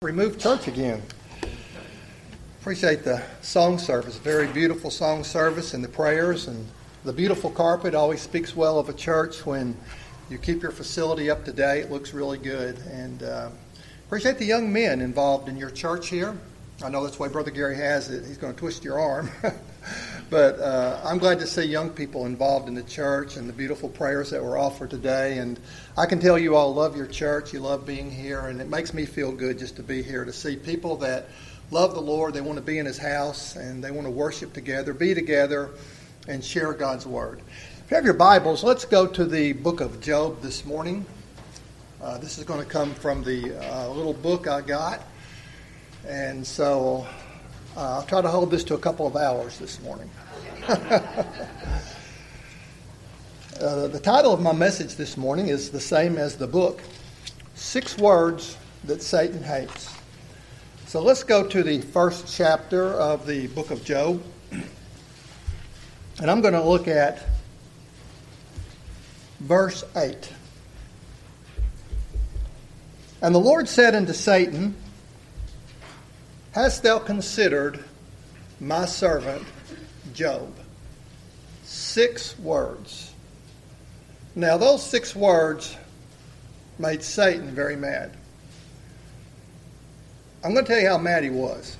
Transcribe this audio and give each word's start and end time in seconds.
Remove 0.00 0.38
church 0.38 0.68
again. 0.68 1.02
Appreciate 2.60 3.02
the 3.02 3.20
song 3.42 3.78
service. 3.78 4.16
Very 4.16 4.46
beautiful 4.46 4.92
song 4.92 5.24
service 5.24 5.74
and 5.74 5.82
the 5.82 5.88
prayers 5.88 6.46
and 6.46 6.64
the 7.02 7.12
beautiful 7.12 7.50
carpet 7.50 7.96
always 7.96 8.22
speaks 8.22 8.54
well 8.54 8.78
of 8.78 8.88
a 8.88 8.92
church 8.92 9.44
when 9.44 9.76
you 10.30 10.38
keep 10.38 10.62
your 10.62 10.70
facility 10.70 11.28
up 11.28 11.44
to 11.46 11.52
date. 11.52 11.80
It 11.80 11.90
looks 11.90 12.14
really 12.14 12.38
good. 12.38 12.78
And 12.92 13.24
uh, 13.24 13.50
appreciate 14.06 14.38
the 14.38 14.44
young 14.44 14.72
men 14.72 15.00
involved 15.00 15.48
in 15.48 15.56
your 15.56 15.70
church 15.70 16.10
here. 16.10 16.38
I 16.80 16.90
know 16.90 17.02
that's 17.02 17.18
why 17.18 17.26
Brother 17.26 17.50
Gary 17.50 17.74
has 17.74 18.08
it. 18.08 18.24
He's 18.24 18.38
going 18.38 18.54
to 18.54 18.58
twist 18.60 18.84
your 18.84 19.00
arm. 19.00 19.28
but 20.30 20.58
uh, 20.60 21.00
I'm 21.04 21.18
glad 21.18 21.38
to 21.38 21.46
see 21.46 21.64
young 21.64 21.88
people 21.90 22.26
involved 22.26 22.68
in 22.68 22.74
the 22.74 22.82
church 22.82 23.36
and 23.36 23.48
the 23.48 23.52
beautiful 23.52 23.88
prayers 23.88 24.30
that 24.30 24.42
were 24.42 24.58
offered 24.58 24.90
today. 24.90 25.38
And 25.38 25.58
I 25.96 26.04
can 26.04 26.20
tell 26.20 26.38
you 26.38 26.54
all 26.54 26.74
love 26.74 26.96
your 26.96 27.06
church. 27.06 27.54
You 27.54 27.60
love 27.60 27.86
being 27.86 28.10
here, 28.10 28.40
and 28.40 28.60
it 28.60 28.68
makes 28.68 28.92
me 28.92 29.06
feel 29.06 29.32
good 29.32 29.58
just 29.58 29.76
to 29.76 29.82
be 29.82 30.02
here 30.02 30.24
to 30.24 30.32
see 30.32 30.56
people 30.56 30.96
that 30.98 31.28
love 31.70 31.94
the 31.94 32.02
Lord. 32.02 32.34
They 32.34 32.42
want 32.42 32.58
to 32.58 32.64
be 32.64 32.78
in 32.78 32.84
His 32.84 32.98
house 32.98 33.56
and 33.56 33.82
they 33.82 33.90
want 33.90 34.06
to 34.06 34.10
worship 34.10 34.52
together, 34.52 34.92
be 34.92 35.14
together, 35.14 35.70
and 36.26 36.44
share 36.44 36.74
God's 36.74 37.06
word. 37.06 37.40
If 37.84 37.90
you 37.90 37.94
have 37.94 38.04
your 38.04 38.14
Bibles, 38.14 38.62
let's 38.62 38.84
go 38.84 39.06
to 39.06 39.24
the 39.24 39.54
book 39.54 39.80
of 39.80 40.00
Job 40.02 40.42
this 40.42 40.66
morning. 40.66 41.06
Uh, 42.02 42.18
this 42.18 42.36
is 42.36 42.44
going 42.44 42.60
to 42.62 42.70
come 42.70 42.94
from 42.94 43.24
the 43.24 43.58
uh, 43.58 43.88
little 43.88 44.12
book 44.12 44.46
I 44.46 44.60
got. 44.60 45.00
And 46.06 46.46
so 46.46 47.06
uh, 47.76 47.96
I'll 47.96 48.02
try 48.02 48.20
to 48.20 48.28
hold 48.28 48.50
this 48.50 48.64
to 48.64 48.74
a 48.74 48.78
couple 48.78 49.06
of 49.06 49.16
hours 49.16 49.58
this 49.58 49.80
morning. 49.82 50.10
Uh, 50.68 51.24
the 53.58 54.00
title 54.02 54.34
of 54.34 54.42
my 54.42 54.52
message 54.52 54.96
this 54.96 55.16
morning 55.16 55.48
is 55.48 55.70
the 55.70 55.80
same 55.80 56.18
as 56.18 56.36
the 56.36 56.46
book 56.46 56.82
Six 57.54 57.96
Words 57.96 58.58
That 58.84 59.00
Satan 59.00 59.42
Hates. 59.42 59.90
So 60.86 61.00
let's 61.00 61.24
go 61.24 61.46
to 61.46 61.62
the 61.62 61.80
first 61.80 62.36
chapter 62.36 62.92
of 62.92 63.26
the 63.26 63.46
book 63.46 63.70
of 63.70 63.82
Job. 63.82 64.22
And 64.50 66.30
I'm 66.30 66.42
going 66.42 66.52
to 66.52 66.62
look 66.62 66.86
at 66.86 67.24
verse 69.40 69.84
8. 69.96 70.34
And 73.22 73.34
the 73.34 73.40
Lord 73.40 73.70
said 73.70 73.94
unto 73.94 74.12
Satan, 74.12 74.74
Hast 76.52 76.82
thou 76.82 76.98
considered 76.98 77.82
my 78.60 78.84
servant 78.84 79.46
Job? 80.12 80.57
Six 81.68 82.38
words. 82.38 83.12
Now, 84.34 84.56
those 84.56 84.82
six 84.82 85.14
words 85.14 85.76
made 86.78 87.02
Satan 87.02 87.50
very 87.50 87.76
mad. 87.76 88.16
I'm 90.42 90.54
going 90.54 90.64
to 90.64 90.72
tell 90.72 90.80
you 90.80 90.88
how 90.88 90.96
mad 90.96 91.24
he 91.24 91.28
was. 91.28 91.76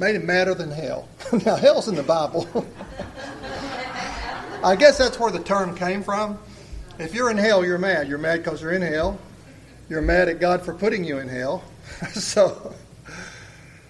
Made 0.00 0.16
him 0.16 0.26
madder 0.26 0.54
than 0.54 0.72
hell. 0.72 1.08
now, 1.46 1.54
hell's 1.54 1.86
in 1.86 1.94
the 1.94 2.02
Bible. 2.02 2.48
I 4.64 4.74
guess 4.74 4.98
that's 4.98 5.20
where 5.20 5.30
the 5.30 5.42
term 5.42 5.76
came 5.76 6.02
from. 6.02 6.36
If 6.98 7.14
you're 7.14 7.30
in 7.30 7.38
hell, 7.38 7.64
you're 7.64 7.78
mad. 7.78 8.08
You're 8.08 8.18
mad 8.18 8.38
because 8.38 8.60
you're 8.60 8.72
in 8.72 8.82
hell. 8.82 9.20
You're 9.88 10.02
mad 10.02 10.28
at 10.28 10.40
God 10.40 10.64
for 10.64 10.74
putting 10.74 11.04
you 11.04 11.18
in 11.18 11.28
hell. 11.28 11.62
so 12.12 12.74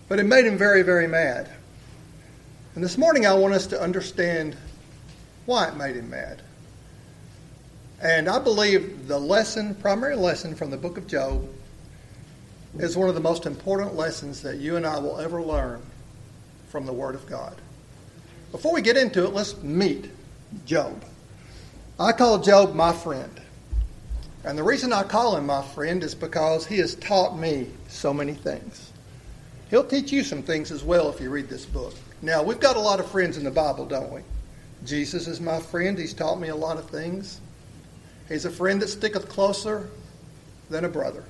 but 0.08 0.18
it 0.18 0.24
made 0.24 0.44
him 0.44 0.58
very, 0.58 0.82
very 0.82 1.08
mad. 1.08 1.50
And 2.74 2.84
this 2.84 2.98
morning 2.98 3.24
I 3.26 3.32
want 3.32 3.54
us 3.54 3.66
to 3.68 3.80
understand 3.80 4.58
why 5.46 5.68
it 5.68 5.76
made 5.76 5.96
him 5.96 6.10
mad. 6.10 6.42
And 8.02 8.28
I 8.28 8.38
believe 8.38 9.08
the 9.08 9.18
lesson, 9.18 9.74
primary 9.76 10.16
lesson 10.16 10.54
from 10.54 10.70
the 10.70 10.76
book 10.76 10.98
of 10.98 11.06
Job, 11.06 11.48
is 12.78 12.96
one 12.96 13.08
of 13.08 13.14
the 13.14 13.20
most 13.20 13.46
important 13.46 13.94
lessons 13.94 14.42
that 14.42 14.58
you 14.58 14.76
and 14.76 14.84
I 14.84 14.98
will 14.98 15.18
ever 15.18 15.40
learn 15.40 15.80
from 16.68 16.84
the 16.84 16.92
Word 16.92 17.14
of 17.14 17.26
God. 17.26 17.56
Before 18.52 18.74
we 18.74 18.82
get 18.82 18.96
into 18.96 19.24
it, 19.24 19.32
let's 19.32 19.56
meet 19.62 20.10
Job. 20.66 21.02
I 21.98 22.12
call 22.12 22.38
Job 22.38 22.74
my 22.74 22.92
friend. 22.92 23.40
And 24.44 24.58
the 24.58 24.62
reason 24.62 24.92
I 24.92 25.02
call 25.02 25.36
him 25.36 25.46
my 25.46 25.62
friend 25.62 26.04
is 26.04 26.14
because 26.14 26.66
he 26.66 26.78
has 26.78 26.94
taught 26.96 27.38
me 27.38 27.68
so 27.88 28.12
many 28.12 28.34
things. 28.34 28.92
He'll 29.70 29.84
teach 29.84 30.12
you 30.12 30.22
some 30.22 30.42
things 30.42 30.70
as 30.70 30.84
well 30.84 31.08
if 31.08 31.20
you 31.20 31.30
read 31.30 31.48
this 31.48 31.64
book. 31.64 31.94
Now, 32.22 32.42
we've 32.42 32.60
got 32.60 32.76
a 32.76 32.80
lot 32.80 33.00
of 33.00 33.10
friends 33.10 33.36
in 33.36 33.44
the 33.44 33.50
Bible, 33.50 33.86
don't 33.86 34.12
we? 34.12 34.20
Jesus 34.84 35.26
is 35.26 35.40
my 35.40 35.60
friend. 35.60 35.98
He's 35.98 36.14
taught 36.14 36.38
me 36.38 36.48
a 36.48 36.56
lot 36.56 36.76
of 36.76 36.88
things. 36.90 37.40
He's 38.28 38.44
a 38.44 38.50
friend 38.50 38.82
that 38.82 38.88
sticketh 38.88 39.28
closer 39.28 39.88
than 40.68 40.84
a 40.84 40.88
brother. 40.88 41.24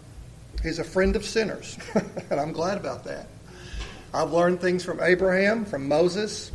He's 0.63 0.79
a 0.79 0.85
friend 0.85 1.15
of 1.17 1.25
sinners, 1.25 1.79
and 2.31 2.41
I'm 2.41 2.53
glad 2.53 2.79
about 2.79 3.05
that. 3.05 3.29
I've 4.15 4.33
learned 4.33 4.61
things 4.61 4.85
from 4.85 5.01
Abraham, 5.01 5.65
from 5.65 5.87
Moses, 5.87 6.51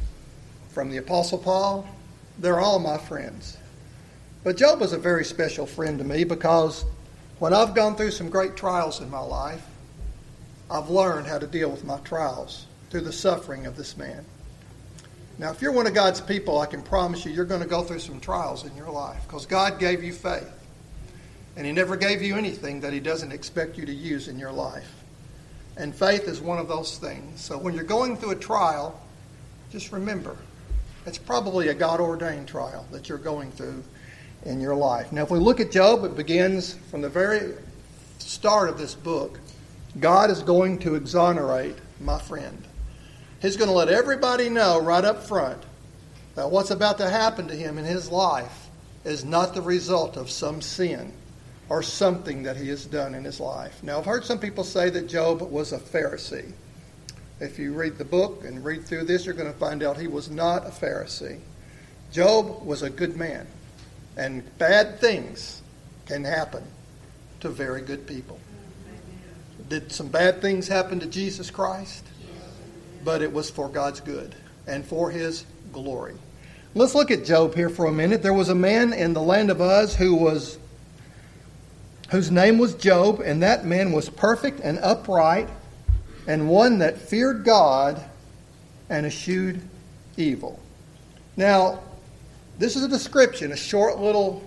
from 0.69 0.89
the 0.89 0.97
Apostle 0.97 1.37
Paul. 1.37 1.87
They're 2.39 2.59
all 2.59 2.79
my 2.79 2.97
friends. 2.97 3.57
But 4.43 4.57
Job 4.57 4.79
was 4.79 4.93
a 4.93 4.97
very 4.97 5.23
special 5.23 5.67
friend 5.67 5.99
to 5.99 6.03
me 6.03 6.23
because 6.23 6.83
when 7.37 7.53
I've 7.53 7.75
gone 7.75 7.95
through 7.95 8.11
some 8.11 8.29
great 8.29 8.55
trials 8.55 8.99
in 8.99 9.09
my 9.09 9.19
life, 9.19 9.63
I've 10.69 10.89
learned 10.89 11.27
how 11.27 11.37
to 11.37 11.47
deal 11.47 11.69
with 11.69 11.83
my 11.83 11.97
trials 11.99 12.65
through 12.89 13.01
the 13.01 13.11
suffering 13.11 13.65
of 13.65 13.77
this 13.77 13.97
man. 13.97 14.25
Now, 15.41 15.49
if 15.49 15.59
you're 15.59 15.71
one 15.71 15.87
of 15.87 15.95
God's 15.95 16.21
people, 16.21 16.59
I 16.59 16.67
can 16.67 16.83
promise 16.83 17.25
you, 17.25 17.31
you're 17.31 17.45
going 17.45 17.63
to 17.63 17.67
go 17.67 17.81
through 17.81 17.97
some 17.97 18.19
trials 18.19 18.63
in 18.63 18.75
your 18.77 18.91
life 18.91 19.23
because 19.25 19.47
God 19.47 19.79
gave 19.79 20.03
you 20.03 20.13
faith. 20.13 20.47
And 21.57 21.65
He 21.65 21.71
never 21.71 21.97
gave 21.97 22.21
you 22.21 22.37
anything 22.37 22.79
that 22.81 22.93
He 22.93 22.99
doesn't 22.99 23.31
expect 23.31 23.75
you 23.75 23.87
to 23.87 23.91
use 23.91 24.27
in 24.27 24.37
your 24.37 24.51
life. 24.51 24.87
And 25.77 25.95
faith 25.95 26.27
is 26.27 26.39
one 26.39 26.59
of 26.59 26.67
those 26.67 26.99
things. 26.99 27.41
So 27.41 27.57
when 27.57 27.73
you're 27.73 27.83
going 27.83 28.17
through 28.17 28.31
a 28.31 28.35
trial, 28.35 29.01
just 29.71 29.91
remember 29.91 30.37
it's 31.07 31.17
probably 31.17 31.69
a 31.69 31.73
God 31.73 31.99
ordained 31.99 32.47
trial 32.47 32.85
that 32.91 33.09
you're 33.09 33.17
going 33.17 33.51
through 33.51 33.83
in 34.45 34.61
your 34.61 34.75
life. 34.75 35.11
Now, 35.11 35.23
if 35.23 35.31
we 35.31 35.39
look 35.39 35.59
at 35.59 35.71
Job, 35.71 36.03
it 36.03 36.15
begins 36.15 36.75
from 36.91 37.01
the 37.01 37.09
very 37.09 37.55
start 38.19 38.69
of 38.69 38.77
this 38.77 38.93
book 38.93 39.39
God 39.99 40.29
is 40.29 40.43
going 40.43 40.77
to 40.79 40.93
exonerate 40.93 41.77
my 41.99 42.19
friend. 42.19 42.63
He's 43.41 43.57
going 43.57 43.69
to 43.69 43.75
let 43.75 43.89
everybody 43.89 44.49
know 44.49 44.79
right 44.79 45.03
up 45.03 45.23
front 45.23 45.63
that 46.35 46.51
what's 46.51 46.71
about 46.71 46.99
to 46.99 47.09
happen 47.09 47.47
to 47.47 47.55
him 47.55 47.77
in 47.77 47.85
his 47.85 48.11
life 48.11 48.69
is 49.03 49.25
not 49.25 49.55
the 49.55 49.61
result 49.61 50.15
of 50.15 50.29
some 50.29 50.61
sin 50.61 51.11
or 51.67 51.81
something 51.81 52.43
that 52.43 52.55
he 52.57 52.69
has 52.69 52.85
done 52.85 53.15
in 53.15 53.23
his 53.23 53.39
life. 53.39 53.81
Now, 53.81 53.97
I've 53.97 54.05
heard 54.05 54.25
some 54.25 54.39
people 54.39 54.63
say 54.63 54.89
that 54.91 55.07
Job 55.07 55.41
was 55.41 55.73
a 55.73 55.79
Pharisee. 55.79 56.51
If 57.39 57.57
you 57.57 57.73
read 57.73 57.97
the 57.97 58.05
book 58.05 58.45
and 58.45 58.63
read 58.63 58.85
through 58.85 59.05
this, 59.05 59.25
you're 59.25 59.33
going 59.33 59.51
to 59.51 59.57
find 59.57 59.81
out 59.81 59.97
he 59.97 60.07
was 60.07 60.29
not 60.29 60.67
a 60.67 60.69
Pharisee. 60.69 61.39
Job 62.11 62.63
was 62.63 62.83
a 62.83 62.89
good 62.89 63.15
man, 63.17 63.47
and 64.17 64.43
bad 64.59 64.99
things 64.99 65.61
can 66.05 66.23
happen 66.23 66.63
to 67.39 67.49
very 67.49 67.81
good 67.81 68.05
people. 68.05 68.39
Did 69.69 69.91
some 69.91 70.09
bad 70.09 70.41
things 70.41 70.67
happen 70.67 70.99
to 70.99 71.07
Jesus 71.07 71.49
Christ? 71.49 72.03
But 73.03 73.21
it 73.21 73.31
was 73.31 73.49
for 73.49 73.69
God's 73.69 73.99
good 73.99 74.35
and 74.67 74.85
for 74.85 75.11
his 75.11 75.45
glory. 75.73 76.15
Let's 76.73 76.95
look 76.95 77.11
at 77.11 77.25
Job 77.25 77.55
here 77.55 77.69
for 77.69 77.87
a 77.87 77.91
minute. 77.91 78.23
There 78.23 78.33
was 78.33 78.49
a 78.49 78.55
man 78.55 78.93
in 78.93 79.13
the 79.13 79.21
land 79.21 79.49
of 79.49 79.59
Uz 79.59 79.95
who 79.95 80.15
was 80.15 80.57
whose 82.11 82.29
name 82.29 82.57
was 82.57 82.73
Job, 82.75 83.21
and 83.21 83.41
that 83.41 83.65
man 83.65 83.93
was 83.93 84.09
perfect 84.09 84.59
and 84.59 84.77
upright, 84.79 85.49
and 86.27 86.49
one 86.49 86.79
that 86.79 86.97
feared 86.97 87.45
God 87.45 88.03
and 88.89 89.05
eschewed 89.05 89.61
evil. 90.17 90.59
Now, 91.37 91.79
this 92.59 92.75
is 92.75 92.83
a 92.83 92.87
description, 92.89 93.53
a 93.53 93.57
short 93.57 93.99
little 93.99 94.43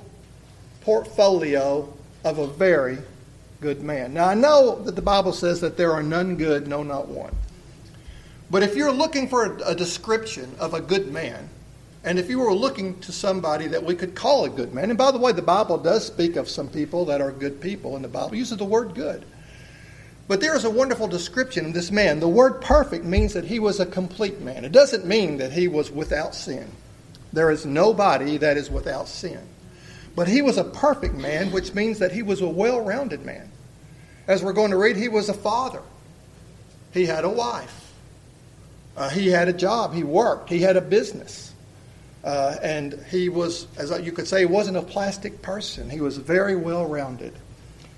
portfolio 0.82 1.90
of 2.22 2.38
a 2.38 2.46
very 2.46 2.98
good 3.62 3.82
man. 3.82 4.12
Now, 4.12 4.26
I 4.26 4.34
know 4.34 4.82
that 4.82 4.94
the 4.94 5.02
Bible 5.02 5.32
says 5.32 5.60
that 5.62 5.78
there 5.78 5.92
are 5.92 6.02
none 6.02 6.36
good, 6.36 6.68
no, 6.68 6.82
not 6.82 7.08
one. 7.08 7.34
But 8.50 8.62
if 8.62 8.76
you're 8.76 8.92
looking 8.92 9.28
for 9.28 9.44
a, 9.44 9.70
a 9.70 9.74
description 9.74 10.54
of 10.58 10.74
a 10.74 10.80
good 10.80 11.12
man, 11.12 11.48
and 12.04 12.18
if 12.18 12.28
you 12.28 12.38
were 12.38 12.52
looking 12.52 13.00
to 13.00 13.12
somebody 13.12 13.66
that 13.68 13.82
we 13.82 13.94
could 13.94 14.14
call 14.14 14.44
a 14.44 14.50
good 14.50 14.74
man, 14.74 14.90
and 14.90 14.98
by 14.98 15.10
the 15.10 15.18
way, 15.18 15.32
the 15.32 15.42
Bible 15.42 15.78
does 15.78 16.06
speak 16.06 16.36
of 16.36 16.48
some 16.48 16.68
people 16.68 17.06
that 17.06 17.20
are 17.20 17.32
good 17.32 17.60
people 17.60 17.96
in 17.96 18.02
the 18.02 18.08
Bible, 18.08 18.34
uses 18.34 18.58
the 18.58 18.64
word 18.64 18.94
good. 18.94 19.24
But 20.26 20.40
there 20.40 20.56
is 20.56 20.64
a 20.64 20.70
wonderful 20.70 21.08
description 21.08 21.66
of 21.66 21.74
this 21.74 21.90
man. 21.90 22.20
The 22.20 22.28
word 22.28 22.60
perfect 22.60 23.04
means 23.04 23.34
that 23.34 23.44
he 23.44 23.58
was 23.58 23.80
a 23.80 23.86
complete 23.86 24.40
man. 24.40 24.64
It 24.64 24.72
doesn't 24.72 25.04
mean 25.04 25.38
that 25.38 25.52
he 25.52 25.68
was 25.68 25.90
without 25.90 26.34
sin. 26.34 26.70
There 27.32 27.50
is 27.50 27.66
nobody 27.66 28.38
that 28.38 28.56
is 28.56 28.70
without 28.70 29.08
sin. 29.08 29.40
But 30.16 30.28
he 30.28 30.40
was 30.40 30.56
a 30.56 30.64
perfect 30.64 31.14
man, 31.14 31.50
which 31.50 31.74
means 31.74 31.98
that 31.98 32.12
he 32.12 32.22
was 32.22 32.40
a 32.40 32.48
well 32.48 32.80
rounded 32.80 33.24
man. 33.24 33.50
As 34.26 34.42
we're 34.42 34.52
going 34.52 34.70
to 34.70 34.76
read, 34.76 34.96
he 34.96 35.08
was 35.08 35.28
a 35.28 35.34
father, 35.34 35.82
he 36.92 37.04
had 37.04 37.24
a 37.24 37.28
wife, 37.28 37.83
uh, 38.96 39.08
he 39.10 39.28
had 39.28 39.48
a 39.48 39.52
job, 39.52 39.92
he 39.92 40.04
worked, 40.04 40.50
he 40.50 40.60
had 40.60 40.76
a 40.76 40.80
business. 40.80 41.52
Uh, 42.22 42.56
and 42.62 42.98
he 43.10 43.28
was, 43.28 43.66
as 43.76 43.90
you 44.02 44.10
could 44.10 44.26
say, 44.26 44.40
he 44.40 44.46
wasn't 44.46 44.76
a 44.76 44.82
plastic 44.82 45.42
person. 45.42 45.90
He 45.90 46.00
was 46.00 46.16
very 46.16 46.56
well 46.56 46.86
rounded. 46.86 47.34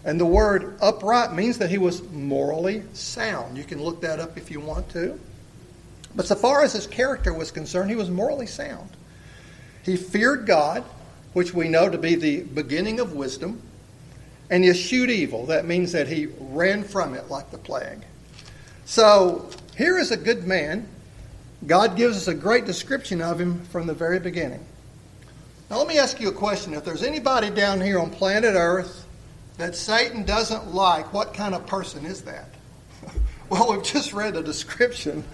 And 0.05 0.19
the 0.21 0.27
word 0.27 0.77
upright 0.81 1.33
means 1.33 1.59
that 1.59 1.71
he 1.71 1.79
was 1.79 2.03
morally 2.11 2.83
sound. 2.93 3.57
You 3.57 3.65
can 3.65 3.83
look 3.83 4.01
that 4.01 4.19
up 4.19 4.37
if 4.37 4.51
you 4.51 4.61
want 4.61 4.89
to. 4.91 5.19
But 6.15 6.27
so 6.27 6.35
far 6.35 6.63
as 6.63 6.73
his 6.73 6.87
character 6.87 7.33
was 7.33 7.51
concerned, 7.51 7.91
he 7.91 7.97
was 7.97 8.11
morally 8.11 8.47
sound. 8.47 8.91
He 9.85 9.97
feared 9.97 10.47
God, 10.47 10.83
which 11.33 11.55
we 11.55 11.69
know 11.69 11.89
to 11.89 11.99
be 11.99 12.15
the 12.15 12.43
beginning 12.43 12.99
of 12.99 13.13
wisdom, 13.13 13.63
and 14.51 14.65
he 14.65 14.71
eschewed 14.71 15.11
evil. 15.11 15.47
That 15.47 15.67
means 15.67 15.93
that 15.93 16.09
he 16.09 16.27
ran 16.39 16.83
from 16.83 17.15
it 17.15 17.29
like 17.29 17.51
the 17.51 17.59
plague. 17.59 18.03
So 18.87 19.51
here 19.77 19.99
is 19.99 20.11
a 20.11 20.17
good 20.17 20.45
man. 20.45 20.89
God 21.67 21.97
gives 21.97 22.17
us 22.17 22.29
a 22.29 22.35
great 22.35 22.65
description 22.65 23.21
of 23.21 23.41
him 23.41 23.65
from 23.67 23.87
the 23.87 23.95
very 23.95 24.19
beginning. 24.19 24.65
Now, 25.71 25.79
let 25.79 25.89
me 25.89 25.99
ask 25.99 26.21
you 26.21 26.29
a 26.29 26.33
question. 26.33 26.75
If 26.75 26.85
there's 26.85 27.03
anybody 27.03 27.51
down 27.51 27.81
here 27.81 27.99
on 27.99 28.11
planet 28.11 28.55
Earth 28.57 29.05
that 29.59 29.75
Satan 29.75 30.25
doesn't 30.25 30.75
like, 30.75 31.13
what 31.13 31.35
kind 31.35 31.55
of 31.55 31.67
person 31.67 32.07
is 32.07 32.23
that? 32.23 32.49
well, 33.51 33.73
we've 33.73 33.83
just 33.83 34.13
read 34.13 34.37
a 34.37 34.43
description 34.43 35.25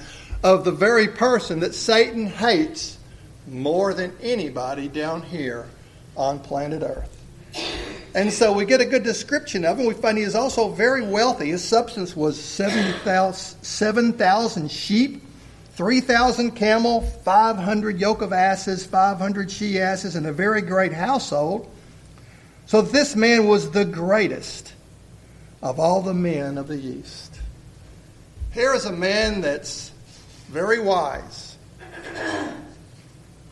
of 0.42 0.64
the 0.64 0.72
very 0.72 1.08
person 1.08 1.60
that 1.60 1.74
Satan 1.74 2.26
hates 2.26 2.98
more 3.46 3.94
than 3.94 4.12
anybody 4.20 4.88
down 4.88 5.22
here 5.22 5.68
on 6.16 6.38
planet 6.38 6.82
Earth. 6.82 7.81
And 8.14 8.30
so 8.30 8.52
we 8.52 8.66
get 8.66 8.82
a 8.82 8.84
good 8.84 9.04
description 9.04 9.64
of 9.64 9.78
him. 9.78 9.86
We 9.86 9.94
find 9.94 10.18
he 10.18 10.24
is 10.24 10.34
also 10.34 10.68
very 10.68 11.00
wealthy. 11.02 11.48
His 11.48 11.64
substance 11.64 12.14
was 12.14 12.38
7,000 12.38 14.70
sheep, 14.70 15.22
3,000 15.74 16.50
camel, 16.50 17.00
500 17.00 17.98
yoke 17.98 18.20
of 18.20 18.34
asses, 18.34 18.84
500 18.84 19.50
she 19.50 19.80
asses, 19.80 20.14
and 20.14 20.26
a 20.26 20.32
very 20.32 20.60
great 20.60 20.92
household. 20.92 21.70
So 22.66 22.82
this 22.82 23.16
man 23.16 23.48
was 23.48 23.70
the 23.70 23.86
greatest 23.86 24.74
of 25.62 25.80
all 25.80 26.02
the 26.02 26.12
men 26.12 26.58
of 26.58 26.68
the 26.68 26.78
East. 26.78 27.40
Here 28.52 28.74
is 28.74 28.84
a 28.84 28.92
man 28.92 29.40
that's 29.40 29.90
very 30.48 30.80
wise, 30.80 31.56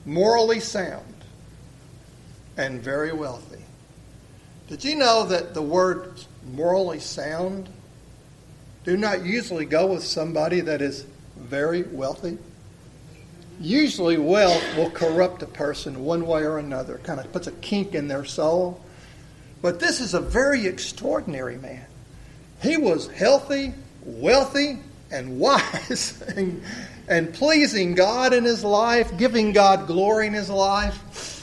morally 0.05 0.61
sound, 0.61 1.15
and 2.59 2.83
very 2.83 3.15
wealthy. 3.15 3.60
Did 4.71 4.85
you 4.85 4.95
know 4.95 5.25
that 5.27 5.53
the 5.53 5.63
word 5.63 6.13
morally 6.55 7.01
sound 7.01 7.69
do 8.85 8.97
not 8.97 9.27
usually 9.27 9.65
go 9.65 9.89
with 9.89 10.05
somebody 10.05 10.61
that 10.61 10.81
is 10.81 11.05
very 11.37 11.83
wealthy? 11.83 12.39
Usually, 13.61 14.17
wealth 14.17 14.63
will 14.77 14.91
corrupt 14.91 15.43
a 15.43 15.47
person 15.47 16.05
one 16.05 16.25
way 16.25 16.45
or 16.45 16.61
another, 16.61 16.99
kind 16.99 17.19
of 17.19 17.33
puts 17.33 17.49
a 17.49 17.53
kink 17.53 17.97
in 17.97 18.07
their 18.07 18.25
soul. 18.25 18.81
But 19.61 19.81
this 19.81 20.01
is 20.01 20.15
a 20.15 20.21
very 20.21 20.67
extraordinary 20.67 21.57
man. 21.57 21.85
He 22.63 22.77
was 22.77 23.09
healthy, 23.09 23.75
wealthy, 24.05 24.79
and 25.11 25.41
wise, 25.41 26.23
and, 26.37 26.63
and 27.09 27.35
pleasing 27.35 27.97
God 27.97 28.33
in 28.33 28.45
his 28.45 28.63
life, 28.63 29.19
giving 29.19 29.51
God 29.51 29.89
glory 29.89 30.29
in 30.29 30.33
his 30.33 30.49
life. 30.49 31.40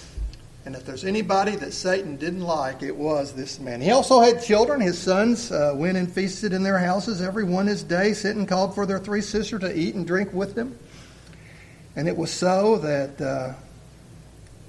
And 0.67 0.75
if 0.75 0.85
there's 0.85 1.05
anybody 1.05 1.55
that 1.55 1.71
Satan 1.71 2.17
didn't 2.17 2.41
like, 2.41 2.83
it 2.83 2.93
was 2.93 3.31
this 3.31 3.57
man. 3.57 3.79
He 3.79 3.91
also 3.91 4.19
had 4.19 4.43
children. 4.43 4.81
His 4.81 4.99
sons 4.99 5.49
uh, 5.49 5.71
went 5.73 5.95
and 5.95 6.11
feasted 6.11 6.51
in 6.51 6.61
their 6.61 6.77
houses 6.77 7.21
every 7.21 7.45
one 7.45 7.67
his 7.67 7.83
day, 7.83 8.11
sit 8.11 8.35
and 8.35 8.45
called 8.45 8.75
for 8.75 8.85
their 8.85 8.99
three 8.99 9.21
sisters 9.21 9.61
to 9.61 9.73
eat 9.73 9.95
and 9.95 10.05
drink 10.05 10.33
with 10.33 10.55
them. 10.55 10.77
And 11.95 12.05
it 12.05 12.17
was 12.17 12.33
so 12.33 12.79
that 12.79 13.21
uh, 13.21 13.53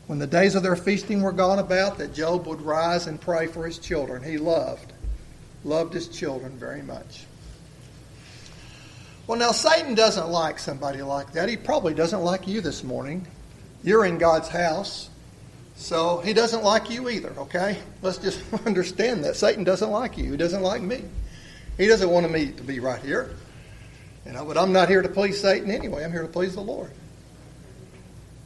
when 0.07 0.21
the 0.21 0.27
days 0.29 0.55
of 0.55 0.63
their 0.63 0.77
feasting 0.77 1.21
were 1.21 1.33
gone 1.33 1.59
about, 1.59 1.99
that 1.99 2.15
Job 2.15 2.47
would 2.47 2.63
rise 2.63 3.09
and 3.09 3.21
pray 3.21 3.49
for 3.49 3.67
his 3.67 3.79
children. 3.79 4.23
He 4.23 4.39
loved, 4.39 4.93
loved 5.65 5.95
his 5.95 6.07
children 6.07 6.53
very 6.53 6.83
much. 6.83 7.25
Well, 9.27 9.37
now 9.37 9.51
Satan 9.51 9.97
doesn't 9.97 10.29
like 10.29 10.61
somebody 10.61 11.03
like 11.03 11.33
that. 11.33 11.49
He 11.49 11.57
probably 11.57 11.93
doesn't 11.93 12.21
like 12.23 12.47
you 12.47 12.61
this 12.61 12.85
morning. 12.85 13.27
You're 13.83 14.05
in 14.05 14.19
God's 14.19 14.49
house. 14.49 15.11
So 15.79 16.19
he 16.19 16.33
doesn't 16.33 16.65
like 16.65 16.91
you 16.91 17.09
either, 17.09 17.33
okay? 17.39 17.79
Let's 18.03 18.19
just 18.19 18.43
understand 18.67 19.25
that. 19.25 19.37
Satan 19.37 19.63
doesn't 19.65 19.91
like 19.91 20.19
you. 20.19 20.33
He 20.33 20.37
doesn't 20.37 20.63
like 20.63 20.83
me. 20.83 21.05
He 21.79 21.87
doesn't 21.87 22.11
want 22.11 22.31
me 22.31 22.51
to 22.51 22.63
be 22.65 22.81
right 22.81 23.01
here. 23.01 23.31
You 24.27 24.33
know, 24.33 24.45
but 24.45 24.59
I'm 24.59 24.73
not 24.73 24.89
here 24.89 25.01
to 25.01 25.09
please 25.09 25.41
Satan 25.41 25.71
anyway. 25.71 26.05
I'm 26.05 26.11
here 26.11 26.23
to 26.23 26.29
please 26.29 26.55
the 26.55 26.61
Lord. 26.61 26.91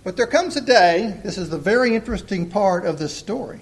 But 0.04 0.16
there 0.16 0.26
comes 0.26 0.56
a 0.56 0.60
day, 0.60 1.18
this 1.24 1.38
is 1.38 1.48
the 1.48 1.58
very 1.58 1.94
interesting 1.94 2.50
part 2.50 2.84
of 2.84 2.98
this 2.98 3.16
story. 3.16 3.60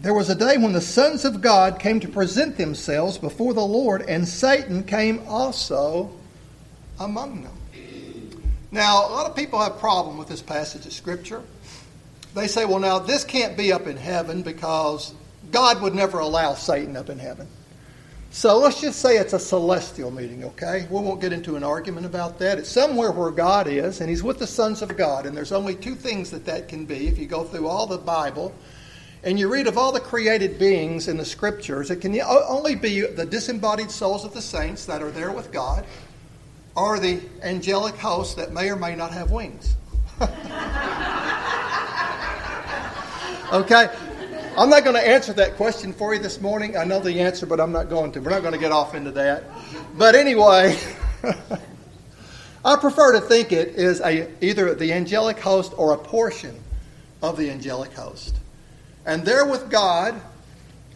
There 0.00 0.14
was 0.14 0.28
a 0.28 0.34
day 0.34 0.56
when 0.56 0.72
the 0.72 0.80
sons 0.80 1.24
of 1.24 1.40
God 1.40 1.78
came 1.78 2.00
to 2.00 2.08
present 2.08 2.56
themselves 2.56 3.16
before 3.16 3.54
the 3.54 3.64
Lord, 3.64 4.02
and 4.02 4.26
Satan 4.26 4.82
came 4.82 5.22
also 5.28 6.10
among 6.98 7.44
them. 7.44 7.52
Now, 8.72 9.06
a 9.06 9.10
lot 9.10 9.26
of 9.26 9.36
people 9.36 9.60
have 9.60 9.78
problem 9.78 10.16
with 10.16 10.28
this 10.28 10.42
passage 10.42 10.86
of 10.86 10.92
Scripture 10.92 11.42
they 12.34 12.46
say, 12.46 12.64
well, 12.64 12.78
now 12.78 12.98
this 12.98 13.24
can't 13.24 13.56
be 13.56 13.72
up 13.72 13.86
in 13.86 13.96
heaven 13.96 14.42
because 14.42 15.14
God 15.50 15.82
would 15.82 15.94
never 15.94 16.18
allow 16.18 16.54
Satan 16.54 16.96
up 16.96 17.08
in 17.08 17.18
heaven. 17.18 17.48
So 18.32 18.58
let's 18.58 18.80
just 18.80 19.00
say 19.00 19.16
it's 19.16 19.32
a 19.32 19.40
celestial 19.40 20.12
meeting, 20.12 20.44
okay? 20.44 20.86
We 20.88 21.00
won't 21.00 21.20
get 21.20 21.32
into 21.32 21.56
an 21.56 21.64
argument 21.64 22.06
about 22.06 22.38
that. 22.38 22.58
It's 22.58 22.68
somewhere 22.68 23.10
where 23.10 23.32
God 23.32 23.66
is, 23.66 24.00
and 24.00 24.08
He's 24.08 24.22
with 24.22 24.38
the 24.38 24.46
sons 24.46 24.82
of 24.82 24.96
God. 24.96 25.26
And 25.26 25.36
there's 25.36 25.50
only 25.50 25.74
two 25.74 25.96
things 25.96 26.30
that 26.30 26.44
that 26.46 26.68
can 26.68 26.84
be. 26.84 27.08
If 27.08 27.18
you 27.18 27.26
go 27.26 27.42
through 27.42 27.66
all 27.66 27.88
the 27.88 27.98
Bible 27.98 28.54
and 29.24 29.36
you 29.36 29.52
read 29.52 29.66
of 29.66 29.76
all 29.76 29.90
the 29.90 30.00
created 30.00 30.60
beings 30.60 31.08
in 31.08 31.16
the 31.16 31.24
Scriptures, 31.24 31.90
it 31.90 31.96
can 31.96 32.18
only 32.20 32.76
be 32.76 33.00
the 33.00 33.26
disembodied 33.26 33.90
souls 33.90 34.24
of 34.24 34.32
the 34.32 34.40
saints 34.40 34.84
that 34.84 35.02
are 35.02 35.10
there 35.10 35.32
with 35.32 35.50
God, 35.50 35.84
or 36.76 37.00
the 37.00 37.20
angelic 37.42 37.96
hosts 37.96 38.34
that 38.34 38.52
may 38.52 38.70
or 38.70 38.76
may 38.76 38.94
not 38.94 39.12
have 39.12 39.32
wings. 39.32 39.74
Okay? 43.52 43.88
I'm 44.56 44.68
not 44.68 44.84
going 44.84 44.96
to 44.96 45.06
answer 45.06 45.32
that 45.34 45.56
question 45.56 45.92
for 45.92 46.14
you 46.14 46.20
this 46.20 46.40
morning. 46.40 46.76
I 46.76 46.84
know 46.84 47.00
the 47.00 47.20
answer, 47.20 47.46
but 47.46 47.60
I'm 47.60 47.72
not 47.72 47.88
going 47.88 48.12
to. 48.12 48.20
We're 48.20 48.30
not 48.30 48.42
going 48.42 48.52
to 48.52 48.60
get 48.60 48.72
off 48.72 48.94
into 48.94 49.10
that. 49.12 49.44
But 49.96 50.14
anyway, 50.14 50.78
I 52.64 52.76
prefer 52.76 53.12
to 53.12 53.20
think 53.20 53.52
it 53.52 53.68
is 53.70 54.00
a, 54.00 54.28
either 54.44 54.74
the 54.74 54.92
angelic 54.92 55.38
host 55.38 55.72
or 55.76 55.92
a 55.92 55.98
portion 55.98 56.58
of 57.22 57.36
the 57.36 57.50
angelic 57.50 57.92
host. 57.92 58.36
And 59.06 59.24
they're 59.24 59.46
with 59.46 59.70
God, 59.70 60.20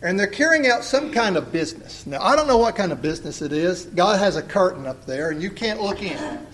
and 0.02 0.18
they're 0.18 0.26
carrying 0.26 0.66
out 0.68 0.84
some 0.84 1.10
kind 1.10 1.36
of 1.36 1.50
business. 1.50 2.06
Now, 2.06 2.22
I 2.22 2.36
don't 2.36 2.46
know 2.46 2.58
what 2.58 2.76
kind 2.76 2.92
of 2.92 3.00
business 3.00 3.40
it 3.40 3.52
is. 3.52 3.86
God 3.86 4.18
has 4.18 4.36
a 4.36 4.42
curtain 4.42 4.86
up 4.86 5.06
there, 5.06 5.30
and 5.30 5.42
you 5.42 5.50
can't 5.50 5.80
look 5.80 6.02
in. 6.02 6.46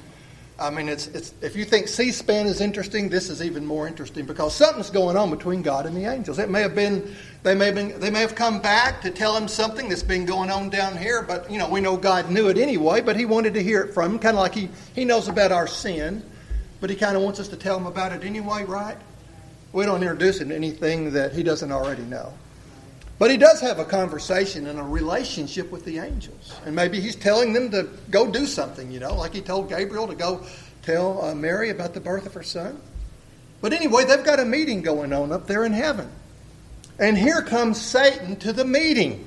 I 0.60 0.68
mean, 0.68 0.90
it's, 0.90 1.06
it's, 1.08 1.32
if 1.40 1.56
you 1.56 1.64
think 1.64 1.88
C 1.88 2.12
SPAN 2.12 2.46
is 2.46 2.60
interesting, 2.60 3.08
this 3.08 3.30
is 3.30 3.42
even 3.42 3.64
more 3.64 3.88
interesting 3.88 4.26
because 4.26 4.54
something's 4.54 4.90
going 4.90 5.16
on 5.16 5.30
between 5.30 5.62
God 5.62 5.86
and 5.86 5.96
the 5.96 6.04
angels. 6.04 6.38
It 6.38 6.50
may 6.50 6.60
have 6.60 6.74
been, 6.74 7.16
they 7.42 7.54
may 7.54 7.66
have, 7.66 7.74
been, 7.74 7.98
they 7.98 8.10
may 8.10 8.20
have 8.20 8.34
come 8.34 8.60
back 8.60 9.00
to 9.02 9.10
tell 9.10 9.34
him 9.34 9.48
something 9.48 9.88
that's 9.88 10.02
been 10.02 10.26
going 10.26 10.50
on 10.50 10.68
down 10.68 10.98
here, 10.98 11.22
but, 11.22 11.50
you 11.50 11.58
know, 11.58 11.68
we 11.68 11.80
know 11.80 11.96
God 11.96 12.30
knew 12.30 12.48
it 12.48 12.58
anyway, 12.58 13.00
but 13.00 13.16
he 13.16 13.24
wanted 13.24 13.54
to 13.54 13.62
hear 13.62 13.80
it 13.80 13.94
from 13.94 14.12
him, 14.12 14.18
kind 14.18 14.36
of 14.36 14.42
like 14.42 14.54
he, 14.54 14.68
he 14.94 15.06
knows 15.06 15.28
about 15.28 15.50
our 15.50 15.66
sin, 15.66 16.22
but 16.80 16.90
he 16.90 16.96
kind 16.96 17.16
of 17.16 17.22
wants 17.22 17.40
us 17.40 17.48
to 17.48 17.56
tell 17.56 17.76
him 17.76 17.86
about 17.86 18.12
it 18.12 18.22
anyway, 18.22 18.64
right? 18.64 18.98
We 19.72 19.86
don't 19.86 20.02
introduce 20.02 20.40
him 20.40 20.50
to 20.50 20.54
anything 20.54 21.12
that 21.12 21.32
he 21.32 21.42
doesn't 21.42 21.72
already 21.72 22.02
know. 22.02 22.34
But 23.20 23.30
he 23.30 23.36
does 23.36 23.60
have 23.60 23.78
a 23.78 23.84
conversation 23.84 24.66
and 24.66 24.80
a 24.80 24.82
relationship 24.82 25.70
with 25.70 25.84
the 25.84 25.98
angels. 25.98 26.54
And 26.64 26.74
maybe 26.74 27.00
he's 27.00 27.14
telling 27.14 27.52
them 27.52 27.70
to 27.70 27.86
go 28.08 28.26
do 28.26 28.46
something, 28.46 28.90
you 28.90 28.98
know, 28.98 29.14
like 29.14 29.34
he 29.34 29.42
told 29.42 29.68
Gabriel 29.68 30.06
to 30.06 30.14
go 30.14 30.46
tell 30.80 31.22
uh, 31.22 31.34
Mary 31.34 31.68
about 31.68 31.92
the 31.92 32.00
birth 32.00 32.24
of 32.24 32.32
her 32.32 32.42
son. 32.42 32.80
But 33.60 33.74
anyway, 33.74 34.06
they've 34.06 34.24
got 34.24 34.40
a 34.40 34.46
meeting 34.46 34.80
going 34.80 35.12
on 35.12 35.32
up 35.32 35.46
there 35.46 35.66
in 35.66 35.74
heaven. 35.74 36.10
And 36.98 37.18
here 37.18 37.42
comes 37.42 37.78
Satan 37.78 38.36
to 38.36 38.54
the 38.54 38.64
meeting. 38.64 39.26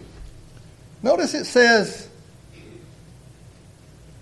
Notice 1.04 1.36
it 1.36 1.46
says, 1.46 2.10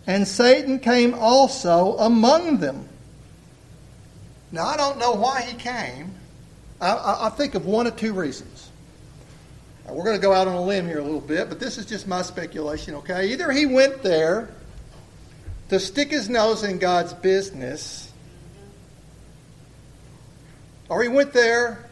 And 0.05 0.27
Satan 0.27 0.79
came 0.79 1.13
also 1.13 1.95
among 1.97 2.57
them. 2.57 2.89
Now, 4.51 4.65
I 4.65 4.75
don't 4.75 4.99
know 4.99 5.13
why 5.13 5.43
he 5.43 5.55
came. 5.55 6.13
I, 6.81 7.27
I 7.27 7.29
think 7.29 7.55
of 7.55 7.65
one 7.65 7.87
of 7.87 7.95
two 7.95 8.11
reasons. 8.11 8.70
Now, 9.91 9.97
we're 9.97 10.05
going 10.05 10.15
to 10.15 10.21
go 10.21 10.31
out 10.31 10.47
on 10.47 10.55
a 10.55 10.61
limb 10.61 10.87
here 10.87 10.99
a 10.99 11.03
little 11.03 11.19
bit, 11.19 11.49
but 11.49 11.59
this 11.59 11.77
is 11.77 11.85
just 11.85 12.07
my 12.07 12.21
speculation, 12.21 12.95
okay? 12.95 13.33
Either 13.33 13.51
he 13.51 13.65
went 13.65 14.01
there 14.01 14.49
to 15.67 15.81
stick 15.81 16.11
his 16.11 16.29
nose 16.29 16.63
in 16.63 16.79
God's 16.79 17.13
business, 17.13 18.09
or 20.87 21.03
he 21.03 21.09
went 21.09 21.33
there, 21.33 21.89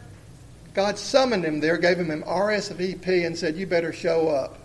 God 0.72 0.96
summoned 0.96 1.44
him 1.44 1.60
there, 1.60 1.76
gave 1.76 1.98
him 1.98 2.10
an 2.10 2.22
RSVP, 2.22 3.26
and 3.26 3.36
said, 3.36 3.56
You 3.56 3.66
better 3.66 3.92
show 3.92 4.28
up. 4.28 4.58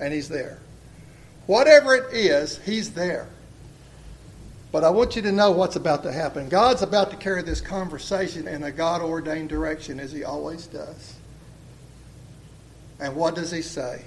And 0.00 0.12
he's 0.12 0.28
there. 0.28 0.58
Whatever 1.46 1.94
it 1.94 2.12
is, 2.12 2.58
he's 2.64 2.94
there. 2.94 3.28
But 4.72 4.82
I 4.82 4.90
want 4.90 5.14
you 5.14 5.22
to 5.22 5.30
know 5.30 5.52
what's 5.52 5.76
about 5.76 6.02
to 6.02 6.10
happen. 6.10 6.48
God's 6.48 6.82
about 6.82 7.12
to 7.12 7.16
carry 7.16 7.42
this 7.42 7.60
conversation 7.60 8.48
in 8.48 8.64
a 8.64 8.72
God 8.72 9.02
ordained 9.02 9.50
direction, 9.50 10.00
as 10.00 10.10
he 10.10 10.24
always 10.24 10.66
does. 10.66 11.14
And 13.02 13.16
what 13.16 13.34
does 13.34 13.50
he 13.50 13.62
say? 13.62 14.02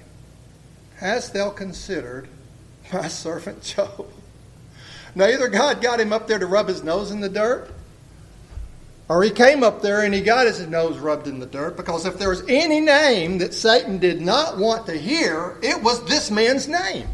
Hast 0.96 1.34
thou 1.34 1.50
considered 1.50 2.28
my 2.90 3.08
servant 3.08 3.62
Job? 3.62 4.06
Now, 5.14 5.26
either 5.26 5.48
God 5.48 5.82
got 5.82 6.00
him 6.00 6.14
up 6.14 6.26
there 6.26 6.38
to 6.38 6.46
rub 6.46 6.68
his 6.68 6.82
nose 6.82 7.10
in 7.10 7.20
the 7.20 7.28
dirt, 7.28 7.70
or 9.10 9.22
he 9.22 9.30
came 9.30 9.62
up 9.62 9.82
there 9.82 10.00
and 10.00 10.14
he 10.14 10.22
got 10.22 10.46
his 10.46 10.66
nose 10.66 10.96
rubbed 10.96 11.26
in 11.26 11.40
the 11.40 11.46
dirt, 11.46 11.76
because 11.76 12.06
if 12.06 12.18
there 12.18 12.30
was 12.30 12.42
any 12.48 12.80
name 12.80 13.36
that 13.38 13.52
Satan 13.52 13.98
did 13.98 14.22
not 14.22 14.56
want 14.56 14.86
to 14.86 14.96
hear, 14.98 15.58
it 15.62 15.82
was 15.82 16.02
this 16.06 16.30
man's 16.30 16.66
name. 16.66 17.06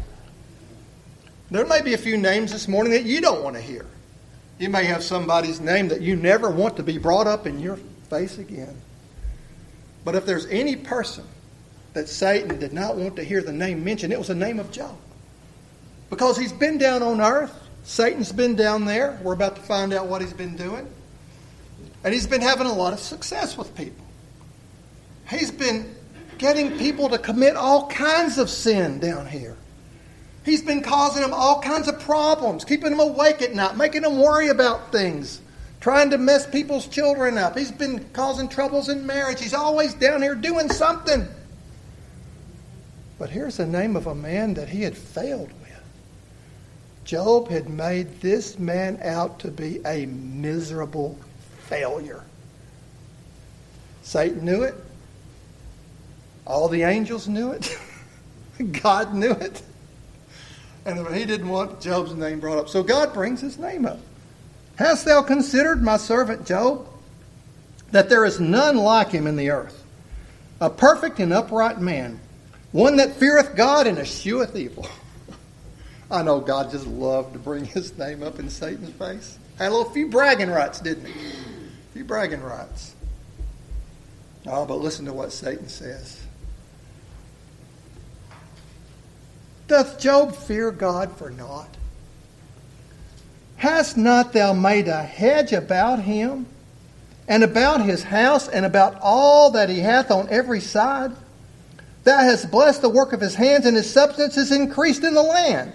There 1.51 1.65
may 1.65 1.81
be 1.81 1.93
a 1.93 1.97
few 1.97 2.15
names 2.17 2.53
this 2.53 2.69
morning 2.69 2.93
that 2.93 3.03
you 3.03 3.19
don't 3.19 3.43
want 3.43 3.57
to 3.57 3.61
hear. 3.61 3.85
You 4.57 4.69
may 4.69 4.85
have 4.85 5.03
somebody's 5.03 5.59
name 5.59 5.89
that 5.89 5.99
you 5.99 6.15
never 6.15 6.49
want 6.49 6.77
to 6.77 6.83
be 6.83 6.97
brought 6.97 7.27
up 7.27 7.45
in 7.45 7.59
your 7.59 7.75
face 8.09 8.37
again. 8.37 8.79
But 10.05 10.15
if 10.15 10.25
there's 10.25 10.45
any 10.45 10.77
person 10.77 11.25
that 11.93 12.09
Satan 12.09 12.59
did 12.59 12.73
not 12.73 12.95
want 12.95 13.15
to 13.15 13.23
hear 13.23 13.41
the 13.41 13.53
name 13.53 13.83
mentioned, 13.83 14.11
it 14.11 14.19
was 14.19 14.27
the 14.27 14.35
name 14.35 14.59
of 14.59 14.71
Job. 14.71 14.95
Because 16.09 16.37
he's 16.37 16.53
been 16.53 16.77
down 16.77 17.01
on 17.01 17.21
earth, 17.21 17.53
Satan's 17.83 18.31
been 18.31 18.55
down 18.55 18.85
there. 18.85 19.19
We're 19.23 19.33
about 19.33 19.55
to 19.55 19.61
find 19.61 19.93
out 19.93 20.07
what 20.07 20.21
he's 20.21 20.33
been 20.33 20.55
doing. 20.55 20.87
And 22.03 22.13
he's 22.13 22.27
been 22.27 22.41
having 22.41 22.67
a 22.67 22.73
lot 22.73 22.93
of 22.93 22.99
success 22.99 23.57
with 23.57 23.75
people. 23.75 24.05
He's 25.29 25.51
been 25.51 25.95
getting 26.37 26.77
people 26.77 27.09
to 27.09 27.17
commit 27.17 27.55
all 27.55 27.87
kinds 27.87 28.37
of 28.37 28.49
sin 28.49 28.99
down 28.99 29.25
here. 29.27 29.55
He's 30.43 30.61
been 30.61 30.81
causing 30.81 31.21
them 31.21 31.33
all 31.33 31.61
kinds 31.61 31.87
of 31.87 31.99
problems, 32.01 32.65
keeping 32.65 32.89
them 32.89 32.99
awake 32.99 33.41
at 33.41 33.53
night, 33.53 33.77
making 33.77 34.01
them 34.01 34.19
worry 34.19 34.49
about 34.49 34.91
things, 34.91 35.39
trying 35.79 36.09
to 36.09 36.17
mess 36.17 36.45
people's 36.45 36.87
children 36.87 37.37
up. 37.37 37.57
He's 37.57 37.71
been 37.71 38.05
causing 38.11 38.49
troubles 38.49 38.89
in 38.89 39.05
marriage. 39.05 39.41
He's 39.41 39.53
always 39.53 39.93
down 39.93 40.21
here 40.21 40.35
doing 40.35 40.69
something. 40.69 41.27
But 43.17 43.29
here's 43.29 43.57
the 43.57 43.65
name 43.65 43.95
of 43.95 44.07
a 44.07 44.15
man 44.15 44.53
that 44.55 44.69
he 44.69 44.81
had 44.81 44.97
failed 44.97 45.51
with. 45.61 45.63
Job 47.05 47.49
had 47.49 47.69
made 47.69 48.21
this 48.21 48.57
man 48.57 48.99
out 49.03 49.39
to 49.39 49.51
be 49.51 49.79
a 49.85 50.05
miserable 50.05 51.17
failure. 51.59 52.23
Satan 54.01 54.45
knew 54.45 54.63
it. 54.63 54.75
All 56.45 56.67
the 56.67 56.83
angels 56.83 57.27
knew 57.27 57.51
it. 57.51 57.77
God 58.83 59.13
knew 59.13 59.31
it. 59.31 59.61
And 60.85 61.07
he 61.15 61.25
didn't 61.25 61.49
want 61.49 61.81
Job's 61.81 62.13
name 62.13 62.39
brought 62.39 62.57
up. 62.57 62.69
So 62.69 62.83
God 62.83 63.13
brings 63.13 63.39
his 63.39 63.57
name 63.57 63.85
up. 63.85 63.99
Hast 64.75 65.05
thou 65.05 65.21
considered 65.21 65.81
my 65.81 65.97
servant 65.97 66.45
Job? 66.45 66.87
That 67.91 68.09
there 68.09 68.25
is 68.25 68.39
none 68.39 68.77
like 68.77 69.09
him 69.09 69.27
in 69.27 69.35
the 69.35 69.51
earth, 69.51 69.83
a 70.59 70.69
perfect 70.69 71.19
and 71.19 71.31
upright 71.31 71.79
man, 71.79 72.19
one 72.73 72.97
that 72.97 73.15
feareth 73.15 73.55
God 73.55 73.87
and 73.87 73.97
escheweth 73.97 74.55
evil. 74.55 74.85
I 76.11 76.23
know 76.23 76.41
God 76.41 76.71
just 76.71 76.85
loved 76.85 77.33
to 77.33 77.39
bring 77.39 77.63
his 77.63 77.97
name 77.97 78.21
up 78.21 78.39
in 78.39 78.49
Satan's 78.49 78.89
face. 78.89 79.37
Had 79.57 79.69
a 79.69 79.75
little 79.75 79.91
few 79.91 80.09
bragging 80.09 80.49
rights, 80.49 80.79
didn't 80.79 81.05
he? 81.05 81.29
A 81.29 81.93
few 81.93 82.03
bragging 82.03 82.41
rights. 82.41 82.95
Oh, 84.45 84.65
but 84.65 84.79
listen 84.81 85.05
to 85.05 85.13
what 85.13 85.31
Satan 85.31 85.69
says. 85.69 86.21
Doth 89.67 89.99
Job 89.99 90.35
fear 90.35 90.71
God 90.71 91.15
for 91.15 91.29
naught? 91.29 91.69
Hast 93.55 93.95
not 93.95 94.33
thou 94.33 94.51
made 94.51 94.87
a 94.87 95.01
hedge 95.01 95.53
about 95.53 96.01
him, 96.01 96.47
and 97.27 97.43
about 97.43 97.85
his 97.85 98.03
house, 98.03 98.49
and 98.49 98.65
about 98.65 98.99
all 99.01 99.51
that 99.51 99.69
he 99.69 99.79
hath 99.79 100.11
on 100.11 100.27
every 100.29 100.59
side? 100.59 101.11
Thou 102.03 102.19
hast 102.19 102.51
blessed 102.51 102.81
the 102.81 102.89
work 102.89 103.13
of 103.13 103.21
his 103.21 103.35
hands, 103.35 103.65
and 103.65 103.75
his 103.75 103.89
substance 103.89 104.37
is 104.37 104.51
increased 104.51 105.03
in 105.03 105.13
the 105.13 105.23
land. 105.23 105.73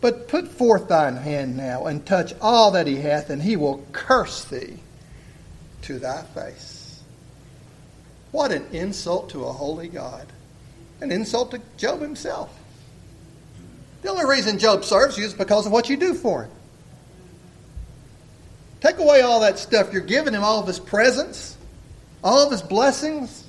But 0.00 0.26
put 0.26 0.48
forth 0.48 0.88
thine 0.88 1.16
hand 1.16 1.56
now, 1.56 1.86
and 1.86 2.04
touch 2.04 2.34
all 2.40 2.72
that 2.72 2.88
he 2.88 2.96
hath, 2.96 3.30
and 3.30 3.40
he 3.40 3.56
will 3.56 3.84
curse 3.92 4.44
thee 4.44 4.80
to 5.82 5.98
thy 5.98 6.22
face. 6.22 7.00
What 8.32 8.50
an 8.50 8.66
insult 8.72 9.30
to 9.30 9.44
a 9.44 9.52
holy 9.52 9.88
God! 9.88 10.26
An 11.00 11.12
insult 11.12 11.52
to 11.52 11.60
Job 11.76 12.00
himself. 12.00 12.52
The 14.02 14.10
only 14.10 14.24
reason 14.24 14.58
Job 14.58 14.84
serves 14.84 15.16
you 15.16 15.24
is 15.24 15.34
because 15.34 15.66
of 15.66 15.72
what 15.72 15.88
you 15.88 15.96
do 15.96 16.14
for 16.14 16.44
him. 16.44 16.50
Take 18.80 18.98
away 18.98 19.20
all 19.20 19.40
that 19.40 19.60
stuff 19.60 19.92
you're 19.92 20.02
giving 20.02 20.34
him, 20.34 20.42
all 20.42 20.58
of 20.58 20.66
his 20.66 20.80
presents, 20.80 21.56
all 22.24 22.44
of 22.44 22.50
his 22.50 22.62
blessings, 22.62 23.41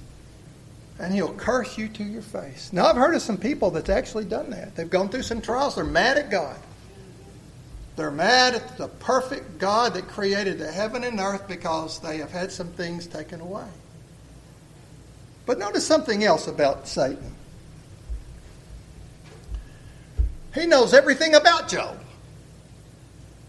and 0.99 1.13
he'll 1.13 1.33
curse 1.33 1.77
you 1.77 1.87
to 1.89 2.03
your 2.03 2.21
face. 2.21 2.71
Now, 2.71 2.85
I've 2.85 2.95
heard 2.95 3.15
of 3.15 3.21
some 3.21 3.37
people 3.37 3.71
that's 3.71 3.89
actually 3.89 4.25
done 4.25 4.51
that. 4.51 4.75
They've 4.75 4.89
gone 4.89 5.09
through 5.09 5.23
some 5.23 5.41
trials. 5.41 5.75
They're 5.75 5.83
mad 5.83 6.17
at 6.17 6.29
God. 6.29 6.57
They're 7.95 8.11
mad 8.11 8.55
at 8.55 8.77
the 8.77 8.87
perfect 8.87 9.59
God 9.59 9.93
that 9.93 10.07
created 10.07 10.57
the 10.57 10.71
heaven 10.71 11.03
and 11.03 11.19
earth 11.19 11.47
because 11.47 11.99
they 11.99 12.17
have 12.17 12.31
had 12.31 12.51
some 12.51 12.69
things 12.69 13.05
taken 13.05 13.39
away. 13.39 13.67
But 15.45 15.59
notice 15.59 15.85
something 15.85 16.23
else 16.23 16.47
about 16.47 16.87
Satan. 16.87 17.35
He 20.53 20.65
knows 20.65 20.93
everything 20.93 21.35
about 21.35 21.67
Job. 21.67 21.99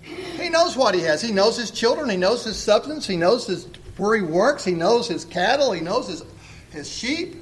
He 0.02 0.48
knows 0.48 0.76
what 0.76 0.94
he 0.94 1.02
has. 1.02 1.22
He 1.22 1.32
knows 1.32 1.56
his 1.56 1.70
children. 1.70 2.10
He 2.10 2.16
knows 2.16 2.44
his 2.44 2.58
substance. 2.58 3.06
He 3.06 3.16
knows 3.16 3.46
his, 3.46 3.66
where 3.96 4.16
he 4.16 4.22
works. 4.22 4.64
He 4.64 4.72
knows 4.72 5.08
his 5.08 5.24
cattle. 5.24 5.72
He 5.72 5.80
knows 5.80 6.08
his, 6.08 6.22
his 6.74 6.90
sheep. 6.90 7.36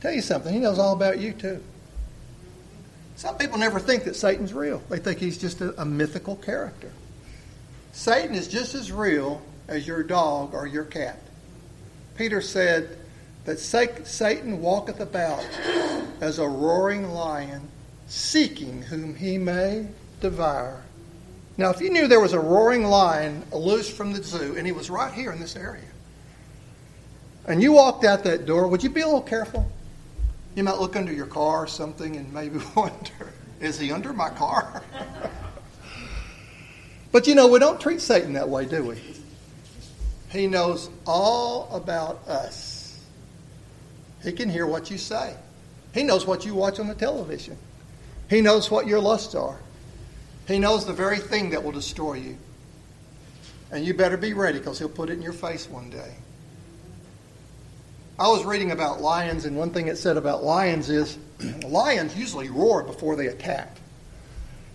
Tell 0.00 0.12
you 0.12 0.20
something, 0.20 0.52
he 0.52 0.60
knows 0.60 0.78
all 0.78 0.92
about 0.92 1.18
you 1.18 1.32
too. 1.32 1.62
Some 3.16 3.36
people 3.36 3.58
never 3.58 3.78
think 3.78 4.04
that 4.04 4.16
Satan's 4.16 4.52
real. 4.52 4.82
They 4.88 4.98
think 4.98 5.18
he's 5.18 5.38
just 5.38 5.60
a, 5.60 5.80
a 5.80 5.84
mythical 5.84 6.36
character. 6.36 6.90
Satan 7.92 8.34
is 8.34 8.48
just 8.48 8.74
as 8.74 8.90
real 8.90 9.40
as 9.68 9.86
your 9.86 10.02
dog 10.02 10.54
or 10.54 10.66
your 10.66 10.84
cat. 10.84 11.20
Peter 12.16 12.40
said 12.40 12.98
that 13.44 13.58
Satan 13.58 14.60
walketh 14.60 15.00
about 15.00 15.44
as 16.20 16.38
a 16.38 16.48
roaring 16.48 17.10
lion, 17.10 17.68
seeking 18.06 18.82
whom 18.82 19.14
he 19.14 19.38
may 19.38 19.86
devour. 20.20 20.82
Now, 21.56 21.70
if 21.70 21.80
you 21.80 21.90
knew 21.90 22.08
there 22.08 22.20
was 22.20 22.32
a 22.32 22.40
roaring 22.40 22.84
lion 22.84 23.42
loose 23.52 23.90
from 23.90 24.12
the 24.12 24.22
zoo 24.22 24.54
and 24.56 24.66
he 24.66 24.72
was 24.72 24.90
right 24.90 25.12
here 25.12 25.32
in 25.32 25.40
this 25.40 25.56
area, 25.56 25.82
and 27.46 27.62
you 27.62 27.72
walked 27.72 28.04
out 28.04 28.24
that 28.24 28.46
door, 28.46 28.68
would 28.68 28.82
you 28.82 28.90
be 28.90 29.00
a 29.00 29.06
little 29.06 29.22
careful? 29.22 29.70
You 30.54 30.64
might 30.64 30.78
look 30.78 30.96
under 30.96 31.12
your 31.12 31.26
car 31.26 31.64
or 31.64 31.66
something 31.66 32.16
and 32.16 32.32
maybe 32.32 32.60
wonder, 32.76 33.32
is 33.60 33.78
he 33.78 33.90
under 33.92 34.12
my 34.12 34.30
car? 34.30 34.82
but 37.12 37.26
you 37.26 37.34
know, 37.34 37.48
we 37.48 37.58
don't 37.58 37.80
treat 37.80 38.00
Satan 38.00 38.34
that 38.34 38.48
way, 38.48 38.64
do 38.64 38.84
we? 38.84 39.00
He 40.30 40.46
knows 40.46 40.88
all 41.06 41.68
about 41.74 42.26
us. 42.26 42.98
He 44.22 44.32
can 44.32 44.48
hear 44.48 44.66
what 44.66 44.90
you 44.90 44.96
say. 44.96 45.34
He 45.92 46.04
knows 46.04 46.26
what 46.26 46.46
you 46.46 46.54
watch 46.54 46.80
on 46.80 46.86
the 46.86 46.94
television. 46.94 47.56
He 48.30 48.40
knows 48.40 48.70
what 48.70 48.86
your 48.86 49.00
lusts 49.00 49.34
are. 49.34 49.58
He 50.48 50.58
knows 50.58 50.86
the 50.86 50.92
very 50.92 51.18
thing 51.18 51.50
that 51.50 51.62
will 51.62 51.72
destroy 51.72 52.14
you. 52.14 52.38
And 53.70 53.84
you 53.84 53.94
better 53.94 54.16
be 54.16 54.32
ready 54.32 54.58
because 54.58 54.78
he'll 54.78 54.88
put 54.88 55.10
it 55.10 55.14
in 55.14 55.22
your 55.22 55.32
face 55.32 55.68
one 55.68 55.90
day. 55.90 56.14
I 58.18 58.28
was 58.28 58.44
reading 58.44 58.70
about 58.70 59.00
lions, 59.00 59.44
and 59.44 59.56
one 59.56 59.70
thing 59.70 59.88
it 59.88 59.96
said 59.96 60.16
about 60.16 60.44
lions 60.44 60.90
is 60.90 61.18
lions 61.66 62.16
usually 62.16 62.50
roar 62.50 62.82
before 62.82 63.16
they 63.16 63.28
attack. 63.28 63.76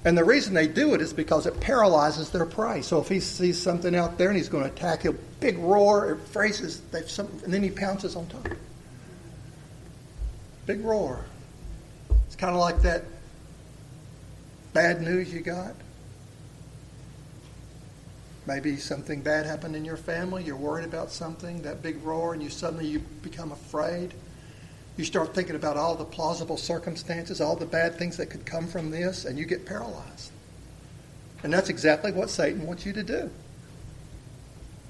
And 0.06 0.18
the 0.18 0.24
reason 0.24 0.54
they 0.54 0.68
do 0.68 0.94
it 0.94 1.02
is 1.02 1.12
because 1.12 1.46
it 1.46 1.60
paralyzes 1.60 2.30
their 2.30 2.46
prey. 2.46 2.82
So 2.82 3.02
if 3.02 3.10
he 3.10 3.20
sees 3.20 3.62
something 3.62 3.96
out 3.96 4.18
there 4.18 4.30
and 4.30 4.38
he's 4.38 4.50
going 4.50 4.64
to 4.64 4.70
attack, 4.70 5.02
he'll 5.02 5.16
big 5.40 5.58
roar, 5.58 6.12
it 6.12 6.20
phrases, 6.30 6.82
and 6.94 7.54
then 7.54 7.62
he 7.62 7.70
pounces 7.70 8.16
on 8.16 8.26
top. 8.28 8.48
Big 10.66 10.84
roar. 10.84 11.26
It's 12.26 12.36
kind 12.36 12.54
of 12.54 12.60
like 12.60 12.82
that 12.84 13.04
bad 14.74 15.02
news 15.02 15.34
you 15.34 15.42
got? 15.42 15.74
Maybe 18.48 18.78
something 18.78 19.22
bad 19.22 19.46
happened 19.46 19.76
in 19.76 19.84
your 19.84 19.98
family, 19.98 20.44
you're 20.44 20.56
worried 20.56 20.86
about 20.86 21.12
something, 21.12 21.62
that 21.64 21.84
big 21.84 22.02
roar, 22.02 22.34
and 22.34 22.42
you 22.42 22.50
suddenly 22.50 22.88
you 22.88 23.00
become 23.22 23.52
afraid. 23.52 24.14
You 24.96 25.04
start 25.04 25.36
thinking 25.36 25.56
about 25.56 25.76
all 25.76 25.96
the 25.96 26.06
plausible 26.06 26.56
circumstances, 26.56 27.42
all 27.42 27.58
the 27.58 27.66
bad 27.66 27.96
things 27.96 28.16
that 28.18 28.30
could 28.30 28.46
come 28.46 28.66
from 28.66 28.90
this, 28.90 29.26
and 29.26 29.38
you 29.38 29.46
get 29.46 29.66
paralyzed. 29.66 30.32
And 31.44 31.54
that's 31.54 31.70
exactly 31.70 32.14
what 32.14 32.30
Satan 32.30 32.66
wants 32.66 32.86
you 32.86 32.94
to 32.94 33.04
do. 33.04 33.30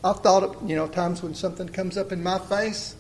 I've 0.04 0.20
thought 0.20 0.44
of, 0.44 0.70
you 0.70 0.76
know, 0.76 0.88
times 0.88 1.24
when 1.24 1.34
something 1.34 1.68
comes 1.68 1.98
up 1.98 2.12
in 2.12 2.22
my 2.22 2.38
face, 2.38 2.96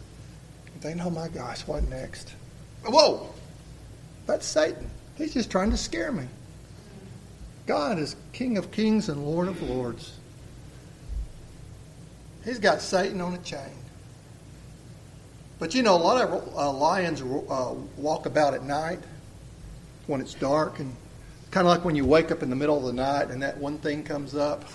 think, 0.79 1.05
oh 1.05 1.09
my 1.09 1.27
gosh, 1.27 1.61
what 1.67 1.87
next? 1.89 2.33
Whoa! 2.85 3.29
That's 4.25 4.45
Satan. 4.45 4.89
He's 5.17 5.33
just 5.33 5.51
trying 5.51 5.71
to 5.71 5.77
scare 5.77 6.11
me. 6.11 6.27
God 7.65 7.99
is 7.99 8.15
King 8.33 8.57
of 8.57 8.71
kings 8.71 9.09
and 9.09 9.25
Lord 9.25 9.47
of 9.47 9.61
lords. 9.61 10.17
He's 12.47 12.59
got 12.59 12.81
Satan 12.81 13.19
on 13.19 13.33
a 13.33 13.37
chain. 13.39 13.59
But 15.59 15.75
you 15.75 15.83
know, 15.83 15.95
a 15.95 15.97
lot 15.97 16.21
of 16.21 16.55
uh, 16.55 16.71
lions 16.71 17.21
uh, 17.21 17.73
walk 17.97 18.25
about 18.25 18.53
at 18.53 18.63
night 18.63 18.99
when 20.05 20.21
it's 20.21 20.33
dark, 20.33 20.79
and 20.79 20.95
kind 21.51 21.67
of 21.67 21.75
like 21.75 21.83
when 21.83 21.97
you 21.97 22.05
wake 22.05 22.31
up 22.31 22.43
in 22.43 22.49
the 22.49 22.55
middle 22.55 22.77
of 22.77 22.85
the 22.85 22.93
night 22.93 23.31
and 23.31 23.43
that 23.43 23.57
one 23.57 23.77
thing 23.79 24.03
comes 24.03 24.33
up. 24.33 24.65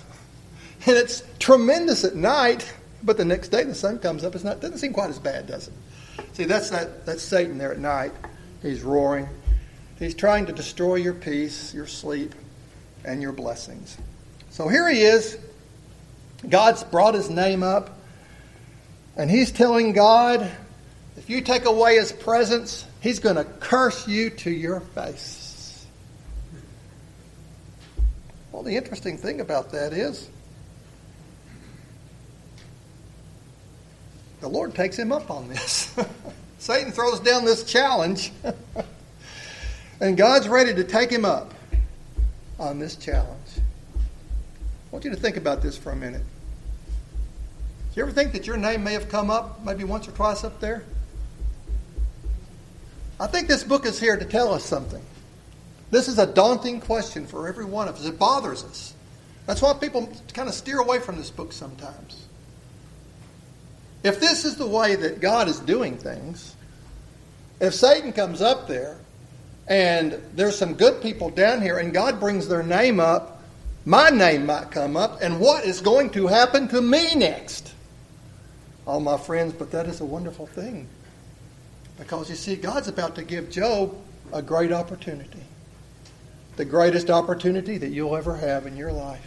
And 0.84 0.96
it's 0.96 1.22
tremendous 1.38 2.02
at 2.02 2.16
night, 2.16 2.68
but 3.04 3.16
the 3.16 3.24
next 3.24 3.50
day 3.50 3.62
the 3.62 3.72
sun 3.72 4.00
comes 4.00 4.24
up. 4.24 4.34
It's 4.34 4.42
not 4.42 4.60
doesn't 4.60 4.78
seem 4.78 4.92
quite 4.92 5.10
as 5.10 5.18
bad, 5.20 5.46
does 5.46 5.68
it? 5.68 5.74
See, 6.32 6.42
that's 6.42 6.70
that 6.70 7.06
that's 7.06 7.22
Satan 7.22 7.56
there 7.56 7.70
at 7.70 7.78
night. 7.78 8.10
He's 8.62 8.82
roaring. 8.82 9.28
He's 10.00 10.16
trying 10.16 10.46
to 10.46 10.52
destroy 10.52 10.96
your 10.96 11.14
peace, 11.14 11.72
your 11.72 11.86
sleep, 11.86 12.34
and 13.04 13.22
your 13.22 13.30
blessings. 13.30 13.96
So 14.50 14.66
here 14.66 14.88
he 14.88 15.02
is. 15.02 15.38
God's 16.49 16.82
brought 16.84 17.14
his 17.14 17.30
name 17.30 17.62
up, 17.62 17.96
and 19.16 19.30
he's 19.30 19.52
telling 19.52 19.92
God, 19.92 20.50
if 21.16 21.30
you 21.30 21.40
take 21.40 21.64
away 21.64 21.96
his 21.96 22.12
presence, 22.12 22.84
he's 23.00 23.18
going 23.18 23.37
to 23.37 23.44
curse 23.44 24.08
you 24.08 24.30
to 24.30 24.50
your 24.50 24.80
face. 24.80 25.87
Well, 28.50 28.62
the 28.62 28.76
interesting 28.76 29.16
thing 29.16 29.40
about 29.40 29.72
that 29.72 29.92
is 29.92 30.28
the 34.40 34.49
Lord 34.49 34.75
takes 34.75 34.99
him 34.99 35.12
up 35.12 35.30
on 35.30 35.49
this. 35.49 35.94
Satan 36.58 36.92
throws 36.92 37.20
down 37.20 37.44
this 37.44 37.64
challenge. 37.64 38.32
And 40.02 40.16
God's 40.16 40.49
ready 40.49 40.75
to 40.75 40.82
take 40.82 41.11
him 41.11 41.25
up 41.25 41.54
on 42.58 42.80
this 42.80 42.96
challenge. 42.96 43.46
I 43.56 44.00
want 44.90 45.04
you 45.04 45.12
to 45.12 45.16
think 45.16 45.37
about 45.37 45.62
this 45.62 45.78
for 45.78 45.92
a 45.92 45.96
minute. 45.96 46.25
Do 47.92 48.00
you 48.00 48.04
ever 48.04 48.12
think 48.12 48.32
that 48.32 48.46
your 48.46 48.56
name 48.56 48.82
may 48.84 48.94
have 48.94 49.11
come 49.11 49.30
up 49.30 49.62
maybe 49.62 49.84
once 49.84 50.08
or 50.08 50.12
twice 50.12 50.44
up 50.44 50.61
there? 50.61 50.82
I 53.20 53.26
think 53.26 53.49
this 53.49 53.62
book 53.62 53.84
is 53.84 54.00
here 54.00 54.16
to 54.16 54.25
tell 54.25 54.54
us 54.54 54.64
something. 54.64 55.02
This 55.90 56.08
is 56.08 56.18
a 56.18 56.26
daunting 56.26 56.80
question 56.80 57.26
for 57.26 57.49
every 57.49 57.66
one 57.66 57.88
of 57.88 57.96
us. 57.96 58.06
It 58.06 58.18
bothers 58.18 58.64
us. 58.64 58.94
That's 59.44 59.61
why 59.61 59.75
people 59.75 60.11
kind 60.32 60.49
of 60.49 60.54
steer 60.54 60.78
away 60.78 61.00
from 61.00 61.18
this 61.18 61.28
book 61.28 61.52
sometimes. 61.52 62.26
If 64.02 64.20
this 64.20 64.46
is 64.46 64.56
the 64.56 64.66
way 64.66 64.94
that 64.94 65.20
God 65.20 65.49
is 65.49 65.61
doing 65.61 65.99
things, 65.99 66.56
if 67.61 67.75
Satan 67.75 68.14
comes 68.14 68.40
up 68.40 68.68
there 68.68 68.96
and 69.68 70.18
there's 70.34 70.56
some 70.56 70.75
good 70.75 71.02
people 71.02 71.28
down 71.28 71.61
here, 71.61 71.76
and 71.78 71.92
God 71.92 72.18
brings 72.18 72.49
their 72.49 72.62
name 72.62 73.00
up, 73.00 73.42
my 73.84 74.08
name 74.08 74.46
might 74.46 74.70
come 74.70 74.96
up, 74.96 75.20
and 75.20 75.38
what 75.38 75.64
is 75.64 75.82
going 75.82 76.08
to 76.11 76.26
happen 76.26 76.68
to 76.68 76.80
me 76.80 77.14
next? 77.14 77.71
All 78.86 79.00
my 79.00 79.16
friends, 79.16 79.52
but 79.52 79.70
that 79.70 79.86
is 79.86 80.00
a 80.00 80.04
wonderful 80.04 80.46
thing. 80.46 80.88
Because 81.98 82.28
you 82.28 82.36
see, 82.36 82.56
God's 82.56 82.88
about 82.88 83.14
to 83.16 83.22
give 83.22 83.50
Job 83.50 83.96
a 84.32 84.42
great 84.42 84.72
opportunity. 84.72 85.42
The 86.56 86.64
greatest 86.64 87.10
opportunity 87.10 87.78
that 87.78 87.88
you'll 87.88 88.16
ever 88.16 88.36
have 88.36 88.66
in 88.66 88.76
your 88.76 88.92
life. 88.92 89.26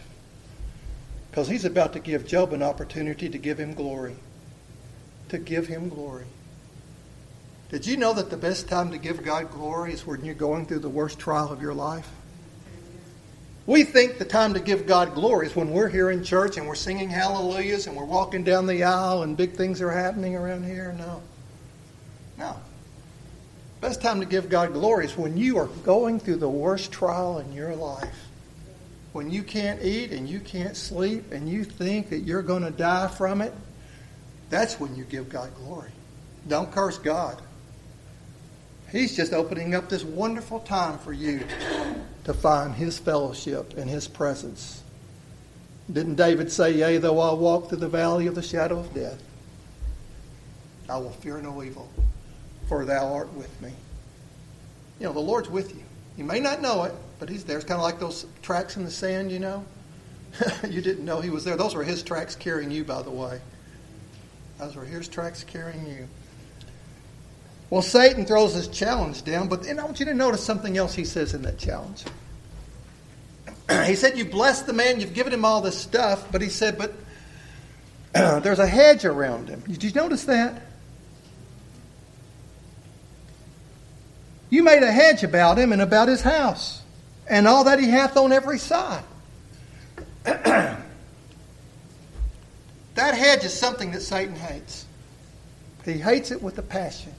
Because 1.31 1.47
he's 1.47 1.65
about 1.65 1.93
to 1.93 1.99
give 1.99 2.27
Job 2.27 2.53
an 2.53 2.63
opportunity 2.63 3.29
to 3.29 3.37
give 3.37 3.59
him 3.59 3.73
glory. 3.73 4.15
To 5.29 5.37
give 5.37 5.67
him 5.67 5.89
glory. 5.89 6.25
Did 7.69 7.85
you 7.85 7.97
know 7.97 8.13
that 8.13 8.29
the 8.29 8.37
best 8.37 8.69
time 8.69 8.91
to 8.91 8.97
give 8.97 9.23
God 9.23 9.51
glory 9.51 9.93
is 9.93 10.05
when 10.05 10.23
you're 10.23 10.35
going 10.35 10.65
through 10.65 10.79
the 10.79 10.89
worst 10.89 11.17
trial 11.17 11.51
of 11.51 11.61
your 11.61 11.73
life? 11.73 12.09
We 13.67 13.83
think 13.83 14.19
the 14.19 14.25
time 14.25 14.53
to 14.53 14.59
give 14.59 14.85
God 14.85 15.15
glory 15.15 15.47
is 15.47 15.55
when 15.55 15.71
we're 15.71 15.89
here 15.89 16.11
in 16.11 16.23
church 16.23 16.57
and 16.57 16.67
we're 16.67 16.75
singing 16.75 17.09
hallelujahs 17.09 17.87
and 17.87 17.95
we're 17.95 18.05
walking 18.05 18.43
down 18.43 18.67
the 18.67 18.83
aisle 18.83 19.23
and 19.23 19.35
big 19.35 19.53
things 19.53 19.81
are 19.81 19.91
happening 19.91 20.35
around 20.35 20.65
here. 20.65 20.93
No. 20.97 21.21
No. 22.37 22.55
Best 23.81 24.01
time 24.01 24.19
to 24.19 24.25
give 24.25 24.49
God 24.49 24.73
glory 24.73 25.05
is 25.05 25.17
when 25.17 25.35
you 25.35 25.57
are 25.57 25.67
going 25.83 26.19
through 26.19 26.37
the 26.37 26.49
worst 26.49 26.91
trial 26.91 27.39
in 27.39 27.53
your 27.53 27.75
life. 27.75 28.15
When 29.13 29.31
you 29.31 29.41
can't 29.43 29.81
eat 29.81 30.11
and 30.11 30.29
you 30.29 30.39
can't 30.39 30.75
sleep 30.75 31.31
and 31.31 31.49
you 31.49 31.63
think 31.63 32.09
that 32.09 32.19
you're 32.19 32.41
going 32.41 32.63
to 32.63 32.71
die 32.71 33.07
from 33.07 33.41
it, 33.41 33.53
that's 34.49 34.79
when 34.79 34.95
you 34.95 35.05
give 35.05 35.29
God 35.29 35.49
glory. 35.55 35.89
Don't 36.47 36.71
curse 36.71 36.99
God. 36.99 37.41
He's 38.91 39.15
just 39.15 39.33
opening 39.33 39.75
up 39.75 39.89
this 39.89 40.03
wonderful 40.03 40.59
time 40.59 40.99
for 40.99 41.11
you 41.11 41.45
to 42.23 42.33
find 42.33 42.73
His 42.73 42.97
fellowship 42.99 43.77
and 43.77 43.89
His 43.89 44.07
presence. 44.07 44.83
Didn't 45.91 46.15
David 46.15 46.51
say, 46.51 46.71
Yea, 46.71 46.97
though 46.97 47.19
I 47.19 47.33
walk 47.33 47.69
through 47.69 47.79
the 47.79 47.87
valley 47.87 48.27
of 48.27 48.35
the 48.35 48.41
shadow 48.41 48.79
of 48.79 48.93
death, 48.93 49.21
I 50.89 50.97
will 50.97 51.11
fear 51.11 51.41
no 51.41 51.63
evil, 51.63 51.89
for 52.67 52.85
thou 52.85 53.13
art 53.13 53.31
with 53.33 53.61
me. 53.61 53.71
You 54.99 55.07
know, 55.07 55.13
the 55.13 55.19
Lord's 55.19 55.49
with 55.49 55.75
you. 55.75 55.83
You 56.17 56.23
may 56.23 56.39
not 56.39 56.61
know 56.61 56.83
it, 56.83 56.93
but 57.19 57.27
He's 57.27 57.43
there. 57.43 57.57
It's 57.57 57.65
kind 57.65 57.79
of 57.79 57.83
like 57.83 57.99
those 57.99 58.25
tracks 58.41 58.77
in 58.77 58.83
the 58.85 58.91
sand, 58.91 59.31
you 59.31 59.39
know. 59.39 59.65
you 60.69 60.81
didn't 60.81 61.05
know 61.05 61.21
He 61.21 61.29
was 61.29 61.43
there. 61.43 61.57
Those 61.57 61.75
were 61.75 61.83
His 61.83 62.03
tracks 62.03 62.35
carrying 62.35 62.71
you, 62.71 62.83
by 62.83 63.01
the 63.01 63.11
way. 63.11 63.39
Those 64.59 64.75
were 64.75 64.85
His 64.85 65.07
tracks 65.07 65.43
carrying 65.43 65.85
you. 65.87 66.07
Well, 67.69 67.81
Satan 67.81 68.25
throws 68.25 68.53
this 68.53 68.67
challenge 68.67 69.23
down, 69.23 69.47
but 69.47 69.63
then 69.63 69.79
I 69.79 69.85
want 69.85 69.99
you 69.99 70.05
to 70.05 70.13
notice 70.13 70.43
something 70.43 70.77
else 70.77 70.93
he 70.93 71.05
says 71.05 71.33
in 71.33 71.41
that 71.43 71.57
challenge. 71.57 72.03
he 73.85 73.95
said, 73.95 74.17
You 74.17 74.25
blessed 74.25 74.67
the 74.67 74.73
man, 74.73 74.99
you've 74.99 75.13
given 75.13 75.33
him 75.33 75.45
all 75.45 75.61
this 75.61 75.77
stuff, 75.77 76.31
but 76.31 76.41
he 76.41 76.49
said, 76.49 76.77
But 76.77 76.93
there's 78.43 78.59
a 78.59 78.67
hedge 78.67 79.03
around 79.03 79.49
him. 79.49 79.61
Did 79.61 79.83
you 79.83 79.91
notice 79.91 80.25
that? 80.25 80.61
You 84.49 84.63
made 84.63 84.83
a 84.83 84.91
hedge 84.91 85.23
about 85.23 85.57
him 85.57 85.73
and 85.73 85.81
about 85.81 86.07
his 86.07 86.21
house, 86.21 86.81
and 87.27 87.47
all 87.47 87.63
that 87.63 87.79
he 87.79 87.89
hath 87.89 88.15
on 88.15 88.31
every 88.31 88.59
side. 88.59 89.03
that 90.23 90.77
hedge 92.95 93.43
is 93.43 93.53
something 93.53 93.91
that 93.91 94.01
Satan 94.01 94.35
hates. 94.35 94.85
He 95.83 95.93
hates 95.93 96.31
it 96.31 96.41
with 96.41 96.57
a 96.59 96.63
passion. 96.63 97.13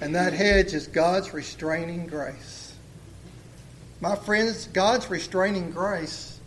And 0.00 0.14
that 0.14 0.32
hedge 0.32 0.74
is 0.74 0.86
God's 0.86 1.34
restraining 1.34 2.06
grace. 2.06 2.74
My 4.00 4.14
friends, 4.14 4.68
God's 4.68 5.10
restraining 5.10 5.70
grace 5.70 6.38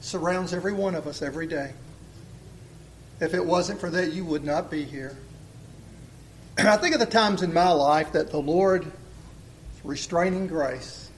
surrounds 0.00 0.54
every 0.54 0.72
one 0.72 0.94
of 0.94 1.06
us 1.06 1.22
every 1.22 1.48
day. 1.48 1.72
If 3.20 3.34
it 3.34 3.44
wasn't 3.44 3.80
for 3.80 3.90
that, 3.90 4.12
you 4.12 4.24
would 4.24 4.44
not 4.44 4.70
be 4.70 4.84
here. 4.84 5.16
And 6.56 6.68
I 6.68 6.76
think 6.76 6.94
of 6.94 7.00
the 7.00 7.06
times 7.06 7.42
in 7.42 7.52
my 7.52 7.70
life 7.70 8.12
that 8.12 8.30
the 8.30 8.38
Lord 8.38 8.90
restraining 9.82 10.46
grace 10.46 11.10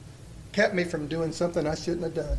kept 0.52 0.74
me 0.74 0.84
from 0.84 1.08
doing 1.08 1.32
something 1.32 1.66
I 1.66 1.74
shouldn't 1.74 2.04
have 2.04 2.14
done. 2.14 2.38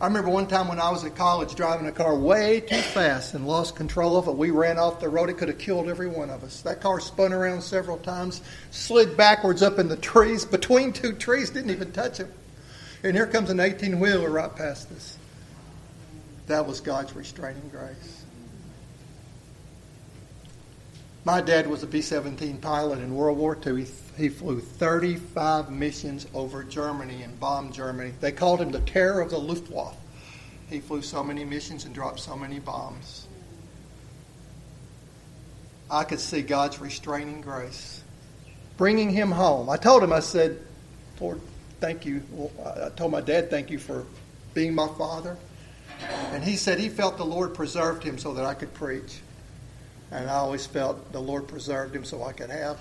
I 0.00 0.06
remember 0.06 0.30
one 0.30 0.46
time 0.46 0.68
when 0.68 0.78
I 0.78 0.90
was 0.90 1.04
at 1.04 1.16
college 1.16 1.56
driving 1.56 1.88
a 1.88 1.92
car 1.92 2.16
way 2.16 2.60
too 2.60 2.76
fast 2.76 3.34
and 3.34 3.48
lost 3.48 3.74
control 3.74 4.16
of 4.16 4.28
it. 4.28 4.36
We 4.36 4.50
ran 4.50 4.78
off 4.78 5.00
the 5.00 5.08
road. 5.08 5.28
It 5.28 5.38
could 5.38 5.48
have 5.48 5.58
killed 5.58 5.88
every 5.88 6.06
one 6.06 6.30
of 6.30 6.44
us. 6.44 6.60
That 6.60 6.80
car 6.80 7.00
spun 7.00 7.32
around 7.32 7.62
several 7.62 7.98
times, 7.98 8.40
slid 8.70 9.16
backwards 9.16 9.60
up 9.60 9.80
in 9.80 9.88
the 9.88 9.96
trees, 9.96 10.44
between 10.44 10.92
two 10.92 11.14
trees, 11.14 11.50
didn't 11.50 11.70
even 11.70 11.90
touch 11.90 12.20
it. 12.20 12.32
And 13.02 13.16
here 13.16 13.26
comes 13.26 13.50
an 13.50 13.58
18 13.58 13.98
wheeler 13.98 14.30
right 14.30 14.54
past 14.54 14.92
us. 14.92 15.18
That 16.46 16.64
was 16.64 16.80
God's 16.80 17.14
restraining 17.16 17.68
grace. 17.68 18.24
My 21.24 21.40
dad 21.40 21.66
was 21.66 21.82
a 21.82 21.88
B 21.88 22.02
17 22.02 22.58
pilot 22.58 23.00
in 23.00 23.14
World 23.14 23.36
War 23.36 23.58
II. 23.66 23.84
He, 23.84 23.90
he 24.18 24.28
flew 24.28 24.60
35 24.60 25.70
missions 25.70 26.26
over 26.34 26.64
Germany 26.64 27.22
and 27.22 27.38
bombed 27.38 27.72
Germany. 27.72 28.12
They 28.20 28.32
called 28.32 28.60
him 28.60 28.72
the 28.72 28.80
terror 28.80 29.20
of 29.20 29.30
the 29.30 29.38
Luftwaffe. 29.38 29.96
He 30.68 30.80
flew 30.80 31.02
so 31.02 31.22
many 31.22 31.44
missions 31.44 31.84
and 31.84 31.94
dropped 31.94 32.20
so 32.20 32.36
many 32.36 32.58
bombs. 32.58 33.26
I 35.90 36.04
could 36.04 36.20
see 36.20 36.42
God's 36.42 36.80
restraining 36.80 37.40
grace 37.40 38.02
bringing 38.76 39.10
him 39.10 39.30
home. 39.30 39.70
I 39.70 39.76
told 39.76 40.02
him, 40.02 40.12
I 40.12 40.20
said, 40.20 40.58
Lord, 41.20 41.40
thank 41.80 42.04
you. 42.04 42.22
I 42.64 42.90
told 42.90 43.12
my 43.12 43.20
dad, 43.20 43.50
thank 43.50 43.70
you 43.70 43.78
for 43.78 44.04
being 44.54 44.74
my 44.74 44.88
father. 44.88 45.36
And 46.32 46.44
he 46.44 46.56
said 46.56 46.78
he 46.78 46.88
felt 46.88 47.16
the 47.16 47.24
Lord 47.24 47.54
preserved 47.54 48.04
him 48.04 48.18
so 48.18 48.34
that 48.34 48.44
I 48.44 48.54
could 48.54 48.72
preach. 48.74 49.20
And 50.10 50.30
I 50.30 50.34
always 50.34 50.64
felt 50.64 51.12
the 51.12 51.20
Lord 51.20 51.48
preserved 51.48 51.94
him 51.94 52.04
so 52.04 52.22
I 52.22 52.32
could 52.32 52.50
have 52.50 52.78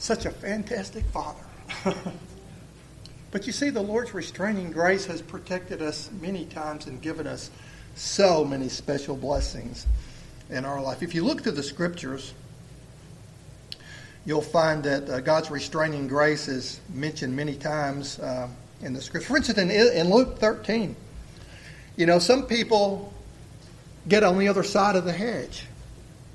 such 0.00 0.24
a 0.24 0.30
fantastic 0.30 1.04
father. 1.06 1.44
but 3.30 3.46
you 3.46 3.52
see, 3.52 3.68
the 3.68 3.82
Lord's 3.82 4.14
restraining 4.14 4.72
grace 4.72 5.04
has 5.06 5.20
protected 5.20 5.82
us 5.82 6.10
many 6.20 6.46
times 6.46 6.86
and 6.86 7.00
given 7.02 7.26
us 7.26 7.50
so 7.96 8.44
many 8.44 8.70
special 8.70 9.14
blessings 9.14 9.86
in 10.48 10.64
our 10.64 10.80
life. 10.80 11.02
If 11.02 11.14
you 11.14 11.22
look 11.22 11.42
through 11.42 11.52
the 11.52 11.62
scriptures, 11.62 12.32
you'll 14.24 14.40
find 14.40 14.82
that 14.84 15.08
uh, 15.08 15.20
God's 15.20 15.50
restraining 15.50 16.08
grace 16.08 16.48
is 16.48 16.80
mentioned 16.94 17.36
many 17.36 17.54
times 17.54 18.18
uh, 18.18 18.48
in 18.80 18.94
the 18.94 19.02
scripture. 19.02 19.28
For 19.28 19.36
instance, 19.36 19.58
in, 19.58 19.70
in 19.70 20.10
Luke 20.10 20.38
13, 20.38 20.96
you 21.96 22.06
know, 22.06 22.18
some 22.18 22.46
people 22.46 23.12
get 24.08 24.24
on 24.24 24.38
the 24.38 24.48
other 24.48 24.62
side 24.62 24.96
of 24.96 25.04
the 25.04 25.12
hedge. 25.12 25.66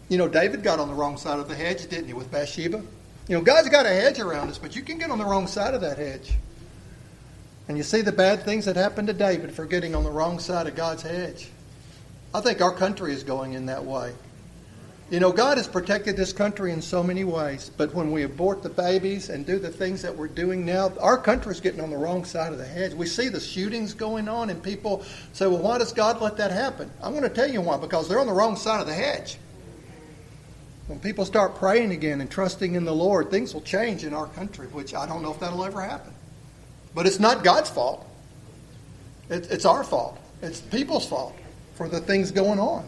You 0.08 0.20
know, 0.20 0.28
David 0.28 0.62
got 0.62 0.80
on 0.80 0.88
the 0.88 0.94
wrong 0.94 1.18
side 1.18 1.40
of 1.40 1.50
the 1.50 1.56
hedge, 1.56 1.88
didn't 1.88 2.06
he, 2.06 2.14
with 2.14 2.32
Bathsheba? 2.32 2.84
You 3.28 3.38
know, 3.38 3.44
God's 3.44 3.70
got 3.70 3.86
a 3.86 3.90
hedge 3.90 4.20
around 4.20 4.50
us, 4.50 4.58
but 4.58 4.76
you 4.76 4.84
can 4.84 5.00
get 5.00 5.10
on 5.10 5.18
the 5.18 5.26
wrong 5.26 5.48
side 5.48 5.74
of 5.74 5.82
that 5.82 5.98
hedge. 5.98 6.34
And 7.68 7.78
you 7.78 7.84
see 7.84 8.02
the 8.02 8.12
bad 8.12 8.44
things 8.44 8.66
that 8.66 8.76
happened 8.76 9.08
to 9.08 9.14
David 9.14 9.52
for 9.52 9.66
getting 9.66 9.96
on 9.96 10.04
the 10.04 10.12
wrong 10.12 10.38
side 10.38 10.68
of 10.68 10.76
God's 10.76 11.02
hedge. 11.02 11.50
I 12.34 12.42
think 12.42 12.62
our 12.62 12.74
country 12.74 13.14
is 13.14 13.24
going 13.24 13.54
in 13.54 13.66
that 13.66 13.84
way. 13.84 14.14
You 15.10 15.20
know, 15.20 15.32
God 15.32 15.58
has 15.58 15.68
protected 15.68 16.18
this 16.18 16.34
country 16.34 16.72
in 16.72 16.82
so 16.82 17.04
many 17.04 17.24
ways, 17.24 17.72
but 17.76 17.94
when 17.94 18.12
we 18.12 18.24
abort 18.24 18.64
the 18.64 18.70
babies 18.70 19.30
and 19.30 19.46
do 19.46 19.60
the 19.60 19.70
things 19.70 20.02
that 20.02 20.16
we're 20.16 20.28
doing 20.28 20.66
now, 20.66 20.92
our 21.00 21.18
country 21.18 21.52
is 21.52 21.62
getting 21.62 21.82
on 21.82 21.92
the 21.92 21.98
wrong 21.98 22.26
side 22.26 22.52
of 22.52 22.58
the 22.58 22.66
hedge. 22.66 22.94
We 22.94 23.06
see 23.06 23.30
the 23.30 23.40
shootings 23.40 23.94
going 23.94 24.28
on, 24.28 24.50
and 24.50 24.62
people 24.62 25.04
say, 25.34 25.46
well, 25.46 25.60
why 25.60 25.78
does 25.78 25.94
God 25.94 26.22
let 26.22 26.38
that 26.38 26.52
happen? 26.52 26.92
I'm 27.04 27.12
going 27.12 27.24
to 27.24 27.30
tell 27.30 27.50
you 27.50 27.62
why, 27.62 27.78
because 27.78 28.10
they're 28.10 28.20
on 28.20 28.26
the 28.26 28.34
wrong 28.34 28.56
side 28.56 28.82
of 28.82 28.88
the 28.88 28.94
hedge. 28.94 29.38
When 30.88 31.00
people 31.00 31.26
start 31.26 31.56
praying 31.56 31.92
again 31.92 32.22
and 32.22 32.30
trusting 32.30 32.76
in 32.76 32.86
the 32.86 32.94
Lord, 32.94 33.32
things 33.32 33.54
will 33.54 33.62
change 33.62 34.04
in 34.04 34.14
our 34.14 34.28
country, 34.28 34.68
which 34.68 34.94
I 34.94 35.08
don't 35.08 35.24
know 35.24 35.32
if 35.32 35.40
that'll 35.40 35.64
ever 35.64 35.82
happen. 35.82 36.14
But 36.94 37.08
it's 37.08 37.20
not 37.20 37.44
God's 37.44 37.70
fault. 37.70 38.08
it's 39.30 39.66
our 39.66 39.84
fault. 39.84 40.20
It's 40.42 40.62
people's 40.62 41.08
fault 41.08 41.36
for 41.74 41.90
the 41.90 42.00
things 42.00 42.32
going 42.32 42.60
on. 42.60 42.88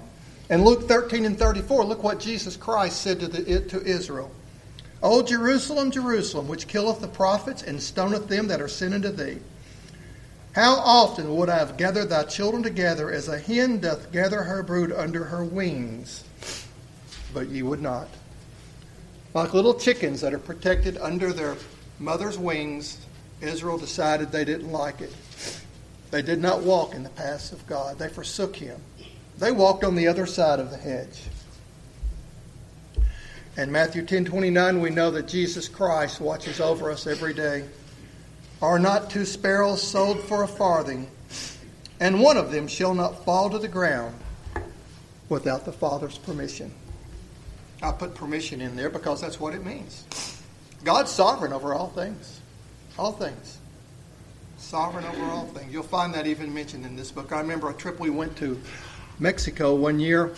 And 0.50 0.64
Luke 0.64 0.88
13 0.88 1.26
and 1.26 1.38
34, 1.38 1.86
look 1.86 2.04
what 2.04 2.20
Jesus 2.20 2.56
Christ 2.56 3.02
said 3.02 3.20
to, 3.20 3.28
the, 3.28 3.62
to 3.62 3.84
Israel. 3.84 4.32
O 5.04 5.22
Jerusalem, 5.22 5.92
Jerusalem, 5.92 6.48
which 6.48 6.68
killeth 6.68 7.02
the 7.02 7.08
prophets 7.08 7.64
and 7.64 7.80
stoneth 7.80 8.28
them 8.28 8.48
that 8.48 8.62
are 8.62 8.68
sent 8.68 8.94
unto 8.94 9.10
thee. 9.10 9.40
How 10.54 10.76
often 10.76 11.36
would 11.36 11.50
I 11.50 11.58
have 11.58 11.78
gathered 11.78 12.10
thy 12.10 12.24
children 12.24 12.64
together 12.64 13.12
as 13.12 13.28
a 13.28 13.38
hen 13.38 13.80
doth 13.80 14.12
gather 14.12 14.44
her 14.44 14.64
brood 14.64 14.92
under 14.92 15.26
her 15.26 15.44
wings? 15.44 16.24
But 17.38 17.50
ye 17.50 17.62
would 17.62 17.84
not. 17.84 18.08
Like 19.36 19.54
little 19.54 19.76
chickens 19.76 20.22
that 20.22 20.34
are 20.34 20.40
protected 20.40 20.98
under 20.98 21.32
their 21.32 21.56
mother's 22.00 22.36
wings, 22.36 22.98
Israel 23.42 23.78
decided 23.78 24.32
they 24.32 24.44
didn't 24.44 24.72
like 24.72 25.02
it. 25.02 25.16
They 26.10 26.24
did 26.24 26.42
not 26.42 26.64
walk 26.64 26.96
in 26.96 27.04
the 27.04 27.10
paths 27.10 27.52
of 27.52 27.68
God. 27.68 28.00
They 28.00 28.10
forsook 28.10 28.56
him. 28.56 28.82
They 29.38 29.52
walked 29.52 29.84
on 29.84 29.94
the 29.94 30.08
other 30.08 30.26
side 30.26 30.60
of 30.60 30.72
the 30.72 30.78
hedge. 30.78 31.26
In 33.56 33.72
Matthew 33.72 34.02
10:29 34.02 34.82
we 34.82 34.90
know 34.90 35.12
that 35.12 35.28
Jesus 35.28 35.68
Christ 35.68 36.20
watches 36.20 36.60
over 36.60 36.90
us 36.90 37.06
every 37.06 37.36
day. 37.36 37.66
Are 38.64 38.80
not 38.80 39.12
two 39.12 39.26
sparrows 39.26 39.84
sold 39.84 40.22
for 40.22 40.42
a 40.42 40.48
farthing, 40.48 41.08
and 42.00 42.20
one 42.20 42.38
of 42.38 42.52
them 42.52 42.68
shall 42.68 42.96
not 42.96 43.24
fall 43.24 43.48
to 43.52 43.60
the 43.60 43.68
ground 43.68 44.16
without 45.30 45.66
the 45.66 45.72
Father's 45.72 46.18
permission? 46.18 46.74
I 47.82 47.92
put 47.92 48.16
permission 48.16 48.62
in 48.62 48.76
there 48.76 48.90
because 48.90 49.22
that's 49.22 49.40
what 49.40 49.54
it 49.54 49.64
means. 49.64 50.06
God's 50.84 51.12
sovereign 51.12 51.54
over 51.54 51.74
all 51.74 51.90
things. 51.90 52.42
All 52.98 53.12
things. 53.12 53.60
Sovereign 54.58 55.06
over 55.06 55.24
all 55.26 55.46
things. 55.48 55.72
You'll 55.72 55.84
find 55.84 56.14
that 56.14 56.26
even 56.26 56.54
mentioned 56.54 56.86
in 56.86 56.96
this 56.96 57.12
book. 57.12 57.32
I 57.32 57.40
remember 57.40 57.70
a 57.70 57.74
trip 57.74 58.00
we 58.00 58.10
went 58.10 58.36
to 58.38 58.60
Mexico 59.20 59.76
one 59.76 60.00
year, 60.00 60.34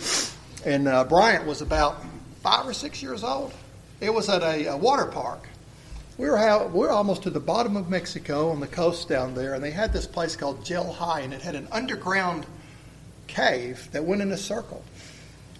and 0.64 0.86
uh, 0.86 1.04
Bryant 1.04 1.46
was 1.46 1.62
about 1.62 2.04
five 2.42 2.66
or 2.66 2.74
six 2.74 3.02
years 3.02 3.24
old. 3.24 3.52
It 4.00 4.12
was 4.12 4.28
at 4.28 4.42
a, 4.42 4.66
a 4.66 4.76
water 4.76 5.06
park. 5.06 5.46
We 6.18 6.28
were, 6.28 6.66
we 6.66 6.80
were 6.80 6.90
almost 6.90 7.22
to 7.22 7.30
the 7.30 7.40
bottom 7.40 7.76
of 7.76 7.88
Mexico 7.88 8.50
on 8.50 8.60
the 8.60 8.66
coast 8.66 9.08
down 9.08 9.34
there, 9.34 9.54
and 9.54 9.64
they 9.64 9.70
had 9.70 9.92
this 9.92 10.06
place 10.06 10.36
called 10.36 10.64
Xel-Há, 10.64 11.20
and 11.22 11.32
it 11.32 11.40
had 11.40 11.54
an 11.54 11.66
underground 11.72 12.44
cave 13.26 13.88
that 13.92 14.04
went 14.04 14.20
in 14.20 14.30
a 14.32 14.36
circle 14.36 14.84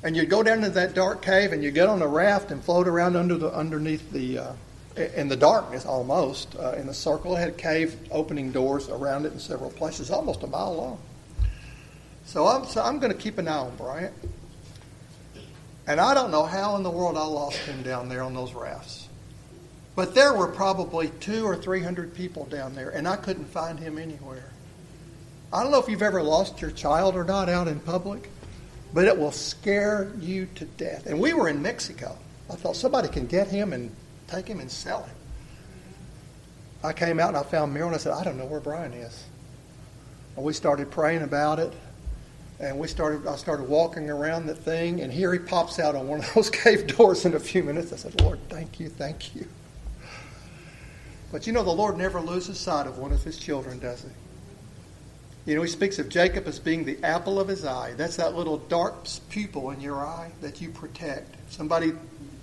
and 0.03 0.17
you'd 0.17 0.31
go 0.31 0.43
down 0.43 0.59
into 0.59 0.71
that 0.71 0.95
dark 0.95 1.23
cave 1.23 1.53
and 1.53 1.63
you 1.63 1.71
get 1.71 1.89
on 1.89 2.01
a 2.03 2.07
raft 2.07 2.51
and 2.51 2.63
float 2.63 2.89
around 2.89 3.17
under 3.17 3.37
the 3.37 3.53
underneath 3.53 4.11
the 4.11 4.39
uh, 4.39 4.53
in 4.97 5.29
the 5.29 5.37
darkness 5.37 5.87
almost 5.87 6.57
uh, 6.57 6.73
in 6.73 6.89
a 6.89 6.95
circle. 6.95 7.37
It 7.37 7.41
had 7.41 7.59
cave 7.59 7.97
opening 8.11 8.51
doors 8.51 8.89
around 8.89 9.27
it 9.27 9.33
in 9.33 9.39
several 9.39 9.71
places, 9.71 10.11
almost 10.11 10.43
a 10.43 10.47
mile 10.47 10.75
long. 10.75 10.99
So 12.25 12.47
I'm 12.47 12.65
so 12.65 12.83
I'm 12.83 12.99
going 12.99 13.13
to 13.13 13.19
keep 13.19 13.39
an 13.39 13.49
eye 13.49 13.59
on 13.59 13.77
Bryant, 13.77 14.15
and 15.87 16.01
I 16.01 16.15
don't 16.15 16.31
know 16.31 16.45
how 16.45 16.77
in 16.77 16.83
the 16.83 16.91
world 16.91 17.17
I 17.17 17.25
lost 17.25 17.59
him 17.59 17.83
down 17.83 18.09
there 18.09 18.23
on 18.23 18.35
those 18.35 18.55
rafts. 18.55 19.09
But 19.97 20.15
there 20.15 20.33
were 20.33 20.47
probably 20.47 21.11
two 21.21 21.45
or 21.45 21.57
three 21.57 21.83
hundred 21.83 22.15
people 22.15 22.47
down 22.47 22.75
there, 22.75 22.91
and 22.91 23.07
I 23.07 23.17
couldn't 23.17 23.47
find 23.47 23.79
him 23.79 23.99
anywhere. 23.99 24.51
I 25.53 25.63
don't 25.63 25.73
know 25.73 25.81
if 25.81 25.89
you've 25.89 26.03
ever 26.03 26.23
lost 26.23 26.61
your 26.61 26.71
child 26.71 27.17
or 27.17 27.25
not 27.25 27.49
out 27.49 27.67
in 27.67 27.81
public 27.81 28.31
but 28.93 29.05
it 29.05 29.17
will 29.17 29.33
scare 29.33 30.13
you 30.19 30.47
to 30.57 30.65
death. 30.65 31.07
And 31.07 31.21
we 31.21 31.33
were 31.33 31.49
in 31.49 31.63
Mexico. 31.63 32.17
I 32.51 32.57
thought 32.57 32.77
somebody 32.77 33.09
can 33.09 33.27
get 33.27 33.49
him 33.49 33.73
and 33.73 33.95
take 34.27 34.47
him 34.47 34.61
and 34.61 34.71
sell 34.71 35.05
him. 35.05 35.17
I 36.83 36.93
came 36.93 37.21
out 37.21 37.29
and 37.29 37.37
I 37.37 37.43
found 37.43 37.77
Meryl 37.77 37.87
and 37.87 37.95
I 37.95 37.99
said, 37.99 38.13
I 38.13 38.25
don't 38.25 38.39
know 38.39 38.47
where 38.47 38.61
Brian 38.61 38.93
is. 38.93 39.25
And 40.37 40.45
we 40.45 40.53
started 40.53 40.91
praying 40.91 41.23
about 41.23 41.59
it. 41.59 41.73
And 42.59 42.79
we 42.79 42.89
started 42.89 43.27
I 43.27 43.37
started 43.37 43.69
walking 43.69 44.11
around 44.11 44.47
the 44.47 44.55
thing 44.55 45.01
and 45.01 45.11
here 45.11 45.33
he 45.33 45.39
pops 45.39 45.79
out 45.79 45.95
on 45.95 46.09
one 46.09 46.19
of 46.21 46.31
those 46.35 46.51
cave 46.51 46.87
doors 46.87 47.25
in 47.25 47.35
a 47.35 47.41
few 47.41 47.63
minutes. 47.63 47.93
I 47.93 47.97
said, 47.97 48.21
Lord, 48.21 48.39
thank 48.49 48.81
you, 48.81 48.89
thank 48.89 49.35
you. 49.35 49.47
But 51.33 51.47
you 51.47 51.53
know 51.53 51.63
the 51.63 51.71
Lord 51.71 51.97
never 51.97 52.21
loses 52.21 52.59
sight 52.59 52.87
of 52.87 52.99
one 52.99 53.13
of 53.13 53.23
his 53.23 53.39
children, 53.39 53.79
does 53.79 54.03
he? 54.03 54.09
You 55.47 55.55
know, 55.55 55.63
he 55.63 55.69
speaks 55.69 55.99
of 55.99 56.09
Jacob 56.09 56.47
as 56.47 56.59
being 56.59 56.85
the 56.85 57.03
apple 57.03 57.41
of 57.41 57.49
his 57.49 57.65
eye. 57.65 57.95
That's 57.97 58.17
that 58.17 58.35
little 58.35 58.59
dark 58.59 59.07
pupil 59.31 59.71
in 59.71 59.81
your 59.81 60.05
eye 60.05 60.31
that 60.43 60.61
you 60.61 60.71
protect. 60.71 61.35
Somebody 61.51 61.93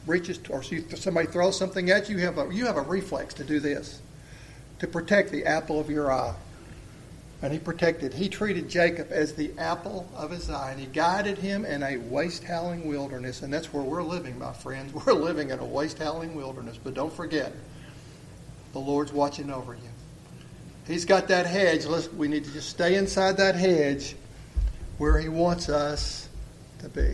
reaches 0.08 0.40
or 0.50 0.64
somebody 0.64 1.28
throws 1.28 1.58
something 1.58 1.92
at 1.92 2.10
you, 2.10 2.18
you 2.18 2.26
have 2.26 2.38
a 2.38 2.54
you 2.54 2.66
have 2.66 2.78
a 2.78 2.82
reflex 2.82 3.34
to 3.36 3.44
do 3.44 3.60
this, 3.60 4.02
to 4.80 4.88
protect 4.88 5.32
the 5.32 5.46
apple 5.46 5.80
of 5.80 5.90
your 5.90 6.12
eye. 6.12 6.34
And 7.40 7.54
he 7.54 7.60
protected. 7.60 8.16
He 8.16 8.30
treated 8.30 8.68
Jacob 8.68 9.10
as 9.12 9.34
the 9.34 9.52
apple 9.60 10.10
of 10.16 10.32
his 10.32 10.50
eye, 10.50 10.72
and 10.72 10.80
he 10.80 10.88
guided 10.88 11.38
him 11.38 11.66
in 11.66 11.84
a 11.84 11.98
waste 11.98 12.44
howling 12.44 12.88
wilderness. 12.88 13.44
And 13.44 13.54
that's 13.54 13.72
where 13.72 13.84
we're 13.84 14.02
living, 14.02 14.40
my 14.40 14.54
friends. 14.54 14.92
We're 15.06 15.14
living 15.14 15.52
in 15.52 15.60
a 15.60 15.66
waste 15.66 16.00
howling 16.00 16.34
wilderness. 16.34 16.80
But 16.84 16.96
don't 16.96 17.14
forget, 17.14 17.54
the 18.74 18.80
Lord's 18.80 19.14
watching 19.14 19.52
over 19.52 19.76
you. 19.76 19.87
He's 20.88 21.04
got 21.04 21.28
that 21.28 21.45
hedge. 21.45 21.86
Let's, 21.86 22.12
we 22.13 22.28
need 22.30 22.45
to 22.45 22.52
just 22.54 22.69
stay 22.69 22.95
inside 22.95 23.38
that 23.38 23.56
hedge 23.56 24.15
where 24.97 25.19
He 25.19 25.28
wants 25.28 25.67
us 25.67 26.30
to 26.80 26.89
be. 26.89 27.13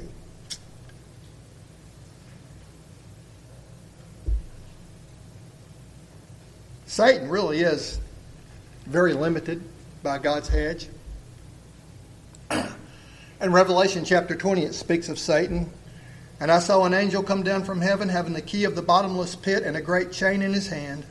Satan 6.85 7.27
really 7.27 7.61
is 7.61 7.99
very 8.85 9.13
limited 9.13 9.63
by 10.03 10.19
God's 10.19 10.47
hedge. 10.47 10.87
In 12.51 13.51
Revelation 13.51 14.05
chapter 14.05 14.35
20, 14.35 14.63
it 14.63 14.75
speaks 14.75 15.09
of 15.09 15.17
Satan. 15.17 15.71
And 16.39 16.51
I 16.51 16.59
saw 16.59 16.85
an 16.85 16.93
angel 16.93 17.23
come 17.23 17.41
down 17.41 17.63
from 17.63 17.81
heaven 17.81 18.09
having 18.09 18.33
the 18.33 18.41
key 18.41 18.65
of 18.65 18.75
the 18.75 18.83
bottomless 18.83 19.35
pit 19.35 19.63
and 19.63 19.75
a 19.75 19.81
great 19.81 20.11
chain 20.11 20.43
in 20.43 20.53
his 20.53 20.67
hand. 20.67 21.03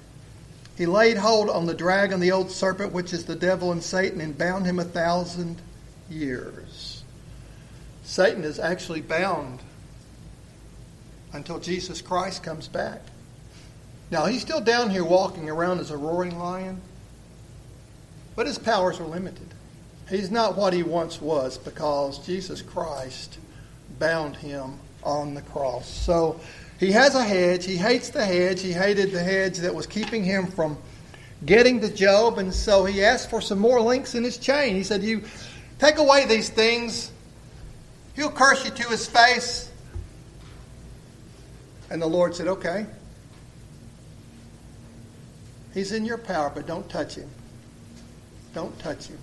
He 0.76 0.86
laid 0.86 1.18
hold 1.18 1.50
on 1.50 1.66
the 1.66 1.74
dragon, 1.74 2.20
the 2.20 2.32
old 2.32 2.50
serpent, 2.50 2.92
which 2.92 3.12
is 3.12 3.24
the 3.24 3.36
devil 3.36 3.72
and 3.72 3.82
Satan, 3.82 4.20
and 4.20 4.36
bound 4.36 4.64
him 4.64 4.78
a 4.78 4.84
thousand 4.84 5.60
years. 6.08 7.04
Satan 8.04 8.44
is 8.44 8.58
actually 8.58 9.00
bound 9.00 9.60
until 11.32 11.58
Jesus 11.58 12.00
Christ 12.00 12.42
comes 12.42 12.68
back. 12.68 13.00
Now, 14.10 14.26
he's 14.26 14.42
still 14.42 14.60
down 14.60 14.90
here 14.90 15.04
walking 15.04 15.48
around 15.48 15.80
as 15.80 15.90
a 15.90 15.96
roaring 15.96 16.38
lion, 16.38 16.80
but 18.36 18.46
his 18.46 18.58
powers 18.58 19.00
are 19.00 19.06
limited. 19.06 19.48
He's 20.08 20.30
not 20.30 20.56
what 20.56 20.74
he 20.74 20.82
once 20.82 21.20
was 21.20 21.56
because 21.56 22.18
Jesus 22.26 22.60
Christ 22.60 23.38
bound 23.98 24.36
him 24.36 24.78
on 25.02 25.34
the 25.34 25.42
cross. 25.42 25.88
So, 25.88 26.38
he 26.82 26.90
has 26.90 27.14
a 27.14 27.22
hedge. 27.22 27.64
He 27.64 27.76
hates 27.76 28.08
the 28.08 28.24
hedge. 28.24 28.60
He 28.60 28.72
hated 28.72 29.12
the 29.12 29.22
hedge 29.22 29.58
that 29.58 29.72
was 29.72 29.86
keeping 29.86 30.24
him 30.24 30.48
from 30.48 30.76
getting 31.46 31.80
to 31.80 31.88
Job, 31.88 32.38
and 32.38 32.52
so 32.52 32.84
he 32.84 33.04
asked 33.04 33.30
for 33.30 33.40
some 33.40 33.60
more 33.60 33.80
links 33.80 34.16
in 34.16 34.24
his 34.24 34.36
chain. 34.36 34.74
He 34.74 34.82
said, 34.82 35.00
You 35.04 35.22
take 35.78 35.98
away 35.98 36.26
these 36.26 36.48
things, 36.48 37.12
he'll 38.16 38.32
curse 38.32 38.64
you 38.64 38.72
to 38.72 38.88
his 38.88 39.06
face. 39.06 39.70
And 41.88 42.02
the 42.02 42.06
Lord 42.08 42.34
said, 42.34 42.48
Okay. 42.48 42.84
He's 45.74 45.92
in 45.92 46.04
your 46.04 46.18
power, 46.18 46.50
but 46.52 46.66
don't 46.66 46.88
touch 46.90 47.14
him. 47.14 47.30
Don't 48.54 48.76
touch 48.80 49.06
him. 49.06 49.18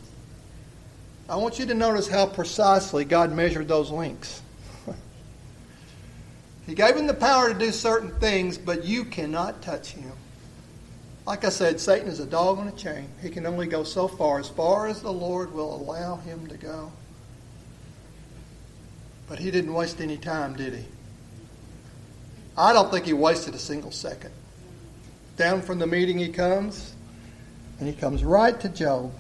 I 1.28 1.36
want 1.36 1.60
you 1.60 1.66
to 1.66 1.74
notice 1.74 2.08
how 2.08 2.26
precisely 2.26 3.04
God 3.04 3.34
measured 3.34 3.68
those 3.68 3.92
links. 3.92 4.42
He 6.70 6.76
gave 6.76 6.96
him 6.96 7.08
the 7.08 7.16
power 7.16 7.52
to 7.52 7.58
do 7.58 7.72
certain 7.72 8.12
things, 8.20 8.56
but 8.56 8.86
you 8.86 9.04
cannot 9.04 9.64
touch 9.64 9.94
him. 9.94 10.12
Like 11.26 11.44
I 11.44 11.50
said, 11.50 11.80
Satan 11.80 12.08
is 12.08 12.20
a 12.20 12.28
dog 12.28 12.60
on 12.60 12.68
a 12.68 12.72
chain. 12.72 13.10
He 13.24 13.32
can 13.32 13.48
only 13.48 13.66
go 13.66 13.84
so 13.84 14.08
far, 14.08 14.40
as 14.40 14.50
far 14.50 14.86
as 14.86 15.02
the 15.02 15.12
Lord 15.12 15.52
will 15.52 15.76
allow 15.76 16.18
him 16.18 16.46
to 16.46 16.58
go. 16.58 16.92
But 19.28 19.40
he 19.40 19.50
didn't 19.50 19.74
waste 19.74 20.00
any 20.00 20.18
time, 20.18 20.56
did 20.56 20.76
he? 20.76 20.86
I 22.56 22.72
don't 22.72 22.92
think 22.92 23.08
he 23.08 23.14
wasted 23.14 23.56
a 23.56 23.60
single 23.60 23.92
second. 23.92 24.32
Down 25.38 25.64
from 25.64 25.80
the 25.80 25.88
meeting 25.88 26.20
he 26.20 26.30
comes, 26.30 26.94
and 27.80 27.88
he 27.88 27.96
comes 27.96 28.24
right 28.24 28.60
to 28.60 28.70
Job. 28.70 29.12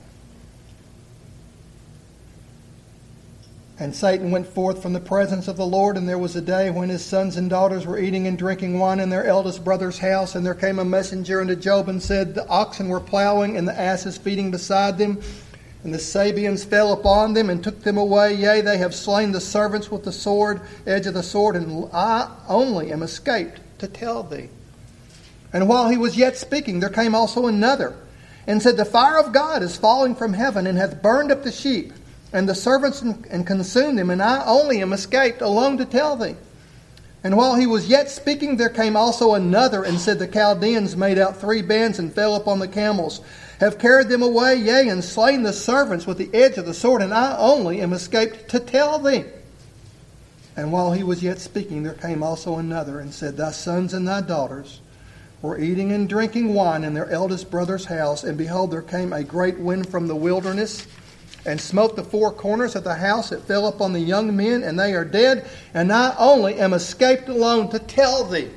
And 3.81 3.95
Satan 3.95 4.29
went 4.29 4.45
forth 4.45 4.81
from 4.81 4.91
the 4.91 4.99
presence 4.99 5.47
of 5.47 5.55
the 5.55 5.65
Lord, 5.65 5.95
and 5.95 6.07
there 6.07 6.17
was 6.17 6.35
a 6.35 6.41
day 6.41 6.69
when 6.69 6.89
his 6.89 7.03
sons 7.03 7.37
and 7.37 7.49
daughters 7.49 7.87
were 7.87 7.97
eating 7.97 8.27
and 8.27 8.37
drinking 8.37 8.77
wine 8.77 8.99
in 8.99 9.09
their 9.09 9.25
eldest 9.25 9.63
brother's 9.63 9.99
house. 9.99 10.35
And 10.35 10.45
there 10.45 10.53
came 10.53 10.79
a 10.79 10.85
messenger 10.85 11.39
unto 11.39 11.55
Job 11.55 11.87
and 11.87 12.03
said, 12.03 12.35
The 12.35 12.45
oxen 12.49 12.89
were 12.89 12.99
plowing, 12.99 13.55
and 13.55 13.65
the 13.65 13.79
asses 13.79 14.17
feeding 14.17 14.51
beside 14.51 14.97
them. 14.97 15.21
And 15.85 15.93
the 15.93 15.99
Sabeans 15.99 16.65
fell 16.65 16.91
upon 16.91 17.33
them 17.33 17.49
and 17.49 17.63
took 17.63 17.81
them 17.83 17.97
away. 17.97 18.33
Yea, 18.33 18.59
they 18.59 18.79
have 18.79 18.93
slain 18.93 19.31
the 19.31 19.39
servants 19.39 19.89
with 19.89 20.03
the 20.03 20.11
sword, 20.11 20.59
edge 20.85 21.07
of 21.07 21.13
the 21.13 21.23
sword, 21.23 21.55
and 21.55 21.87
I 21.93 22.29
only 22.49 22.91
am 22.91 23.01
escaped 23.01 23.61
to 23.79 23.87
tell 23.87 24.23
thee. 24.23 24.49
And 25.53 25.69
while 25.69 25.87
he 25.87 25.95
was 25.95 26.17
yet 26.17 26.35
speaking, 26.35 26.81
there 26.81 26.89
came 26.89 27.15
also 27.15 27.47
another, 27.47 27.95
and 28.45 28.61
said, 28.61 28.75
The 28.75 28.83
fire 28.83 29.17
of 29.17 29.31
God 29.31 29.63
is 29.63 29.77
falling 29.77 30.15
from 30.15 30.33
heaven, 30.33 30.67
and 30.67 30.77
hath 30.77 31.01
burned 31.01 31.31
up 31.31 31.43
the 31.43 31.51
sheep 31.53 31.93
and 32.31 32.47
the 32.47 32.55
servants 32.55 33.01
and 33.01 33.47
consumed 33.47 33.97
them, 33.97 34.09
and 34.09 34.21
I 34.21 34.45
only 34.45 34.81
am 34.81 34.93
escaped 34.93 35.41
alone 35.41 35.77
to 35.77 35.85
tell 35.85 36.15
thee. 36.15 36.35
And 37.23 37.35
while 37.35 37.55
he 37.55 37.67
was 37.67 37.89
yet 37.89 38.09
speaking, 38.09 38.55
there 38.55 38.69
came 38.69 38.95
also 38.95 39.33
another, 39.33 39.83
and 39.83 39.99
said, 39.99 40.19
The 40.19 40.27
Chaldeans 40.27 40.95
made 40.95 41.17
out 41.17 41.37
three 41.37 41.61
bands 41.61 41.99
and 41.99 42.13
fell 42.13 42.35
upon 42.35 42.59
the 42.59 42.67
camels, 42.67 43.19
have 43.59 43.79
carried 43.79 44.07
them 44.07 44.21
away, 44.21 44.55
yea, 44.55 44.87
and 44.87 45.03
slain 45.03 45.43
the 45.43 45.51
servants 45.51 46.07
with 46.07 46.17
the 46.17 46.29
edge 46.33 46.57
of 46.57 46.65
the 46.65 46.73
sword, 46.73 47.01
and 47.01 47.13
I 47.13 47.35
only 47.37 47.81
am 47.81 47.91
escaped 47.91 48.47
to 48.49 48.59
tell 48.59 48.99
thee. 48.99 49.25
And 50.55 50.71
while 50.71 50.93
he 50.93 51.03
was 51.03 51.23
yet 51.23 51.39
speaking, 51.39 51.83
there 51.83 51.93
came 51.93 52.23
also 52.23 52.57
another, 52.57 52.99
and 52.99 53.13
said, 53.13 53.35
Thy 53.35 53.51
sons 53.51 53.93
and 53.93 54.07
thy 54.07 54.21
daughters 54.21 54.79
were 55.41 55.57
eating 55.57 55.91
and 55.91 56.07
drinking 56.07 56.53
wine 56.53 56.83
in 56.83 56.93
their 56.93 57.09
eldest 57.09 57.51
brother's 57.51 57.85
house, 57.85 58.23
and 58.23 58.37
behold, 58.37 58.71
there 58.71 58.81
came 58.81 59.11
a 59.11 59.23
great 59.23 59.57
wind 59.57 59.89
from 59.89 60.07
the 60.07 60.15
wilderness 60.15 60.85
and 61.45 61.59
smote 61.59 61.95
the 61.95 62.03
four 62.03 62.31
corners 62.31 62.75
of 62.75 62.83
the 62.83 62.95
house. 62.95 63.31
It 63.31 63.41
fell 63.41 63.67
upon 63.67 63.93
the 63.93 63.99
young 63.99 64.35
men, 64.35 64.63
and 64.63 64.79
they 64.79 64.93
are 64.93 65.05
dead. 65.05 65.49
And 65.73 65.91
I 65.91 66.15
only 66.17 66.55
am 66.55 66.73
escaped 66.73 67.29
alone 67.29 67.69
to 67.69 67.79
tell 67.79 68.25
thee. 68.25 68.49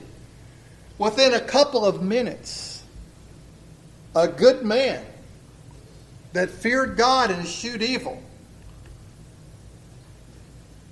Within 0.98 1.34
a 1.34 1.40
couple 1.40 1.84
of 1.84 2.02
minutes, 2.02 2.82
a 4.14 4.28
good 4.28 4.62
man 4.64 5.04
that 6.32 6.50
feared 6.50 6.96
God 6.96 7.30
and 7.30 7.42
eschewed 7.42 7.82
evil 7.82 8.22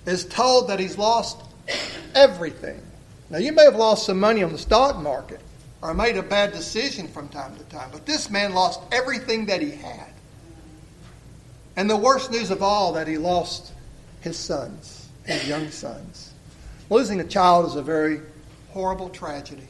is 0.07 0.25
told 0.25 0.69
that 0.69 0.81
he's 0.81 0.99
lost 0.99 1.43
everything. 2.15 2.81
Now, 3.29 3.39
you 3.39 3.53
may 3.53 3.65
have 3.65 3.77
lost 3.77 4.07
some 4.07 4.19
money 4.19 4.43
on 4.43 4.53
the 4.53 4.59
stock 4.59 4.97
market 4.97 5.41
or 5.83 5.95
made 5.95 6.17
a 6.17 6.23
bad 6.23 6.53
decision 6.53 7.07
from 7.09 7.29
time 7.29 7.57
to 7.57 7.65
time, 7.65 7.91
but 7.93 8.05
this 8.07 8.29
man 8.29 8.55
lost 8.55 8.81
everything 8.93 9.47
that 9.47 9.63
he 9.63 9.71
had. 9.71 10.13
And 11.81 11.89
the 11.89 11.97
worst 11.97 12.31
news 12.31 12.51
of 12.51 12.63
all 12.63 12.93
that 12.93 13.09
he 13.09 13.17
lost 13.17 13.73
his 14.21 14.37
sons, 14.37 15.09
his 15.25 15.49
young 15.49 15.71
sons. 15.71 16.35
Losing 16.91 17.21
a 17.21 17.25
child 17.25 17.65
is 17.65 17.75
a 17.75 17.81
very 17.81 18.21
horrible 18.69 19.09
tragedy. 19.09 19.67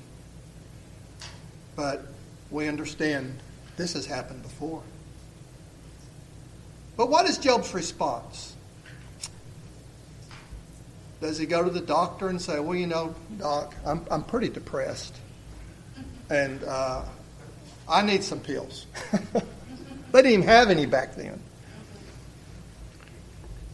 But 1.77 2.03
we 2.51 2.67
understand 2.67 3.39
this 3.77 3.93
has 3.93 4.07
happened 4.07 4.43
before. 4.43 4.83
But 6.97 7.11
what 7.11 7.29
is 7.29 7.39
Job's 7.39 7.73
response? 7.75 8.57
Does 11.21 11.39
he 11.39 11.47
go 11.47 11.63
to 11.63 11.71
the 11.71 11.81
doctor 11.81 12.27
and 12.27 12.43
say, 12.43 12.59
Well, 12.59 12.75
you 12.75 12.89
know, 12.89 13.15
doc, 13.39 13.73
I'm, 13.87 14.05
I'm 14.11 14.25
pretty 14.25 14.49
depressed. 14.49 15.15
And 16.29 16.61
uh, 16.65 17.05
I 17.89 18.03
need 18.03 18.25
some 18.25 18.41
pills. 18.41 18.87
they 19.13 19.43
didn't 20.13 20.33
even 20.33 20.43
have 20.49 20.71
any 20.71 20.87
back 20.87 21.15
then. 21.15 21.41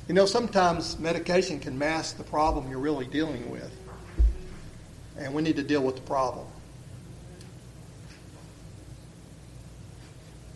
You 0.08 0.14
know, 0.14 0.26
sometimes 0.26 0.98
medication 1.00 1.58
can 1.58 1.76
mask 1.76 2.16
the 2.16 2.24
problem 2.24 2.70
you're 2.70 2.78
really 2.78 3.06
dealing 3.06 3.50
with. 3.50 3.72
And 5.18 5.34
we 5.34 5.42
need 5.42 5.56
to 5.56 5.64
deal 5.64 5.82
with 5.82 5.96
the 5.96 6.02
problem. 6.02 6.46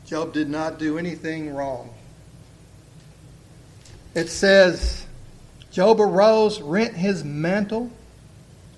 Job 0.07 0.33
did 0.33 0.49
not 0.49 0.79
do 0.79 0.99
anything 0.99 1.53
wrong. 1.53 1.93
It 4.15 4.29
says, 4.29 5.05
Job 5.73 6.01
arose, 6.01 6.61
rent 6.61 6.95
his 6.95 7.25
mantle, 7.25 7.91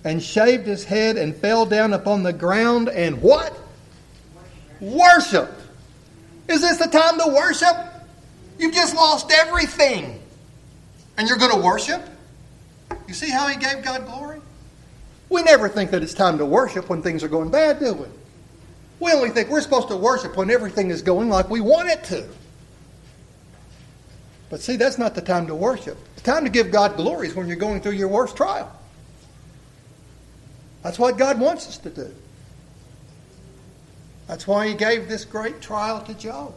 and 0.05 0.23
shaved 0.23 0.67
his 0.67 0.85
head, 0.85 1.17
and 1.17 1.35
fell 1.37 1.67
down 1.67 1.93
upon 1.93 2.23
the 2.23 2.33
ground, 2.33 2.89
and 2.89 3.21
what? 3.21 3.59
Worship. 4.81 5.51
Is 6.49 6.63
this 6.63 6.79
the 6.79 6.87
time 6.87 7.19
to 7.19 7.29
worship? 7.29 7.77
You've 8.59 8.75
just 8.75 8.95
lost 8.95 9.31
everything 9.33 10.22
and 11.17 11.29
you're 11.29 11.39
going 11.39 11.53
to 11.53 11.61
worship? 11.61 12.03
You 13.07 13.15
see 13.15 13.31
how 13.31 13.49
he 13.49 13.57
gave 13.57 13.83
God 13.83 14.07
glory? 14.07 14.41
We 15.29 15.43
never 15.43 15.69
think 15.69 15.91
that 15.91 16.03
it's 16.03 16.15
time 16.15 16.39
to 16.39 16.47
worship 16.47 16.89
when 16.89 17.03
things 17.03 17.23
are 17.23 17.29
going 17.29 17.51
bad, 17.51 17.81
do 17.81 17.95
we? 17.95 18.07
We 19.01 19.13
only 19.13 19.31
think 19.31 19.49
we're 19.49 19.63
supposed 19.63 19.89
to 19.89 19.97
worship 19.97 20.37
when 20.37 20.51
everything 20.51 20.91
is 20.91 21.03
going 21.03 21.29
like 21.29 21.51
we 21.51 21.61
want 21.61 21.89
it 21.89 22.05
to. 22.05 22.29
But 24.51 24.61
see, 24.61 24.77
that's 24.77 24.99
not 24.99 25.15
the 25.15 25.23
time 25.23 25.47
to 25.47 25.55
worship. 25.55 25.97
The 26.17 26.21
time 26.21 26.45
to 26.45 26.51
give 26.51 26.71
God 26.71 26.97
glory 26.97 27.29
is 27.29 27.35
when 27.35 27.47
you're 27.47 27.57
going 27.57 27.81
through 27.81 27.93
your 27.93 28.09
worst 28.09 28.37
trial. 28.37 28.71
That's 30.83 30.99
what 30.99 31.17
God 31.17 31.41
wants 31.41 31.67
us 31.67 31.79
to 31.79 31.91
do. 31.91 32.13
That's 34.27 34.47
why 34.47 34.69
He 34.69 34.75
gave 34.75 35.09
this 35.09 35.25
great 35.25 35.61
trial 35.61 36.03
to 36.03 36.15
Job. 36.15 36.55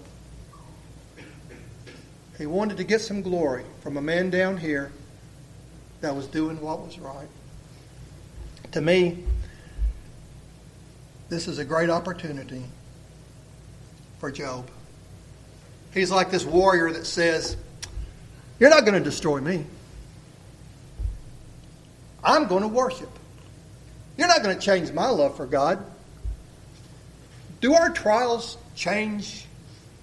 He 2.37 2.45
wanted 2.45 2.77
to 2.77 2.83
get 2.83 3.01
some 3.01 3.21
glory 3.21 3.63
from 3.81 3.97
a 3.97 4.01
man 4.01 4.29
down 4.29 4.57
here 4.57 4.91
that 6.01 6.15
was 6.15 6.27
doing 6.27 6.59
what 6.59 6.85
was 6.85 6.99
right. 6.99 7.27
To 8.73 8.81
me, 8.81 9.23
this 11.29 11.47
is 11.47 11.59
a 11.59 11.65
great 11.65 11.89
opportunity 11.89 12.63
for 14.19 14.31
Job. 14.31 14.69
He's 15.93 16.11
like 16.11 16.29
this 16.29 16.43
warrior 16.43 16.91
that 16.91 17.05
says, 17.05 17.55
You're 18.59 18.69
not 18.69 18.81
going 18.81 19.01
to 19.01 19.03
destroy 19.03 19.39
me. 19.39 19.65
I'm 22.21 22.47
going 22.47 22.63
to 22.63 22.67
worship. 22.67 23.09
You're 24.17 24.27
not 24.27 24.43
going 24.43 24.57
to 24.57 24.61
change 24.61 24.91
my 24.91 25.09
love 25.09 25.37
for 25.37 25.45
God. 25.45 25.83
Do 27.61 27.73
our 27.73 27.89
trials 27.91 28.57
change 28.75 29.45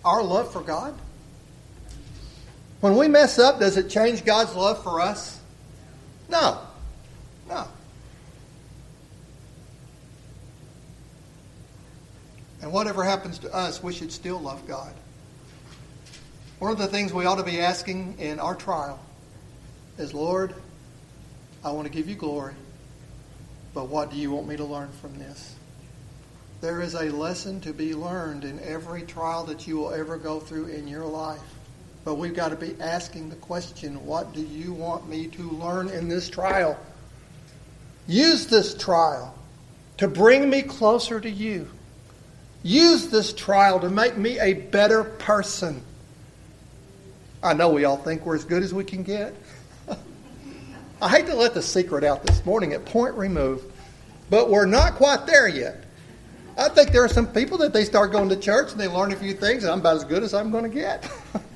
our 0.04 0.22
love 0.22 0.52
for 0.52 0.62
God? 0.62 0.94
When 2.82 2.96
we 2.96 3.06
mess 3.06 3.38
up, 3.38 3.60
does 3.60 3.76
it 3.76 3.88
change 3.88 4.24
God's 4.24 4.56
love 4.56 4.82
for 4.82 5.00
us? 5.00 5.38
No. 6.28 6.58
No. 7.48 7.68
And 12.60 12.72
whatever 12.72 13.04
happens 13.04 13.38
to 13.38 13.54
us, 13.54 13.80
we 13.84 13.92
should 13.92 14.10
still 14.10 14.40
love 14.40 14.66
God. 14.66 14.92
One 16.58 16.72
of 16.72 16.78
the 16.78 16.88
things 16.88 17.12
we 17.12 17.24
ought 17.24 17.36
to 17.36 17.44
be 17.44 17.60
asking 17.60 18.16
in 18.18 18.40
our 18.40 18.56
trial 18.56 18.98
is 19.96 20.12
Lord, 20.12 20.52
I 21.64 21.70
want 21.70 21.86
to 21.86 21.92
give 21.92 22.08
you 22.08 22.16
glory, 22.16 22.54
but 23.74 23.86
what 23.86 24.10
do 24.10 24.16
you 24.16 24.32
want 24.32 24.48
me 24.48 24.56
to 24.56 24.64
learn 24.64 24.90
from 25.00 25.16
this? 25.20 25.54
There 26.60 26.82
is 26.82 26.94
a 26.94 27.10
lesson 27.10 27.60
to 27.60 27.72
be 27.72 27.94
learned 27.94 28.42
in 28.42 28.58
every 28.58 29.02
trial 29.02 29.44
that 29.44 29.68
you 29.68 29.76
will 29.76 29.92
ever 29.92 30.16
go 30.16 30.40
through 30.40 30.66
in 30.66 30.88
your 30.88 31.04
life. 31.04 31.51
But 32.04 32.16
we've 32.16 32.34
got 32.34 32.48
to 32.48 32.56
be 32.56 32.74
asking 32.80 33.28
the 33.28 33.36
question 33.36 34.04
what 34.04 34.32
do 34.32 34.42
you 34.42 34.72
want 34.72 35.08
me 35.08 35.28
to 35.28 35.42
learn 35.50 35.88
in 35.88 36.08
this 36.08 36.28
trial? 36.28 36.78
Use 38.08 38.46
this 38.46 38.74
trial 38.74 39.34
to 39.98 40.08
bring 40.08 40.50
me 40.50 40.62
closer 40.62 41.20
to 41.20 41.30
you. 41.30 41.68
Use 42.64 43.08
this 43.08 43.32
trial 43.32 43.80
to 43.80 43.88
make 43.88 44.16
me 44.16 44.38
a 44.40 44.54
better 44.54 45.04
person. 45.04 45.82
I 47.42 47.54
know 47.54 47.70
we 47.70 47.84
all 47.84 47.96
think 47.96 48.24
we're 48.24 48.36
as 48.36 48.44
good 48.44 48.62
as 48.62 48.72
we 48.72 48.84
can 48.84 49.02
get. 49.02 49.34
I 51.02 51.08
hate 51.08 51.26
to 51.26 51.34
let 51.34 51.54
the 51.54 51.62
secret 51.62 52.04
out 52.04 52.24
this 52.24 52.44
morning 52.44 52.72
at 52.72 52.84
Point 52.84 53.14
Remove, 53.14 53.64
but 54.30 54.48
we're 54.48 54.66
not 54.66 54.94
quite 54.94 55.26
there 55.26 55.48
yet. 55.48 55.84
I 56.56 56.68
think 56.68 56.92
there 56.92 57.02
are 57.04 57.08
some 57.08 57.26
people 57.26 57.58
that 57.58 57.72
they 57.72 57.84
start 57.84 58.12
going 58.12 58.28
to 58.28 58.36
church 58.36 58.72
and 58.72 58.80
they 58.80 58.88
learn 58.88 59.12
a 59.12 59.16
few 59.16 59.34
things, 59.34 59.64
and 59.64 59.72
I'm 59.72 59.80
about 59.80 59.96
as 59.96 60.04
good 60.04 60.22
as 60.22 60.34
I'm 60.34 60.50
going 60.50 60.64
to 60.64 60.70
get. 60.70 61.10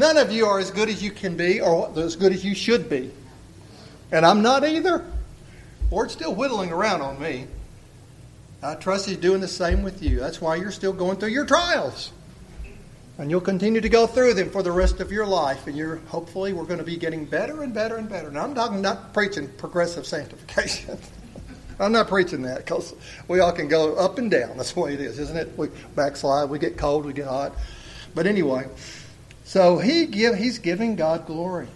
None 0.00 0.16
of 0.16 0.32
you 0.32 0.46
are 0.46 0.58
as 0.58 0.70
good 0.70 0.88
as 0.88 1.02
you 1.02 1.10
can 1.10 1.36
be 1.36 1.60
or 1.60 1.92
as 1.98 2.16
good 2.16 2.32
as 2.32 2.42
you 2.42 2.54
should 2.54 2.88
be. 2.88 3.10
And 4.10 4.24
I'm 4.24 4.40
not 4.40 4.64
either. 4.64 5.04
Lord's 5.90 6.14
still 6.14 6.34
whittling 6.34 6.72
around 6.72 7.02
on 7.02 7.20
me. 7.20 7.46
I 8.62 8.76
trust 8.76 9.06
He's 9.06 9.18
doing 9.18 9.42
the 9.42 9.48
same 9.48 9.82
with 9.82 10.02
you. 10.02 10.18
That's 10.18 10.40
why 10.40 10.56
you're 10.56 10.70
still 10.70 10.94
going 10.94 11.18
through 11.18 11.28
your 11.28 11.44
trials. 11.44 12.12
And 13.18 13.30
you'll 13.30 13.42
continue 13.42 13.82
to 13.82 13.90
go 13.90 14.06
through 14.06 14.32
them 14.32 14.48
for 14.48 14.62
the 14.62 14.72
rest 14.72 15.00
of 15.00 15.12
your 15.12 15.26
life. 15.26 15.66
And 15.66 15.76
you're 15.76 15.96
hopefully 16.06 16.54
we're 16.54 16.64
going 16.64 16.78
to 16.78 16.84
be 16.84 16.96
getting 16.96 17.26
better 17.26 17.62
and 17.62 17.74
better 17.74 17.98
and 17.98 18.08
better. 18.08 18.30
Now 18.30 18.44
I'm 18.44 18.54
talking 18.54 18.80
not 18.80 19.12
preaching 19.12 19.48
progressive 19.58 20.06
sanctification. 20.06 20.98
I'm 21.78 21.92
not 21.92 22.08
preaching 22.08 22.40
that 22.42 22.64
because 22.64 22.94
we 23.28 23.40
all 23.40 23.52
can 23.52 23.68
go 23.68 23.96
up 23.96 24.16
and 24.16 24.30
down. 24.30 24.56
That's 24.56 24.72
the 24.72 24.80
way 24.80 24.94
it 24.94 25.00
is, 25.02 25.18
isn't 25.18 25.36
it? 25.36 25.58
We 25.58 25.68
backslide, 25.94 26.48
we 26.48 26.58
get 26.58 26.78
cold, 26.78 27.04
we 27.04 27.12
get 27.12 27.26
hot. 27.26 27.54
But 28.14 28.26
anyway, 28.26 28.66
so 29.50 29.78
he 29.78 30.06
give, 30.06 30.36
he's 30.36 30.60
giving 30.60 30.94
God 30.94 31.26
glory. 31.26 31.66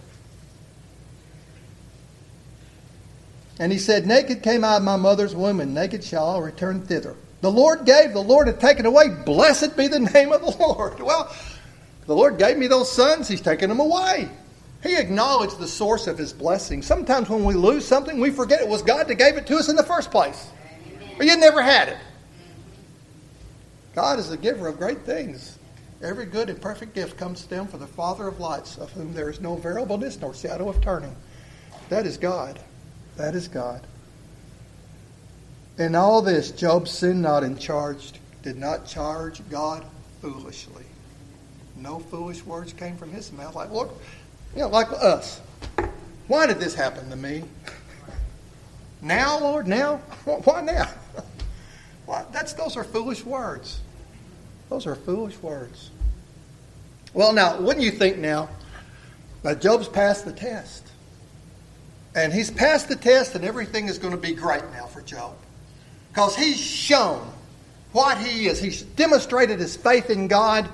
And 3.59 3.69
he 3.69 3.77
said, 3.77 4.07
Naked 4.07 4.43
came 4.43 4.63
I 4.63 4.77
of 4.77 4.83
my 4.83 4.95
mother's 4.95 5.35
womb, 5.35 5.59
and 5.59 5.73
naked 5.73 6.01
shall 6.01 6.37
I 6.37 6.39
return 6.39 6.83
thither. 6.83 7.17
The 7.41 7.51
Lord 7.51 7.83
gave, 7.85 8.13
the 8.13 8.23
Lord 8.23 8.47
had 8.47 8.61
taken 8.61 8.85
away. 8.85 9.09
Blessed 9.09 9.75
be 9.75 9.89
the 9.89 9.99
name 10.13 10.31
of 10.31 10.39
the 10.39 10.55
Lord. 10.57 11.01
Well, 11.01 11.35
the 12.07 12.15
Lord 12.15 12.37
gave 12.37 12.57
me 12.57 12.67
those 12.67 12.89
sons, 12.89 13.27
He's 13.27 13.41
taken 13.41 13.67
them 13.67 13.81
away. 13.81 14.29
He 14.81 14.95
acknowledged 14.95 15.59
the 15.59 15.67
source 15.67 16.07
of 16.07 16.17
His 16.17 16.31
blessing. 16.31 16.81
Sometimes 16.81 17.27
when 17.27 17.43
we 17.43 17.55
lose 17.55 17.85
something, 17.85 18.21
we 18.21 18.29
forget 18.29 18.61
it 18.61 18.69
was 18.69 18.83
God 18.83 19.09
that 19.09 19.15
gave 19.15 19.35
it 19.35 19.47
to 19.47 19.57
us 19.57 19.67
in 19.67 19.75
the 19.75 19.83
first 19.83 20.11
place. 20.11 20.47
Or 21.19 21.25
you 21.25 21.35
never 21.35 21.61
had 21.61 21.89
it. 21.89 21.97
God 23.95 24.17
is 24.17 24.29
the 24.29 24.37
giver 24.37 24.69
of 24.69 24.77
great 24.77 25.01
things. 25.01 25.57
Every 26.01 26.25
good 26.25 26.49
and 26.49 26.61
perfect 26.61 26.93
gift 26.93 27.17
comes 27.17 27.43
to 27.43 27.49
them 27.49 27.67
from 27.67 27.79
the 27.79 27.87
Father 27.87 28.27
of 28.27 28.39
lights, 28.39 28.77
of 28.77 28.91
whom 28.91 29.13
there 29.13 29.29
is 29.29 29.39
no 29.39 29.55
variableness 29.55 30.19
nor 30.19 30.33
shadow 30.33 30.69
of 30.69 30.81
turning. 30.81 31.15
That 31.89 32.05
is 32.05 32.17
God. 32.17 32.59
That 33.15 33.35
is 33.35 33.47
God. 33.47 33.81
In 35.77 35.95
all 35.95 36.21
this, 36.21 36.51
Job 36.51 36.87
sinned 36.87 37.21
not 37.21 37.43
and 37.43 37.59
charged, 37.59 38.19
did 38.43 38.57
not 38.57 38.85
charge 38.85 39.41
God 39.49 39.85
foolishly. 40.21 40.85
No 41.77 41.99
foolish 41.99 42.45
words 42.45 42.73
came 42.73 42.97
from 42.97 43.11
his 43.11 43.31
mouth. 43.31 43.55
Like, 43.55 43.71
Lord, 43.71 43.89
you 44.53 44.61
know, 44.61 44.69
like 44.69 44.91
us. 44.91 45.41
Why 46.27 46.45
did 46.45 46.59
this 46.59 46.73
happen 46.73 47.09
to 47.09 47.15
me? 47.15 47.43
Now, 49.01 49.39
Lord, 49.39 49.67
now? 49.67 49.97
Why 50.25 50.61
now? 50.61 50.89
Why? 52.05 52.25
That's, 52.31 52.53
those 52.53 52.77
are 52.77 52.83
foolish 52.83 53.23
words. 53.25 53.81
Those 54.69 54.87
are 54.87 54.95
foolish 54.95 55.37
words. 55.41 55.91
Well, 57.13 57.33
now, 57.33 57.59
wouldn't 57.59 57.85
you 57.85 57.91
think 57.91 58.17
now 58.17 58.49
that 59.43 59.61
Job's 59.61 59.87
passed 59.87 60.25
the 60.25 60.33
test? 60.33 60.83
And 62.15 62.33
he's 62.33 62.49
passed 62.49 62.89
the 62.89 62.95
test, 62.95 63.35
and 63.35 63.43
everything 63.43 63.87
is 63.87 63.97
going 63.97 64.11
to 64.11 64.19
be 64.19 64.33
great 64.33 64.63
now 64.71 64.85
for 64.85 65.01
Job. 65.01 65.35
Because 66.09 66.35
he's 66.35 66.59
shown 66.59 67.27
what 67.91 68.17
he 68.17 68.47
is. 68.47 68.59
He's 68.59 68.81
demonstrated 68.81 69.59
his 69.59 69.75
faith 69.75 70.09
in 70.09 70.27
God, 70.27 70.69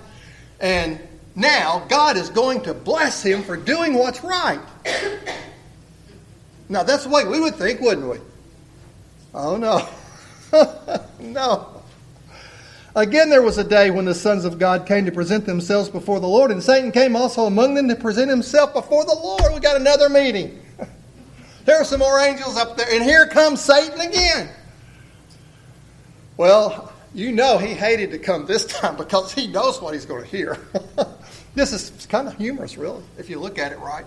and 0.59 0.99
now 1.35 1.85
God 1.89 2.17
is 2.17 2.29
going 2.29 2.61
to 2.61 2.73
bless 2.73 3.23
him 3.23 3.43
for 3.43 3.57
doing 3.57 3.93
what's 3.95 4.23
right. 4.23 4.61
Now, 6.69 6.83
that's 6.83 7.03
the 7.03 7.09
way 7.09 7.25
we 7.25 7.39
would 7.39 7.55
think, 7.55 7.81
wouldn't 7.81 8.07
we? 8.07 8.17
Oh, 9.33 9.57
no. 9.57 9.89
no. 11.19 11.80
Again, 12.95 13.29
there 13.29 13.41
was 13.41 13.57
a 13.57 13.63
day 13.63 13.89
when 13.89 14.03
the 14.03 14.13
sons 14.13 14.43
of 14.43 14.59
God 14.59 14.85
came 14.85 15.05
to 15.05 15.11
present 15.11 15.45
themselves 15.45 15.87
before 15.87 16.19
the 16.19 16.27
Lord, 16.27 16.51
and 16.51 16.61
Satan 16.61 16.91
came 16.91 17.15
also 17.15 17.45
among 17.45 17.73
them 17.73 17.87
to 17.87 17.95
present 17.95 18.29
himself 18.29 18.73
before 18.73 19.05
the 19.05 19.13
Lord. 19.15 19.53
We 19.53 19.59
got 19.59 19.77
another 19.79 20.09
meeting. 20.09 20.59
There 21.63 21.79
are 21.79 21.85
some 21.85 21.99
more 21.99 22.19
angels 22.19 22.57
up 22.57 22.75
there, 22.75 22.91
and 22.91 23.03
here 23.03 23.27
comes 23.27 23.61
Satan 23.61 24.01
again. 24.01 24.49
Well, 26.35 26.91
you 27.13 27.31
know 27.31 27.59
he 27.59 27.75
hated 27.75 28.09
to 28.11 28.17
come 28.17 28.47
this 28.47 28.65
time 28.79 28.97
because 28.97 29.31
he 29.31 29.45
knows 29.45 29.79
what 29.79 29.93
he's 29.93 30.07
going 30.07 30.23
to 30.23 30.27
hear. 30.27 30.57
this 31.53 31.71
is 31.71 32.07
kind 32.07 32.27
of 32.27 32.35
humorous, 32.35 32.77
really, 32.77 33.03
if 33.19 33.29
you 33.29 33.39
look 33.39 33.59
at 33.59 33.71
it 33.71 33.77
right. 33.77 34.05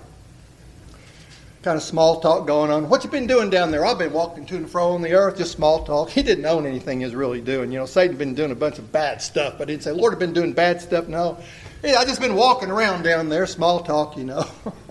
Kind 1.65 1.79
of 1.79 1.83
small 1.83 2.21
talk 2.21 2.47
going 2.47 2.71
on. 2.71 2.91
What 2.91 3.05
you 3.05 3.11
been 3.11 3.27
doing 3.27 3.49
down 3.49 3.71
there? 3.71 3.87
I've 3.87 3.99
been 3.99 4.13
walking 4.13 4.45
to 4.45 4.57
and 4.57 4.71
fro 4.71 4.93
on 4.93 5.01
the 5.01 5.15
earth, 5.15 5.39
just 5.39 5.53
small 5.53 5.83
talk. 5.83 6.11
He 6.11 6.23
didn't 6.23 6.45
own 6.45 6.67
anything 6.67 6.99
he 6.99 7.07
was 7.07 7.15
really 7.15 7.41
doing. 7.41 7.73
You 7.73 7.79
know, 7.79 7.87
Satan 7.87 8.19
been 8.19 8.35
doing 8.35 8.51
a 8.51 8.55
bunch 8.55 8.79
of 8.79 8.93
bad 8.93 9.23
stuff, 9.23 9.55
but 9.57 9.71
he'd 9.71 9.83
say, 9.83 9.91
Lord, 9.91 10.13
I've 10.13 10.19
been 10.19 10.35
doing 10.35 10.53
bad 10.53 10.83
stuff. 10.83 11.09
No, 11.09 11.39
I 11.83 12.05
just 12.05 12.21
been 12.21 12.35
walking 12.35 12.71
around 12.71 13.03
down 13.03 13.31
there, 13.31 13.47
small 13.47 13.83
talk, 13.83 14.17
you 14.19 14.25
know. 14.25 14.47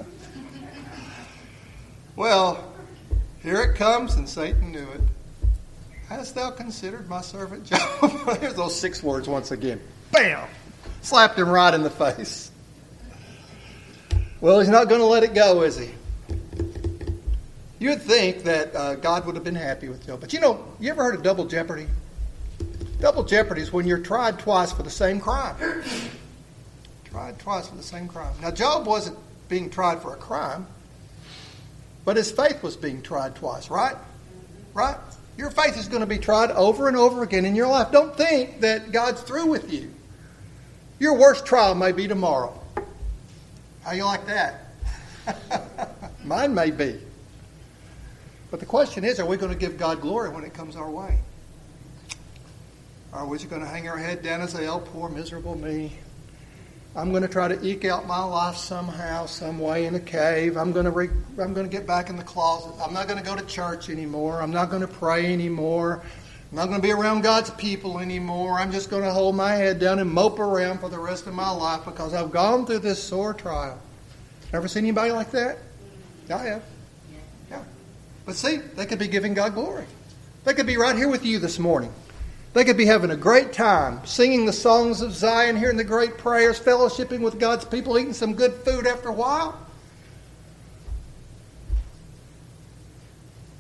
Well, 2.16 2.64
here 3.42 3.62
it 3.62 3.76
comes, 3.76 4.16
and 4.16 4.30
Satan 4.30 4.72
knew 4.72 4.88
it. 4.92 5.02
Hast 6.10 6.36
thou 6.36 6.52
considered 6.52 7.10
my 7.10 7.22
servant 7.22 7.66
Job? 7.66 8.12
Here's 8.40 8.54
those 8.54 8.80
six 8.80 9.02
words 9.02 9.28
once 9.28 9.50
again. 9.50 9.82
Bam! 10.12 10.48
Slapped 11.02 11.40
him 11.40 11.50
right 11.50 11.74
in 11.74 11.82
the 11.82 11.90
face. 11.90 12.52
Well, 14.42 14.60
he's 14.60 14.70
not 14.70 14.90
going 14.90 15.02
to 15.02 15.08
let 15.08 15.24
it 15.24 15.34
go, 15.34 15.64
is 15.64 15.76
he? 15.78 15.90
You'd 17.84 18.02
think 18.02 18.44
that 18.44 18.74
uh, 18.74 18.96
God 18.96 19.26
would 19.26 19.36
have 19.36 19.44
been 19.44 19.56
happy 19.56 19.90
with 19.90 20.08
Job. 20.08 20.22
But 20.22 20.32
you 20.32 20.40
know, 20.40 20.66
you 20.80 20.90
ever 20.90 21.04
heard 21.04 21.16
of 21.16 21.22
double 21.22 21.44
jeopardy? 21.44 21.86
Double 23.02 23.26
jeopardy 23.26 23.60
is 23.60 23.74
when 23.74 23.86
you're 23.86 24.00
tried 24.00 24.40
twice 24.40 24.72
for 24.72 24.84
the 24.84 24.90
same 24.90 25.20
crime. 25.20 25.58
tried 27.04 27.38
twice 27.40 27.68
for 27.68 27.76
the 27.76 27.84
same 27.84 28.08
crime. 28.08 28.34
Now, 28.42 28.52
Job 28.52 28.88
wasn't 28.88 29.18
being 29.50 29.70
tried 29.70 30.02
for 30.02 30.14
a 30.14 30.16
crime. 30.16 30.66
But 32.06 32.16
his 32.16 32.32
faith 32.32 32.64
was 32.64 32.78
being 32.78 33.02
tried 33.02 33.36
twice, 33.36 33.70
right? 33.70 33.98
Right? 34.74 34.96
Your 35.38 35.52
faith 35.52 35.78
is 35.78 35.90
going 35.90 36.00
to 36.00 36.08
be 36.08 36.20
tried 36.20 36.52
over 36.52 36.88
and 36.88 36.96
over 36.96 37.22
again 37.22 37.44
in 37.44 37.54
your 37.54 37.68
life. 37.68 37.92
Don't 37.92 38.16
think 38.16 38.62
that 38.62 38.94
God's 38.94 39.20
through 39.20 39.48
with 39.48 39.74
you. 39.74 39.94
Your 41.00 41.18
worst 41.18 41.46
trial 41.46 41.76
may 41.76 41.92
be 41.92 42.08
tomorrow. 42.08 42.58
How 43.84 43.92
you 43.92 44.06
like 44.06 44.26
that? 44.28 44.70
Mine 46.24 46.56
may 46.56 46.72
be. 46.72 46.98
But 48.54 48.60
the 48.60 48.68
question 48.68 49.04
is, 49.04 49.20
are 49.20 49.26
we 49.26 49.36
going 49.36 49.52
to 49.52 49.58
give 49.58 49.80
God 49.80 50.00
glory 50.00 50.30
when 50.30 50.44
it 50.44 50.54
comes 50.54 50.76
our 50.76 50.88
way? 50.88 51.18
Are 53.12 53.26
we 53.26 53.40
just 53.40 53.50
going 53.50 53.64
to 53.64 53.68
hang 53.68 53.90
our 53.90 53.98
head 53.98 54.22
down 54.22 54.42
and 54.42 54.50
say, 54.50 54.68
oh, 54.68 54.78
poor, 54.78 55.10
miserable 55.10 55.58
me? 55.58 55.94
I'm 56.96 57.10
going 57.10 57.24
to 57.24 57.28
try 57.28 57.48
to 57.48 57.60
eke 57.66 57.86
out 57.86 58.06
my 58.06 58.24
life 58.24 58.56
somehow, 58.56 59.26
some 59.26 59.58
way 59.58 59.88
in 59.88 59.96
a 59.96 60.00
cave. 60.00 60.56
I'm 60.56 60.72
going 60.72 60.86
to 60.86 60.92
re- 60.92 61.10
I'm 61.42 61.56
going 61.56 61.68
to 61.68 61.72
get 61.72 61.88
back 61.88 62.12
in 62.12 62.16
the 62.16 62.24
closet. 62.24 62.80
I'm 62.80 62.94
not 62.94 63.08
going 63.08 63.18
to 63.18 63.26
go 63.26 63.36
to 63.36 63.44
church 63.48 63.90
anymore. 63.90 64.40
I'm 64.40 64.52
not 64.52 64.70
going 64.70 64.84
to 64.84 64.88
pray 64.88 65.34
anymore. 65.34 66.04
I'm 66.52 66.56
not 66.56 66.68
going 66.68 66.80
to 66.80 66.88
be 66.88 66.92
around 66.92 67.22
God's 67.22 67.50
people 67.50 67.98
anymore. 67.98 68.60
I'm 68.60 68.72
just 68.72 68.92
going 68.92 69.02
to 69.02 69.10
hold 69.10 69.36
my 69.36 69.54
head 69.54 69.80
down 69.80 69.98
and 69.98 70.12
mope 70.12 70.38
around 70.38 70.78
for 70.78 70.90
the 70.90 71.00
rest 71.00 71.26
of 71.26 71.34
my 71.34 71.50
life 71.50 71.86
because 71.86 72.14
I've 72.14 72.30
gone 72.30 72.68
through 72.68 72.80
this 72.80 73.04
sore 73.04 73.34
trial. 73.34 73.82
Ever 74.54 74.68
seen 74.68 74.84
anybody 74.84 75.10
like 75.10 75.32
that? 75.32 75.58
I 76.30 76.38
have. 76.38 76.64
But 78.26 78.36
see, 78.36 78.58
they 78.58 78.86
could 78.86 79.00
be 79.00 79.08
giving 79.08 79.34
God 79.34 79.54
glory. 79.54 79.86
They 80.44 80.54
could 80.54 80.68
be 80.68 80.78
right 80.78 80.96
here 80.96 81.08
with 81.10 81.26
you 81.26 81.40
this 81.40 81.60
morning. 81.60 81.92
They 82.54 82.64
could 82.64 82.78
be 82.78 82.86
having 82.86 83.12
a 83.12 83.16
great 83.16 83.52
time 83.52 84.06
singing 84.06 84.46
the 84.46 84.54
songs 84.54 85.02
of 85.02 85.14
Zion, 85.14 85.58
hearing 85.58 85.78
the 85.78 85.84
great 85.84 86.18
prayers, 86.18 86.60
fellowshipping 86.60 87.22
with 87.22 87.40
God's 87.40 87.66
people, 87.66 87.98
eating 87.98 88.14
some 88.14 88.36
good 88.36 88.54
food 88.54 88.86
after 88.86 89.10
a 89.10 89.14
while, 89.14 89.58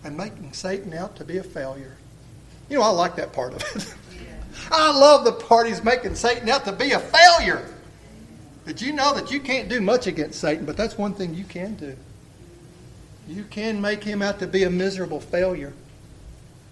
and 0.04 0.15
making 0.15 0.54
Satan 0.54 0.93
out 0.93 1.15
to 1.15 1.26
be 1.26 1.38
a 1.38 1.43
failure. 1.43 1.97
You 2.69 2.78
know, 2.78 2.84
I 2.84 2.89
like 2.89 3.15
that 3.15 3.34
part 3.34 3.54
of 3.54 3.63
it. 3.76 3.93
I 4.71 4.91
love 4.97 5.26
the 5.26 5.34
part 5.34 5.67
he's 5.67 5.84
making 5.84 6.15
Satan 6.15 6.47
out 6.49 6.65
to 6.65 6.71
be 6.71 6.91
a 6.91 6.99
failure. 6.99 7.67
Did 8.65 8.82
you 8.82 8.93
know 8.93 9.13
that 9.15 9.32
you 9.32 9.39
can't 9.39 9.67
do 9.67 9.82
much 9.82 10.06
against 10.08 10.39
Satan, 10.39 10.65
but 10.65 10.78
that's 10.78 10.97
one 10.97 11.13
thing 11.13 11.34
you 11.34 11.43
can 11.43 11.76
do? 11.76 11.97
You 13.27 13.43
can 13.45 13.81
make 13.81 14.03
him 14.03 14.21
out 14.21 14.39
to 14.39 14.47
be 14.47 14.63
a 14.63 14.69
miserable 14.69 15.19
failure. 15.19 15.73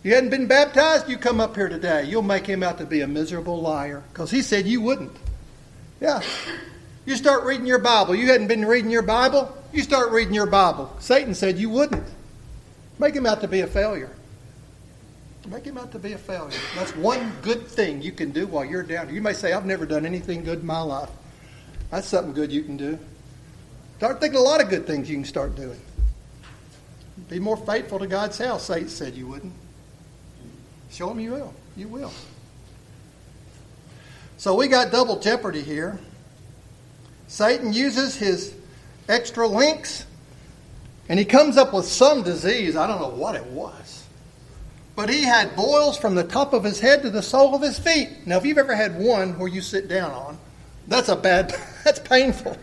You 0.03 0.15
hadn't 0.15 0.31
been 0.31 0.47
baptized, 0.47 1.07
you 1.07 1.17
come 1.17 1.39
up 1.39 1.55
here 1.55 1.69
today. 1.69 2.05
You'll 2.05 2.23
make 2.23 2.45
him 2.45 2.63
out 2.63 2.79
to 2.79 2.85
be 2.85 3.01
a 3.01 3.07
miserable 3.07 3.61
liar 3.61 4.03
because 4.11 4.31
he 4.31 4.41
said 4.41 4.65
you 4.65 4.81
wouldn't. 4.81 5.15
Yeah. 5.99 6.21
You 7.05 7.15
start 7.15 7.43
reading 7.43 7.65
your 7.65 7.79
Bible. 7.79 8.15
You 8.15 8.27
hadn't 8.27 8.47
been 8.47 8.65
reading 8.65 8.91
your 8.91 9.03
Bible, 9.03 9.55
you 9.71 9.83
start 9.83 10.11
reading 10.11 10.33
your 10.33 10.47
Bible. 10.47 10.95
Satan 10.99 11.33
said 11.33 11.57
you 11.57 11.69
wouldn't. 11.69 12.07
Make 12.99 13.15
him 13.15 13.25
out 13.25 13.41
to 13.41 13.47
be 13.47 13.61
a 13.61 13.67
failure. 13.67 14.11
Make 15.47 15.65
him 15.65 15.77
out 15.77 15.91
to 15.93 15.99
be 15.99 16.13
a 16.13 16.17
failure. 16.17 16.59
That's 16.75 16.95
one 16.95 17.31
good 17.41 17.65
thing 17.65 18.01
you 18.01 18.11
can 18.11 18.31
do 18.31 18.45
while 18.45 18.63
you're 18.63 18.83
down 18.83 19.07
here. 19.07 19.15
You 19.15 19.21
may 19.21 19.33
say, 19.33 19.53
I've 19.53 19.65
never 19.65 19.85
done 19.85 20.05
anything 20.05 20.43
good 20.43 20.59
in 20.59 20.65
my 20.65 20.81
life. 20.81 21.09
That's 21.89 22.07
something 22.07 22.33
good 22.33 22.51
you 22.51 22.63
can 22.63 22.77
do. 22.77 22.99
Start 23.97 24.19
thinking 24.19 24.39
a 24.39 24.43
lot 24.43 24.61
of 24.61 24.69
good 24.69 24.85
things 24.85 25.09
you 25.09 25.15
can 25.15 25.25
start 25.25 25.55
doing. 25.55 25.79
Be 27.29 27.39
more 27.39 27.57
faithful 27.57 27.99
to 27.99 28.07
God's 28.07 28.37
house. 28.37 28.63
Satan 28.63 28.89
said 28.89 29.15
you 29.15 29.27
wouldn't. 29.27 29.53
Show 30.91 31.11
him 31.11 31.19
you 31.19 31.31
will. 31.31 31.53
You 31.77 31.87
will. 31.87 32.11
So 34.37 34.55
we 34.55 34.67
got 34.67 34.91
double 34.91 35.19
jeopardy 35.19 35.61
here. 35.61 35.99
Satan 37.27 37.71
uses 37.71 38.15
his 38.15 38.53
extra 39.07 39.47
links 39.47 40.05
and 41.07 41.19
he 41.19 41.25
comes 41.25 41.57
up 41.57 41.73
with 41.73 41.85
some 41.85 42.23
disease. 42.23 42.75
I 42.75 42.87
don't 42.87 43.01
know 43.01 43.09
what 43.09 43.35
it 43.35 43.45
was. 43.45 44.05
But 44.95 45.09
he 45.09 45.23
had 45.23 45.55
boils 45.55 45.97
from 45.97 46.15
the 46.15 46.23
top 46.23 46.53
of 46.53 46.63
his 46.63 46.79
head 46.79 47.01
to 47.03 47.09
the 47.09 47.21
sole 47.21 47.55
of 47.55 47.61
his 47.61 47.79
feet. 47.79 48.09
Now, 48.25 48.37
if 48.37 48.45
you've 48.45 48.57
ever 48.57 48.75
had 48.75 48.99
one 48.99 49.37
where 49.39 49.47
you 49.47 49.61
sit 49.61 49.87
down 49.87 50.11
on, 50.11 50.37
that's 50.87 51.09
a 51.09 51.15
bad, 51.15 51.55
that's 51.83 51.99
painful. 51.99 52.57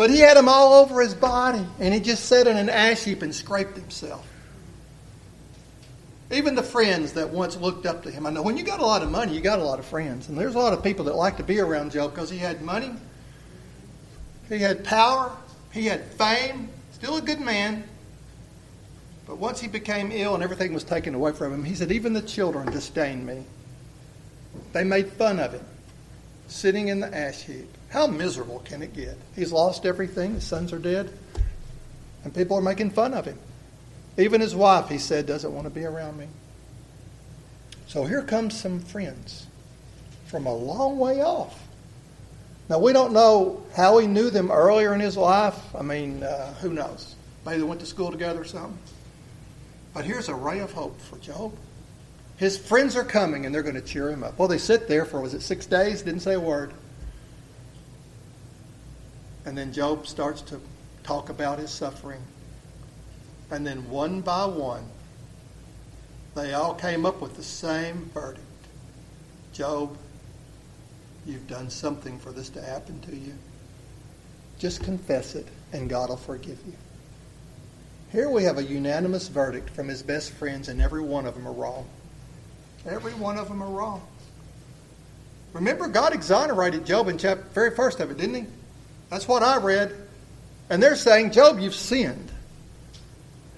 But 0.00 0.08
he 0.08 0.20
had 0.20 0.38
them 0.38 0.48
all 0.48 0.82
over 0.82 1.02
his 1.02 1.12
body, 1.12 1.62
and 1.78 1.92
he 1.92 2.00
just 2.00 2.24
sat 2.24 2.46
in 2.46 2.56
an 2.56 2.70
ash 2.70 3.04
heap 3.04 3.20
and 3.20 3.34
scraped 3.34 3.76
himself. 3.76 4.26
Even 6.32 6.54
the 6.54 6.62
friends 6.62 7.12
that 7.12 7.28
once 7.28 7.58
looked 7.58 7.84
up 7.84 8.04
to 8.04 8.10
him. 8.10 8.24
I 8.24 8.30
know 8.30 8.40
when 8.40 8.56
you 8.56 8.62
got 8.62 8.80
a 8.80 8.86
lot 8.86 9.02
of 9.02 9.10
money, 9.10 9.34
you 9.34 9.42
got 9.42 9.58
a 9.58 9.62
lot 9.62 9.78
of 9.78 9.84
friends. 9.84 10.30
And 10.30 10.38
there's 10.38 10.54
a 10.54 10.58
lot 10.58 10.72
of 10.72 10.82
people 10.82 11.04
that 11.04 11.16
like 11.16 11.36
to 11.36 11.42
be 11.42 11.60
around 11.60 11.92
Job 11.92 12.14
because 12.14 12.30
he 12.30 12.38
had 12.38 12.62
money, 12.62 12.94
he 14.48 14.56
had 14.56 14.84
power, 14.84 15.36
he 15.70 15.84
had 15.84 16.02
fame, 16.12 16.70
still 16.92 17.18
a 17.18 17.20
good 17.20 17.42
man. 17.42 17.84
But 19.26 19.36
once 19.36 19.60
he 19.60 19.68
became 19.68 20.12
ill 20.12 20.32
and 20.32 20.42
everything 20.42 20.72
was 20.72 20.82
taken 20.82 21.14
away 21.14 21.32
from 21.32 21.52
him, 21.52 21.62
he 21.62 21.74
said, 21.74 21.92
Even 21.92 22.14
the 22.14 22.22
children 22.22 22.72
disdained 22.72 23.26
me. 23.26 23.44
They 24.72 24.82
made 24.82 25.12
fun 25.12 25.38
of 25.38 25.52
him, 25.52 25.66
sitting 26.48 26.88
in 26.88 27.00
the 27.00 27.14
ash 27.14 27.42
heap. 27.42 27.68
How 27.90 28.06
miserable 28.06 28.60
can 28.60 28.82
it 28.82 28.94
get? 28.94 29.16
He's 29.34 29.52
lost 29.52 29.84
everything, 29.84 30.34
his 30.34 30.44
sons 30.44 30.72
are 30.72 30.78
dead, 30.78 31.12
and 32.24 32.34
people 32.34 32.56
are 32.56 32.62
making 32.62 32.90
fun 32.90 33.14
of 33.14 33.24
him. 33.24 33.38
Even 34.16 34.40
his 34.40 34.54
wife, 34.54 34.88
he 34.88 34.98
said, 34.98 35.26
doesn't 35.26 35.52
want 35.52 35.64
to 35.64 35.70
be 35.70 35.84
around 35.84 36.16
me. 36.16 36.26
So 37.88 38.04
here 38.04 38.22
comes 38.22 38.58
some 38.58 38.80
friends 38.80 39.46
from 40.26 40.46
a 40.46 40.54
long 40.54 40.98
way 40.98 41.20
off. 41.22 41.60
Now, 42.68 42.78
we 42.78 42.92
don't 42.92 43.12
know 43.12 43.64
how 43.74 43.98
he 43.98 44.06
knew 44.06 44.30
them 44.30 44.52
earlier 44.52 44.94
in 44.94 45.00
his 45.00 45.16
life. 45.16 45.58
I 45.74 45.82
mean, 45.82 46.22
uh, 46.22 46.54
who 46.54 46.72
knows? 46.72 47.16
Maybe 47.44 47.58
they 47.58 47.64
went 47.64 47.80
to 47.80 47.86
school 47.86 48.12
together 48.12 48.42
or 48.42 48.44
something. 48.44 48.78
But 49.92 50.04
here's 50.04 50.28
a 50.28 50.34
ray 50.36 50.60
of 50.60 50.70
hope 50.70 51.00
for 51.00 51.18
Job. 51.18 51.52
His 52.36 52.56
friends 52.56 52.94
are 52.94 53.02
coming 53.02 53.44
and 53.44 53.52
they're 53.52 53.64
going 53.64 53.74
to 53.74 53.80
cheer 53.80 54.08
him 54.08 54.22
up. 54.22 54.38
Well, 54.38 54.46
they 54.46 54.58
sit 54.58 54.86
there 54.86 55.04
for, 55.04 55.20
was 55.20 55.34
it 55.34 55.42
six 55.42 55.66
days? 55.66 56.02
Didn't 56.02 56.20
say 56.20 56.34
a 56.34 56.40
word. 56.40 56.72
And 59.50 59.58
then 59.58 59.72
Job 59.72 60.06
starts 60.06 60.42
to 60.42 60.60
talk 61.02 61.28
about 61.28 61.58
his 61.58 61.72
suffering. 61.72 62.22
And 63.50 63.66
then 63.66 63.90
one 63.90 64.20
by 64.20 64.44
one, 64.44 64.84
they 66.36 66.54
all 66.54 66.72
came 66.72 67.04
up 67.04 67.20
with 67.20 67.34
the 67.34 67.42
same 67.42 68.08
verdict 68.14 68.46
Job, 69.52 69.96
you've 71.26 71.48
done 71.48 71.68
something 71.68 72.16
for 72.20 72.30
this 72.30 72.48
to 72.50 72.62
happen 72.62 73.00
to 73.00 73.16
you. 73.16 73.34
Just 74.60 74.84
confess 74.84 75.34
it, 75.34 75.48
and 75.72 75.90
God 75.90 76.10
will 76.10 76.16
forgive 76.16 76.60
you. 76.64 76.74
Here 78.12 78.30
we 78.30 78.44
have 78.44 78.58
a 78.58 78.62
unanimous 78.62 79.26
verdict 79.26 79.70
from 79.70 79.88
his 79.88 80.00
best 80.00 80.30
friends, 80.30 80.68
and 80.68 80.80
every 80.80 81.02
one 81.02 81.26
of 81.26 81.34
them 81.34 81.48
are 81.48 81.52
wrong. 81.52 81.88
Every 82.86 83.14
one 83.14 83.36
of 83.36 83.48
them 83.48 83.64
are 83.64 83.68
wrong. 83.68 84.06
Remember, 85.52 85.88
God 85.88 86.14
exonerated 86.14 86.86
Job 86.86 87.08
in 87.08 87.18
chapter 87.18 87.42
very 87.52 87.74
first 87.74 87.98
of 87.98 88.12
it, 88.12 88.16
didn't 88.16 88.36
he? 88.36 88.46
That's 89.10 89.28
what 89.28 89.42
I 89.42 89.58
read. 89.58 89.94
And 90.70 90.82
they're 90.82 90.96
saying, 90.96 91.32
Job, 91.32 91.58
you've 91.58 91.74
sinned. 91.74 92.30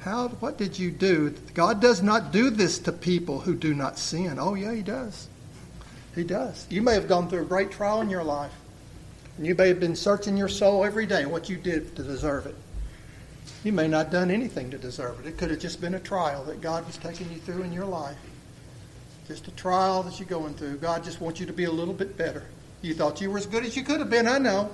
How 0.00 0.28
what 0.28 0.58
did 0.58 0.78
you 0.78 0.90
do? 0.90 1.32
God 1.54 1.80
does 1.80 2.02
not 2.02 2.32
do 2.32 2.50
this 2.50 2.80
to 2.80 2.92
people 2.92 3.38
who 3.38 3.54
do 3.54 3.72
not 3.72 3.98
sin. 3.98 4.38
Oh 4.40 4.54
yeah, 4.54 4.74
he 4.74 4.82
does. 4.82 5.28
He 6.14 6.24
does. 6.24 6.66
You 6.68 6.82
may 6.82 6.94
have 6.94 7.06
gone 7.06 7.28
through 7.28 7.42
a 7.42 7.46
great 7.46 7.70
trial 7.70 8.00
in 8.00 8.10
your 8.10 8.24
life. 8.24 8.52
And 9.36 9.46
you 9.46 9.54
may 9.54 9.68
have 9.68 9.80
been 9.80 9.96
searching 9.96 10.36
your 10.36 10.48
soul 10.48 10.84
every 10.84 11.06
day 11.06 11.24
what 11.24 11.48
you 11.48 11.56
did 11.56 11.94
to 11.96 12.02
deserve 12.02 12.46
it. 12.46 12.56
You 13.64 13.72
may 13.72 13.86
not 13.88 14.06
have 14.06 14.12
done 14.12 14.30
anything 14.30 14.70
to 14.70 14.78
deserve 14.78 15.20
it. 15.20 15.28
It 15.28 15.38
could 15.38 15.50
have 15.50 15.60
just 15.60 15.80
been 15.80 15.94
a 15.94 16.00
trial 16.00 16.44
that 16.44 16.60
God 16.60 16.84
was 16.86 16.96
taking 16.96 17.30
you 17.30 17.38
through 17.38 17.62
in 17.62 17.72
your 17.72 17.84
life. 17.84 18.18
Just 19.28 19.46
a 19.48 19.52
trial 19.52 20.02
that 20.02 20.18
you're 20.18 20.28
going 20.28 20.54
through. 20.54 20.78
God 20.78 21.04
just 21.04 21.20
wants 21.20 21.38
you 21.38 21.46
to 21.46 21.52
be 21.52 21.64
a 21.64 21.70
little 21.70 21.94
bit 21.94 22.18
better. 22.18 22.44
You 22.82 22.94
thought 22.94 23.20
you 23.20 23.30
were 23.30 23.38
as 23.38 23.46
good 23.46 23.64
as 23.64 23.76
you 23.76 23.84
could 23.84 24.00
have 24.00 24.10
been, 24.10 24.26
I 24.26 24.38
know. 24.38 24.70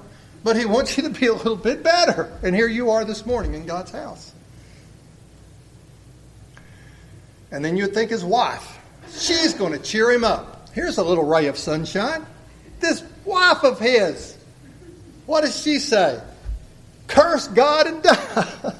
But 0.49 0.57
He 0.57 0.65
wants 0.65 0.97
you 0.97 1.03
to 1.03 1.11
be 1.11 1.27
a 1.27 1.35
little 1.35 1.57
bit 1.57 1.83
better. 1.83 2.33
And 2.43 2.57
here 2.57 2.69
you 2.69 2.89
are 2.89 3.05
this 3.05 3.27
morning 3.27 3.53
in 3.53 3.67
God's 3.67 3.91
house. 3.91 4.33
And 7.51 7.63
then 7.63 7.77
you'd 7.77 7.93
think 7.93 8.09
his 8.09 8.25
wife, 8.25 8.79
she's 9.11 9.53
going 9.53 9.75
to 9.75 9.79
cheer 9.79 10.11
him 10.11 10.25
up. 10.25 10.71
Here's 10.73 10.97
a 10.97 11.05
little 11.05 11.25
ray 11.25 11.49
of 11.49 11.59
sunshine. 11.59 12.25
This 12.81 13.05
wife 13.27 13.63
of 13.63 13.79
his, 13.79 14.39
what 15.27 15.43
does 15.43 15.63
she 15.63 15.79
say? 15.79 16.19
Curse 17.09 17.49
God 17.49 17.87
and 17.87 18.03
die. 18.03 18.73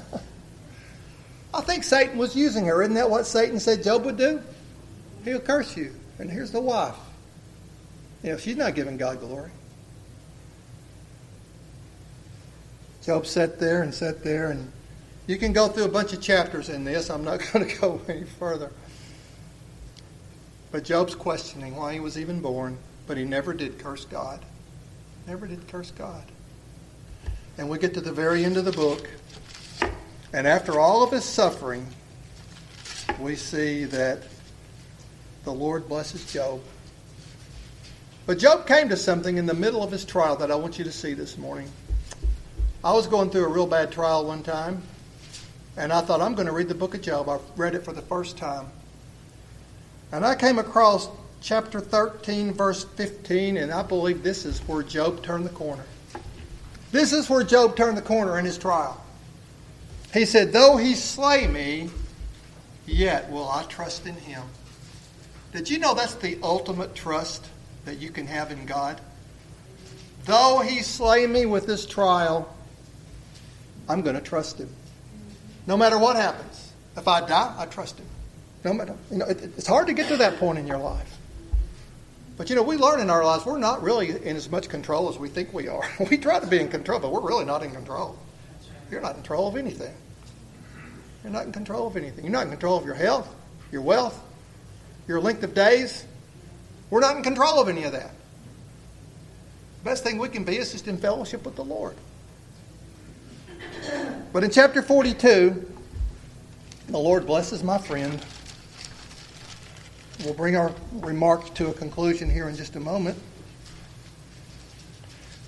I 1.53 1.61
think 1.61 1.83
Satan 1.83 2.17
was 2.17 2.35
using 2.35 2.65
her. 2.65 2.81
Isn't 2.81 2.95
that 2.95 3.11
what 3.11 3.27
Satan 3.27 3.59
said 3.59 3.83
Job 3.83 4.05
would 4.05 4.17
do? 4.17 4.41
He'll 5.23 5.39
curse 5.39 5.77
you. 5.77 5.93
And 6.17 6.31
here's 6.31 6.49
the 6.49 6.61
wife. 6.61 6.95
You 8.23 8.31
know, 8.31 8.37
she's 8.37 8.57
not 8.57 8.73
giving 8.73 8.97
God 8.97 9.19
glory. 9.19 9.51
Job 13.03 13.25
sat 13.25 13.59
there 13.59 13.81
and 13.81 13.93
sat 13.93 14.23
there, 14.23 14.51
and 14.51 14.71
you 15.27 15.37
can 15.37 15.53
go 15.53 15.67
through 15.67 15.85
a 15.85 15.89
bunch 15.89 16.13
of 16.13 16.21
chapters 16.21 16.69
in 16.69 16.83
this. 16.83 17.09
I'm 17.09 17.23
not 17.23 17.41
going 17.53 17.67
to 17.67 17.75
go 17.79 18.01
any 18.07 18.25
further. 18.25 18.71
But 20.71 20.83
Job's 20.83 21.15
questioning 21.15 21.75
why 21.75 21.93
he 21.93 21.99
was 21.99 22.17
even 22.17 22.41
born, 22.41 22.77
but 23.07 23.17
he 23.17 23.23
never 23.23 23.53
did 23.53 23.79
curse 23.79 24.05
God. 24.05 24.43
Never 25.27 25.47
did 25.47 25.67
curse 25.67 25.91
God. 25.91 26.23
And 27.57 27.69
we 27.69 27.79
get 27.79 27.93
to 27.95 28.01
the 28.01 28.11
very 28.11 28.45
end 28.45 28.57
of 28.57 28.65
the 28.65 28.71
book, 28.71 29.09
and 30.31 30.45
after 30.45 30.79
all 30.79 31.03
of 31.03 31.11
his 31.11 31.25
suffering, 31.25 31.87
we 33.19 33.35
see 33.35 33.85
that 33.85 34.19
the 35.43 35.51
Lord 35.51 35.87
blesses 35.87 36.31
Job. 36.31 36.61
But 38.25 38.37
Job 38.37 38.67
came 38.67 38.89
to 38.89 38.97
something 38.97 39.37
in 39.37 39.47
the 39.47 39.53
middle 39.53 39.83
of 39.83 39.91
his 39.91 40.05
trial 40.05 40.35
that 40.35 40.51
I 40.51 40.55
want 40.55 40.77
you 40.77 40.85
to 40.85 40.91
see 40.91 41.15
this 41.15 41.37
morning. 41.37 41.69
I 42.81 42.93
was 42.93 43.07
going 43.07 43.29
through 43.29 43.43
a 43.43 43.49
real 43.49 43.67
bad 43.67 43.91
trial 43.91 44.25
one 44.25 44.41
time, 44.41 44.81
and 45.75 45.91
I 45.91 45.99
thought, 45.99 46.21
I'm 46.21 46.33
going 46.33 46.47
to 46.47 46.53
read 46.53 46.69
the 46.69 46.75
book 46.75 46.95
of 46.95 47.01
Job. 47.01 47.27
I 47.27 47.37
read 47.57 47.75
it 47.75 47.83
for 47.83 47.91
the 47.91 48.01
first 48.01 48.37
time. 48.37 48.67
And 50.13 50.25
I 50.25 50.33
came 50.33 50.57
across 50.59 51.09
chapter 51.41 51.81
13, 51.81 52.53
verse 52.53 52.85
15, 52.85 53.57
and 53.57 53.73
I 53.73 53.83
believe 53.83 54.23
this 54.23 54.45
is 54.45 54.59
where 54.61 54.81
Job 54.81 55.21
turned 55.23 55.45
the 55.45 55.49
corner. 55.49 55.83
This 56.93 57.11
is 57.11 57.29
where 57.29 57.43
Job 57.43 57.75
turned 57.75 57.97
the 57.97 58.01
corner 58.01 58.39
in 58.39 58.45
his 58.45 58.57
trial. 58.57 59.03
He 60.13 60.23
said, 60.23 60.53
Though 60.53 60.77
he 60.77 60.95
slay 60.95 61.47
me, 61.47 61.89
yet 62.85 63.29
will 63.29 63.49
I 63.49 63.63
trust 63.63 64.07
in 64.07 64.15
him. 64.15 64.43
Did 65.51 65.69
you 65.69 65.79
know 65.79 65.95
that's 65.95 66.15
the 66.15 66.39
ultimate 66.41 66.95
trust 66.95 67.45
that 67.83 67.97
you 67.97 68.09
can 68.09 68.25
have 68.25 68.51
in 68.51 68.65
God? 68.65 69.01
Though 70.23 70.59
he 70.59 70.81
slay 70.81 71.27
me 71.27 71.45
with 71.45 71.67
this 71.67 71.85
trial, 71.85 72.55
I'm 73.89 74.01
going 74.01 74.15
to 74.15 74.21
trust 74.21 74.59
him. 74.59 74.69
No 75.67 75.75
matter 75.75 75.97
what 75.97 76.15
happens. 76.15 76.71
If 76.95 77.07
I 77.07 77.25
die, 77.25 77.55
I 77.57 77.65
trust 77.65 77.97
him. 77.97 78.05
No 78.63 78.73
matter, 78.73 78.95
you 79.09 79.17
know, 79.17 79.25
it, 79.25 79.41
it's 79.57 79.67
hard 79.67 79.87
to 79.87 79.93
get 79.93 80.07
to 80.09 80.17
that 80.17 80.37
point 80.37 80.59
in 80.59 80.67
your 80.67 80.77
life. 80.77 81.17
But 82.37 82.49
you 82.49 82.55
know, 82.55 82.63
we 82.63 82.77
learn 82.77 82.99
in 82.99 83.09
our 83.09 83.23
lives 83.23 83.45
we're 83.45 83.57
not 83.57 83.81
really 83.83 84.09
in 84.09 84.35
as 84.35 84.49
much 84.49 84.69
control 84.69 85.09
as 85.09 85.17
we 85.17 85.27
think 85.27 85.53
we 85.53 85.67
are. 85.67 85.83
we 86.09 86.17
try 86.17 86.39
to 86.39 86.47
be 86.47 86.59
in 86.59 86.69
control, 86.69 86.99
but 86.99 87.11
we're 87.11 87.25
really 87.25 87.45
not 87.45 87.63
in 87.63 87.71
control. 87.71 88.17
You're 88.91 89.01
not 89.01 89.11
in 89.11 89.15
control 89.15 89.47
of 89.47 89.55
anything. 89.55 89.93
You're 91.23 91.33
not 91.33 91.45
in 91.45 91.51
control 91.51 91.87
of 91.87 91.97
anything. 91.97 92.23
You're 92.23 92.31
not 92.31 92.43
in 92.43 92.49
control 92.49 92.77
of 92.77 92.85
your 92.85 92.95
health, 92.95 93.33
your 93.71 93.81
wealth, 93.81 94.19
your 95.07 95.19
length 95.19 95.43
of 95.43 95.53
days. 95.53 96.05
We're 96.89 97.01
not 97.01 97.17
in 97.17 97.23
control 97.23 97.61
of 97.61 97.69
any 97.69 97.83
of 97.83 97.91
that. 97.91 98.11
The 99.79 99.85
best 99.85 100.03
thing 100.03 100.17
we 100.17 100.29
can 100.29 100.43
be 100.43 100.57
is 100.57 100.71
just 100.71 100.87
in 100.87 100.97
fellowship 100.97 101.45
with 101.45 101.55
the 101.55 101.63
Lord. 101.63 101.95
But 104.31 104.43
in 104.43 104.51
chapter 104.51 104.83
42, 104.83 105.65
the 106.87 106.97
Lord 106.97 107.25
blesses 107.25 107.63
my 107.63 107.79
friend. 107.79 108.23
We'll 110.23 110.35
bring 110.35 110.55
our 110.55 110.71
remarks 110.93 111.49
to 111.51 111.69
a 111.69 111.73
conclusion 111.73 112.29
here 112.29 112.47
in 112.47 112.55
just 112.55 112.75
a 112.75 112.79
moment. 112.79 113.17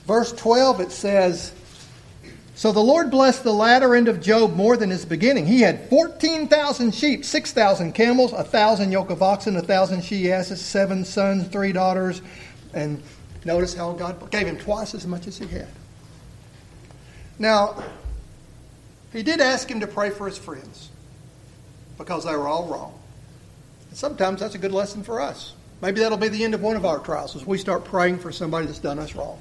Verse 0.07 0.31
12, 0.31 0.81
it 0.81 0.91
says, 0.91 1.53
So 2.55 2.71
the 2.71 2.79
Lord 2.79 3.11
blessed 3.11 3.43
the 3.43 3.53
latter 3.53 3.95
end 3.95 4.07
of 4.07 4.19
Job 4.19 4.55
more 4.55 4.75
than 4.77 4.89
his 4.89 5.05
beginning. 5.05 5.45
He 5.45 5.61
had 5.61 5.87
14,000 5.89 6.91
sheep, 6.91 7.23
6,000 7.23 7.93
camels, 7.93 8.31
1,000 8.31 8.91
yoke 8.91 9.11
of 9.11 9.21
oxen, 9.21 9.53
1,000 9.53 10.01
she 10.03 10.31
asses, 10.31 10.59
seven 10.59 11.05
sons, 11.05 11.47
three 11.49 11.71
daughters. 11.71 12.23
And 12.73 13.03
notice 13.45 13.75
how 13.75 13.91
God 13.93 14.31
gave 14.31 14.47
him 14.47 14.57
twice 14.57 14.95
as 14.95 15.05
much 15.05 15.27
as 15.27 15.37
he 15.37 15.45
had. 15.45 15.67
Now, 17.37 17.83
he 19.11 19.23
did 19.23 19.41
ask 19.41 19.69
him 19.69 19.79
to 19.81 19.87
pray 19.87 20.09
for 20.09 20.27
his 20.27 20.37
friends 20.37 20.89
because 21.97 22.25
they 22.25 22.35
were 22.35 22.47
all 22.47 22.67
wrong. 22.67 22.97
And 23.89 23.97
sometimes 23.97 24.39
that's 24.39 24.55
a 24.55 24.57
good 24.57 24.71
lesson 24.71 25.03
for 25.03 25.19
us. 25.19 25.53
Maybe 25.81 25.99
that'll 25.99 26.17
be 26.17 26.29
the 26.29 26.43
end 26.43 26.53
of 26.53 26.61
one 26.61 26.75
of 26.75 26.85
our 26.85 26.99
trials 26.99 27.35
as 27.35 27.45
we 27.45 27.57
start 27.57 27.85
praying 27.85 28.19
for 28.19 28.31
somebody 28.31 28.67
that's 28.67 28.79
done 28.79 28.99
us 28.99 29.15
wrong. 29.15 29.39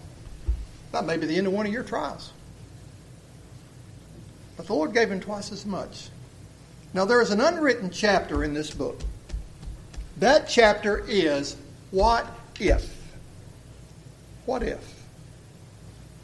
That 0.93 1.07
may 1.07 1.17
be 1.17 1.27
the 1.27 1.37
end 1.37 1.47
of 1.47 1.53
one 1.53 1.67
of 1.67 1.73
your 1.73 1.85
trials. 1.85 2.33
But 4.57 4.67
the 4.67 4.73
Lord 4.73 4.93
gave 4.93 5.11
him 5.11 5.21
twice 5.21 5.53
as 5.53 5.65
much. 5.65 6.09
Now, 6.93 7.05
there 7.05 7.23
is 7.23 7.31
an 7.31 7.41
unwritten 7.41 7.91
chapter 7.91 8.43
in 8.43 8.53
this 8.53 8.71
book. 8.71 9.01
That 10.17 10.49
chapter 10.49 11.05
is 11.07 11.57
What 11.93 12.27
If? 12.59 12.97
What 14.47 14.63
if? 14.63 15.01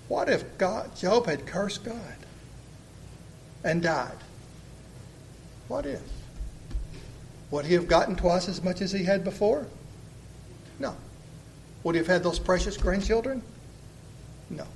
What 0.09 0.29
if 0.29 0.59
God, 0.59 0.95
Job 0.97 1.27
had 1.27 1.47
cursed 1.47 1.85
God? 1.85 2.17
And 3.67 3.83
died. 3.83 4.17
What 5.69 5.85
if? 5.87 6.01
Would 7.51 7.67
he 7.67 7.75
have 7.75 7.89
gotten 7.89 8.17
twice 8.17 8.49
as 8.49 8.63
much 8.63 8.81
as 8.81 8.93
he 8.93 9.05
had 9.05 9.25
before? 9.25 9.67
No. 10.79 10.97
Would 11.83 11.95
he 11.95 11.99
have 11.99 12.07
had 12.07 12.23
those 12.23 12.39
precious 12.39 12.77
grandchildren? 12.77 13.43
No. 14.51 14.67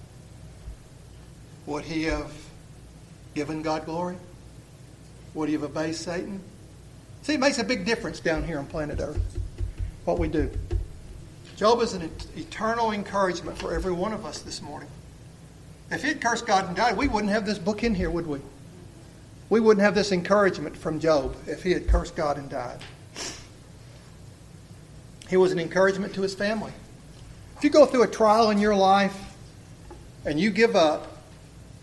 Would 1.67 1.85
he 1.85 2.05
have 2.05 2.33
given 3.35 3.63
God 3.63 3.87
glory? 3.87 4.17
Would 5.35 5.49
he 5.49 5.55
have 5.55 5.65
obeyed 5.65 5.95
Satan? 5.95 6.41
See, 7.23 7.35
it 7.35 7.41
makes 7.41 7.59
a 7.59 7.65
big 7.65 7.85
difference 7.85 8.19
down 8.19 8.45
here 8.45 8.59
on 8.59 8.67
planet 8.67 8.99
Earth, 9.01 9.39
what 10.05 10.19
we 10.19 10.27
do. 10.27 10.51
Job 11.57 11.83
is 11.83 11.93
an 11.93 12.11
eternal 12.37 12.91
encouragement 12.93 13.59
for 13.59 13.75
every 13.75 13.93
one 13.93 14.13
of 14.13 14.25
us 14.25 14.41
this 14.41 14.63
morning. 14.63 14.89
If 15.91 16.03
he 16.03 16.09
had 16.09 16.21
cursed 16.21 16.47
God 16.47 16.67
and 16.67 16.77
died, 16.77 16.97
we 16.97 17.07
wouldn't 17.07 17.33
have 17.33 17.45
this 17.45 17.59
book 17.59 17.85
in 17.85 17.95
here, 17.95 18.11
would 18.11 18.27
we? 18.27 18.41
We 19.51 19.61
wouldn't 19.61 19.85
have 19.85 19.95
this 19.95 20.13
encouragement 20.13 20.77
from 20.77 21.01
Job 21.01 21.37
if 21.47 21.63
he 21.63 21.73
had 21.73 21.89
cursed 21.89 22.15
God 22.15 22.39
and 22.39 22.49
died. 22.49 22.79
He 25.29 25.37
was 25.37 25.53
an 25.53 25.59
encouragement 25.59 26.15
to 26.15 26.23
his 26.23 26.35
family. 26.35 26.73
If 27.57 27.65
you 27.65 27.71
go 27.71 27.85
through 27.85 28.05
a 28.05 28.09
trial 28.09 28.51
in 28.51 28.59
your 28.59 28.75
life 28.75 29.17
and 30.25 30.41
you 30.41 30.51
give 30.51 30.77
up, 30.77 31.19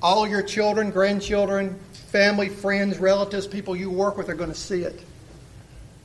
all 0.01 0.27
your 0.27 0.43
children, 0.43 0.91
grandchildren, 0.91 1.77
family, 1.91 2.49
friends, 2.49 2.99
relatives, 2.99 3.47
people 3.47 3.75
you 3.75 3.89
work 3.89 4.17
with 4.17 4.29
are 4.29 4.35
going 4.35 4.51
to 4.51 4.55
see 4.55 4.83
it. 4.83 4.99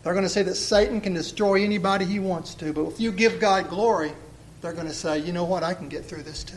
They're 0.03 0.15
going 0.15 0.25
to 0.25 0.31
say 0.31 0.43
that 0.43 0.57
Satan 0.57 1.01
can 1.01 1.15
destroy 1.15 1.63
anybody 1.63 2.05
he 2.05 2.19
wants 2.19 2.55
to, 2.57 2.73
but 2.73 2.87
if 2.87 3.01
you 3.01 3.13
give 3.13 3.39
God 3.39 3.69
glory, 3.69 4.13
they're 4.61 4.73
going 4.73 4.89
to 4.89 4.95
say, 4.95 5.19
you 5.19 5.33
know 5.33 5.45
what, 5.45 5.63
I 5.63 5.75
can 5.75 5.89
get 5.89 6.05
through 6.05 6.23
this 6.23 6.43
too. 6.43 6.57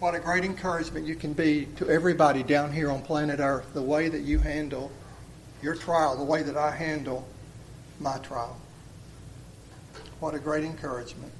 What 0.00 0.14
a 0.14 0.18
great 0.18 0.44
encouragement 0.44 1.06
you 1.06 1.14
can 1.14 1.32
be 1.32 1.66
to 1.76 1.88
everybody 1.88 2.42
down 2.42 2.72
here 2.72 2.90
on 2.90 3.02
planet 3.02 3.40
Earth, 3.40 3.72
the 3.72 3.82
way 3.82 4.08
that 4.08 4.22
you 4.22 4.38
handle 4.38 4.90
your 5.62 5.74
trial, 5.74 6.16
the 6.16 6.24
way 6.24 6.42
that 6.42 6.56
I 6.56 6.70
handle 6.70 7.26
my 8.00 8.18
trial. 8.18 8.56
What 10.20 10.34
a 10.34 10.38
great 10.38 10.64
encouragement. 10.64 11.32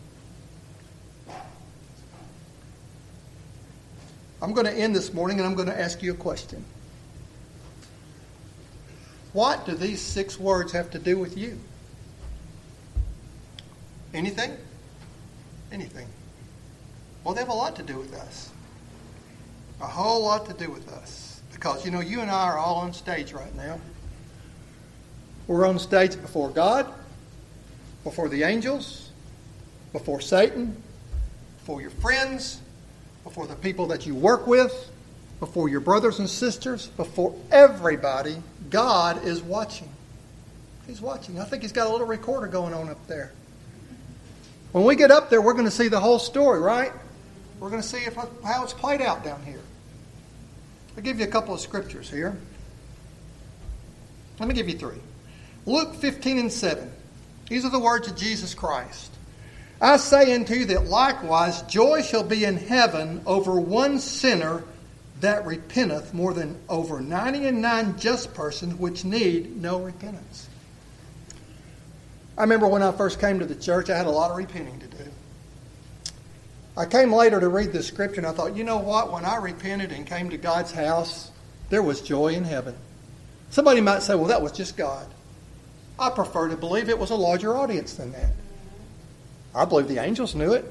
I'm 4.40 4.52
going 4.52 4.66
to 4.66 4.72
end 4.72 4.94
this 4.94 5.12
morning 5.12 5.38
and 5.38 5.46
I'm 5.46 5.54
going 5.54 5.68
to 5.68 5.78
ask 5.78 6.02
you 6.02 6.12
a 6.12 6.16
question. 6.16 6.64
What 9.32 9.66
do 9.66 9.74
these 9.74 10.00
six 10.00 10.38
words 10.38 10.72
have 10.72 10.90
to 10.92 10.98
do 10.98 11.18
with 11.18 11.36
you? 11.36 11.58
Anything? 14.12 14.56
Anything. 15.72 16.06
Well, 17.24 17.34
they 17.34 17.40
have 17.40 17.48
a 17.48 17.54
lot 17.54 17.76
to 17.76 17.82
do 17.82 17.96
with 17.98 18.14
us. 18.14 18.50
A 19.80 19.86
whole 19.86 20.22
lot 20.22 20.46
to 20.46 20.52
do 20.52 20.70
with 20.70 20.88
us. 20.92 21.40
Because, 21.52 21.84
you 21.84 21.90
know, 21.90 22.00
you 22.00 22.20
and 22.20 22.30
I 22.30 22.44
are 22.44 22.58
all 22.58 22.76
on 22.76 22.92
stage 22.92 23.32
right 23.32 23.54
now. 23.56 23.80
We're 25.46 25.66
on 25.66 25.78
stage 25.78 26.20
before 26.20 26.50
God, 26.50 26.86
before 28.02 28.28
the 28.28 28.42
angels, 28.42 29.10
before 29.92 30.20
Satan, 30.20 30.76
before 31.58 31.80
your 31.80 31.90
friends, 31.90 32.60
before 33.24 33.46
the 33.46 33.54
people 33.54 33.86
that 33.86 34.06
you 34.06 34.14
work 34.14 34.46
with, 34.46 34.90
before 35.40 35.68
your 35.68 35.80
brothers 35.80 36.18
and 36.18 36.28
sisters, 36.28 36.86
before 36.88 37.34
everybody. 37.50 38.36
God 38.70 39.24
is 39.24 39.42
watching. 39.42 39.88
He's 40.86 41.00
watching. 41.00 41.40
I 41.40 41.44
think 41.44 41.62
he's 41.62 41.72
got 41.72 41.86
a 41.86 41.90
little 41.90 42.06
recorder 42.06 42.46
going 42.46 42.74
on 42.74 42.88
up 42.90 43.06
there. 43.06 43.32
When 44.72 44.84
we 44.84 44.96
get 44.96 45.10
up 45.10 45.30
there, 45.30 45.40
we're 45.40 45.52
going 45.52 45.64
to 45.66 45.70
see 45.70 45.88
the 45.88 46.00
whole 46.00 46.18
story, 46.18 46.60
right? 46.60 46.92
We're 47.60 47.70
going 47.70 47.82
to 47.82 47.88
see 47.88 47.98
if, 47.98 48.14
how 48.14 48.64
it's 48.64 48.72
played 48.72 49.00
out 49.00 49.24
down 49.24 49.42
here. 49.44 49.60
I'll 50.96 51.02
give 51.02 51.18
you 51.18 51.24
a 51.24 51.30
couple 51.30 51.54
of 51.54 51.60
scriptures 51.60 52.10
here. 52.10 52.36
Let 54.38 54.48
me 54.48 54.54
give 54.54 54.68
you 54.68 54.78
three. 54.78 54.98
Luke 55.66 55.94
15 55.94 56.38
and 56.38 56.52
7. 56.52 56.90
These 57.48 57.64
are 57.64 57.70
the 57.70 57.78
words 57.78 58.08
of 58.08 58.16
Jesus 58.16 58.54
Christ. 58.54 59.12
I 59.80 59.96
say 59.96 60.34
unto 60.34 60.54
you 60.54 60.64
that 60.66 60.86
likewise 60.86 61.62
joy 61.62 62.02
shall 62.02 62.24
be 62.24 62.44
in 62.44 62.56
heaven 62.56 63.22
over 63.26 63.60
one 63.60 63.98
sinner 63.98 64.64
that 65.20 65.46
repenteth 65.46 66.14
more 66.14 66.34
than 66.34 66.58
over 66.68 67.00
ninety 67.00 67.46
and 67.46 67.62
nine 67.62 67.98
just 67.98 68.34
persons 68.34 68.74
which 68.74 69.04
need 69.04 69.60
no 69.60 69.80
repentance. 69.80 70.48
I 72.36 72.42
remember 72.42 72.66
when 72.66 72.82
I 72.82 72.92
first 72.92 73.20
came 73.20 73.38
to 73.38 73.46
the 73.46 73.54
church, 73.54 73.90
I 73.90 73.96
had 73.96 74.06
a 74.06 74.10
lot 74.10 74.30
of 74.30 74.36
repenting 74.36 74.78
to 74.80 74.86
do. 74.86 75.10
I 76.76 76.86
came 76.86 77.12
later 77.12 77.38
to 77.38 77.48
read 77.48 77.72
the 77.72 77.82
scripture 77.82 78.20
and 78.20 78.26
I 78.26 78.32
thought, 78.32 78.56
you 78.56 78.64
know 78.64 78.78
what? 78.78 79.12
When 79.12 79.24
I 79.24 79.36
repented 79.36 79.92
and 79.92 80.06
came 80.06 80.30
to 80.30 80.36
God's 80.36 80.72
house, 80.72 81.30
there 81.70 81.82
was 81.82 82.00
joy 82.00 82.28
in 82.28 82.44
heaven. 82.44 82.74
Somebody 83.50 83.80
might 83.80 84.02
say, 84.02 84.16
well, 84.16 84.26
that 84.26 84.42
was 84.42 84.52
just 84.52 84.76
God. 84.76 85.06
I 85.98 86.10
prefer 86.10 86.48
to 86.48 86.56
believe 86.56 86.88
it 86.88 86.98
was 86.98 87.10
a 87.10 87.14
larger 87.14 87.56
audience 87.56 87.94
than 87.94 88.10
that. 88.12 88.32
I 89.54 89.64
believe 89.64 89.86
the 89.86 89.98
angels 89.98 90.34
knew 90.34 90.52
it. 90.52 90.64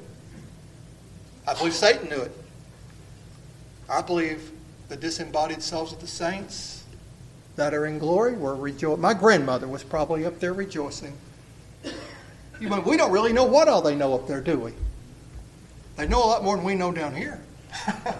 I 1.47 1.53
believe 1.53 1.73
Satan 1.73 2.09
knew 2.09 2.19
it. 2.19 2.31
I 3.89 4.01
believe 4.01 4.51
the 4.89 4.97
disembodied 4.97 5.63
souls 5.63 5.93
of 5.93 6.01
the 6.01 6.07
saints 6.07 6.83
that 7.55 7.73
are 7.73 7.85
in 7.85 7.99
glory 7.99 8.33
were 8.33 8.55
rejoicing. 8.55 8.99
My 8.99 9.13
grandmother 9.13 9.67
was 9.67 9.83
probably 9.83 10.25
up 10.25 10.39
there 10.39 10.53
rejoicing. 10.53 11.13
You 12.59 12.69
know, 12.69 12.81
we 12.81 12.97
don't 12.97 13.11
really 13.11 13.33
know 13.33 13.45
what 13.45 13.67
all 13.69 13.81
they 13.81 13.95
know 13.95 14.13
up 14.13 14.27
there, 14.27 14.41
do 14.41 14.59
we? 14.59 14.73
They 15.95 16.07
know 16.07 16.23
a 16.23 16.27
lot 16.27 16.43
more 16.43 16.55
than 16.55 16.65
we 16.65 16.75
know 16.75 16.91
down 16.91 17.15
here. 17.15 17.39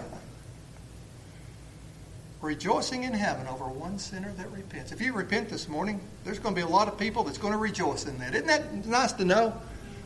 Rejoicing 2.40 3.04
in 3.04 3.12
heaven 3.12 3.46
over 3.46 3.64
one 3.64 3.98
sinner 3.98 4.32
that 4.36 4.50
repents. 4.52 4.92
If 4.92 5.00
you 5.00 5.12
repent 5.12 5.48
this 5.48 5.68
morning, 5.68 6.00
there's 6.24 6.38
going 6.38 6.54
to 6.54 6.60
be 6.60 6.64
a 6.64 6.70
lot 6.70 6.88
of 6.88 6.98
people 6.98 7.24
that's 7.24 7.38
going 7.38 7.52
to 7.52 7.58
rejoice 7.58 8.04
in 8.06 8.18
that. 8.18 8.34
Isn't 8.34 8.46
that 8.46 8.86
nice 8.86 9.12
to 9.12 9.24
know? 9.24 9.54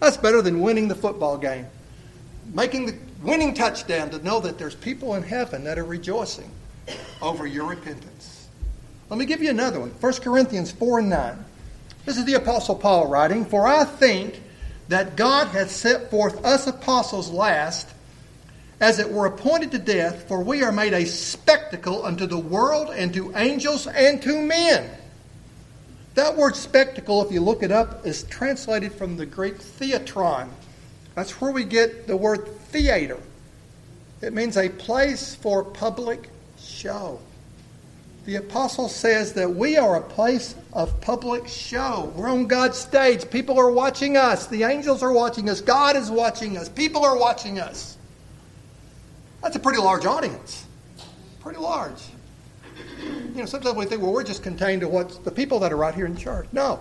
That's 0.01 0.17
better 0.17 0.41
than 0.41 0.61
winning 0.61 0.89
the 0.89 0.95
football 0.95 1.37
game. 1.37 1.67
Making 2.55 2.87
the 2.87 2.95
winning 3.23 3.55
touchdown 3.55 4.11
to 4.11 4.25
know 4.25 4.41
that 4.41 4.57
there's 4.57 4.75
people 4.75 5.17
in 5.17 5.23
heaven 5.23 5.65
that 5.65 5.79
are 5.79 5.85
rejoicing 5.85 6.51
over 7.21 7.47
your 7.47 7.67
repentance. 7.67 8.47
Let 9.11 9.19
me 9.19 9.27
give 9.27 9.43
you 9.43 9.51
another 9.51 9.81
one 9.81 9.91
1 9.91 10.13
Corinthians 10.15 10.71
4 10.71 11.01
and 11.01 11.11
9. 11.11 11.45
This 12.05 12.17
is 12.17 12.25
the 12.25 12.35
Apostle 12.35 12.77
Paul 12.77 13.09
writing 13.09 13.45
For 13.45 13.67
I 13.67 13.85
think 13.85 14.41
that 14.89 15.17
God 15.17 15.49
hath 15.49 15.71
set 15.71 16.11
forth 16.11 16.45
us 16.45 16.67
apostles 16.67 17.31
last 17.31 17.89
as 18.81 18.99
it 18.99 19.11
were 19.11 19.27
appointed 19.27 19.71
to 19.73 19.79
death, 19.79 20.27
for 20.29 20.43
we 20.43 20.63
are 20.63 20.73
made 20.73 20.93
a 20.93 21.05
spectacle 21.05 22.05
unto 22.05 22.27
the 22.27 22.39
world 22.39 22.91
and 22.91 23.13
to 23.15 23.37
angels 23.37 23.87
and 23.87 24.23
to 24.23 24.41
men. 24.41 24.89
That 26.15 26.37
word 26.37 26.57
spectacle, 26.57 27.25
if 27.25 27.33
you 27.33 27.41
look 27.41 27.63
it 27.63 27.71
up, 27.71 28.07
is 28.07 28.23
translated 28.25 28.93
from 28.93 29.17
the 29.17 29.27
Greek 29.27 29.59
theatron. 29.59 30.49
That's 31.15 31.41
where 31.41 31.53
we 31.53 31.65
get 31.65 32.07
the 32.07 32.17
word 32.17 32.47
theater. 32.71 33.19
It 34.21 34.33
means 34.33 34.57
a 34.57 34.69
place 34.69 35.35
for 35.35 35.65
public 35.65 36.29
show. 36.61 37.21
The 38.29 38.37
apostle 38.37 38.91
says 38.91 39.33
that 39.33 39.49
we 39.55 39.79
are 39.79 39.97
a 39.97 40.03
place 40.03 40.55
of 40.75 41.01
public 41.01 41.49
show. 41.49 42.13
We're 42.15 42.29
on 42.29 42.47
God's 42.47 42.77
stage. 42.77 43.31
People 43.31 43.59
are 43.59 43.71
watching 43.71 44.19
us. 44.19 44.47
The 44.47 44.65
angels 44.65 45.03
are 45.03 45.15
watching 45.15 45.49
us. 45.49 45.63
God 45.63 45.97
is 45.97 46.11
watching 46.11 46.59
us. 46.59 46.69
People 46.69 47.07
are 47.07 47.17
watching 47.17 47.59
us. 47.59 47.97
That's 49.43 49.57
a 49.57 49.59
pretty 49.59 49.81
large 49.81 50.05
audience. 50.05 50.67
Pretty 51.41 51.59
large. 51.59 52.03
You 53.01 53.31
know, 53.33 53.47
sometimes 53.47 53.77
we 53.77 53.87
think, 53.87 54.03
well, 54.03 54.13
we're 54.13 54.25
just 54.25 54.43
contained 54.43 54.83
to 54.83 54.89
what's 54.89 55.17
the 55.17 55.31
people 55.31 55.59
that 55.61 55.73
are 55.73 55.79
right 55.79 55.95
here 55.95 56.05
in 56.05 56.15
church. 56.15 56.49
No. 56.53 56.81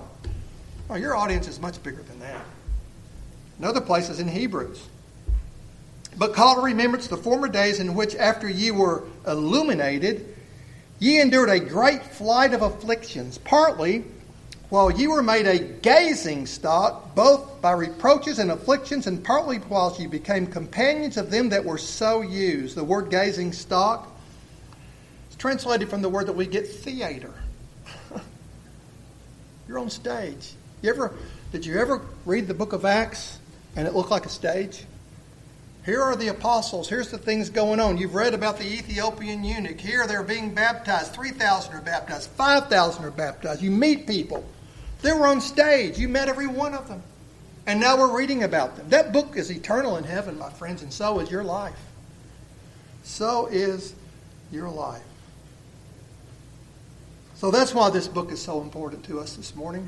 no 0.90 0.96
your 0.96 1.16
audience 1.16 1.48
is 1.48 1.62
much 1.62 1.82
bigger 1.82 2.04
than 2.04 2.20
that. 2.20 2.46
Another 3.58 3.80
place 3.80 4.10
is 4.10 4.20
in 4.20 4.28
Hebrews. 4.28 4.86
But 6.18 6.34
call 6.34 6.56
to 6.56 6.62
remembrance 6.62 7.08
the 7.08 7.16
former 7.16 7.48
days 7.48 7.80
in 7.80 7.96
which, 7.96 8.16
after 8.16 8.50
ye 8.50 8.72
were 8.72 9.06
illuminated, 9.26 10.34
ye 11.00 11.20
endured 11.22 11.50
a 11.50 11.60
great 11.60 12.04
flight 12.04 12.54
of 12.54 12.62
afflictions, 12.62 13.38
partly 13.38 14.04
while 14.70 14.92
ye 14.92 15.08
were 15.08 15.24
made 15.24 15.48
a 15.48 15.60
gazing 15.60 16.46
stock, 16.46 17.16
both 17.16 17.62
by 17.62 17.72
reproaches 17.72 18.40
and 18.40 18.52
afflictions, 18.52 19.08
and 19.08 19.24
partly 19.24 19.60
whilst 19.60 20.00
ye 20.00 20.08
became 20.08 20.46
companions 20.46 21.16
of 21.16 21.32
them 21.32 21.50
that 21.50 21.64
were 21.64 21.78
so 21.78 22.22
used. 22.22 22.76
The 22.76 22.84
word 22.84 23.10
gazing 23.10 23.54
stock 23.54 24.12
is 25.30 25.38
translated 25.38 25.90
from 25.90 26.02
the 26.02 26.10
word 26.10 26.28
that 26.28 26.34
we 26.34 26.46
get 26.46 26.68
theater. 26.68 27.34
You're 29.68 29.80
on 29.80 29.90
stage. 29.90 30.54
You 30.82 30.90
ever 30.90 31.14
did 31.52 31.66
you 31.66 31.80
ever 31.80 32.02
read 32.26 32.48
the 32.48 32.54
book 32.54 32.74
of 32.74 32.84
Acts 32.84 33.40
and 33.78 33.88
it 33.88 33.94
looked 33.94 34.12
like 34.12 34.26
a 34.26 34.30
stage? 34.30 34.84
Here 35.88 36.02
are 36.02 36.18
the 36.18 36.28
apostles. 36.28 36.90
Here's 36.90 37.12
the 37.12 37.18
things 37.18 37.50
going 37.50 37.80
on. 37.80 37.98
You've 37.98 38.14
read 38.14 38.34
about 38.34 38.58
the 38.58 38.66
Ethiopian 38.66 39.42
eunuch. 39.42 39.80
Here 39.80 40.06
they're 40.06 40.22
being 40.22 40.54
baptized. 40.54 41.14
3,000 41.14 41.74
are 41.74 41.82
baptized. 41.82 42.30
5,000 42.32 43.06
are 43.06 43.10
baptized. 43.10 43.62
You 43.62 43.72
meet 43.72 44.06
people. 44.06 44.44
They 45.02 45.14
were 45.14 45.28
on 45.28 45.40
stage. 45.40 45.98
You 45.98 46.10
met 46.10 46.28
every 46.28 46.46
one 46.46 46.74
of 46.74 46.90
them. 46.90 47.02
And 47.68 47.80
now 47.80 47.98
we're 47.98 48.14
reading 48.14 48.44
about 48.44 48.76
them. 48.76 48.90
That 48.90 49.14
book 49.14 49.38
is 49.38 49.50
eternal 49.50 49.96
in 49.96 50.04
heaven, 50.04 50.38
my 50.38 50.50
friends, 50.50 50.82
and 50.82 50.92
so 50.92 51.22
is 51.22 51.32
your 51.32 51.46
life. 51.46 51.80
So 53.04 53.48
is 53.48 53.96
your 54.52 54.68
life. 54.68 55.02
So 57.36 57.50
that's 57.50 57.74
why 57.74 57.92
this 57.92 58.10
book 58.10 58.34
is 58.34 58.42
so 58.42 58.60
important 58.60 59.06
to 59.06 59.22
us 59.22 59.38
this 59.38 59.56
morning. 59.56 59.88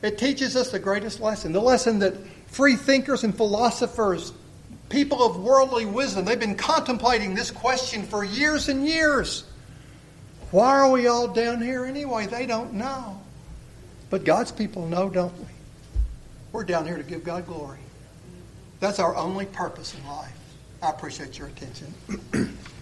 It 0.00 0.16
teaches 0.16 0.54
us 0.54 0.70
the 0.70 0.78
greatest 0.78 1.18
lesson 1.18 1.50
the 1.52 1.60
lesson 1.60 1.98
that 2.00 2.14
free 2.46 2.76
thinkers 2.76 3.24
and 3.24 3.36
philosophers, 3.36 4.32
people 4.92 5.24
of 5.24 5.40
worldly 5.40 5.86
wisdom, 5.86 6.26
they've 6.26 6.38
been 6.38 6.54
contemplating 6.54 7.34
this 7.34 7.50
question 7.50 8.02
for 8.02 8.22
years 8.22 8.68
and 8.68 8.86
years. 8.86 9.44
Why 10.50 10.72
are 10.72 10.90
we 10.90 11.06
all 11.06 11.26
down 11.28 11.62
here 11.62 11.86
anyway? 11.86 12.26
They 12.26 12.44
don't 12.44 12.74
know. 12.74 13.18
But 14.10 14.24
God's 14.24 14.52
people 14.52 14.86
know, 14.86 15.08
don't 15.08 15.36
we? 15.38 15.46
We're 16.52 16.64
down 16.64 16.86
here 16.86 16.98
to 16.98 17.02
give 17.02 17.24
God 17.24 17.46
glory. 17.46 17.78
That's 18.80 18.98
our 18.98 19.16
only 19.16 19.46
purpose 19.46 19.94
in 19.94 20.06
life. 20.06 20.36
I 20.82 20.90
appreciate 20.90 21.38
your 21.38 21.48
attention. 21.48 21.94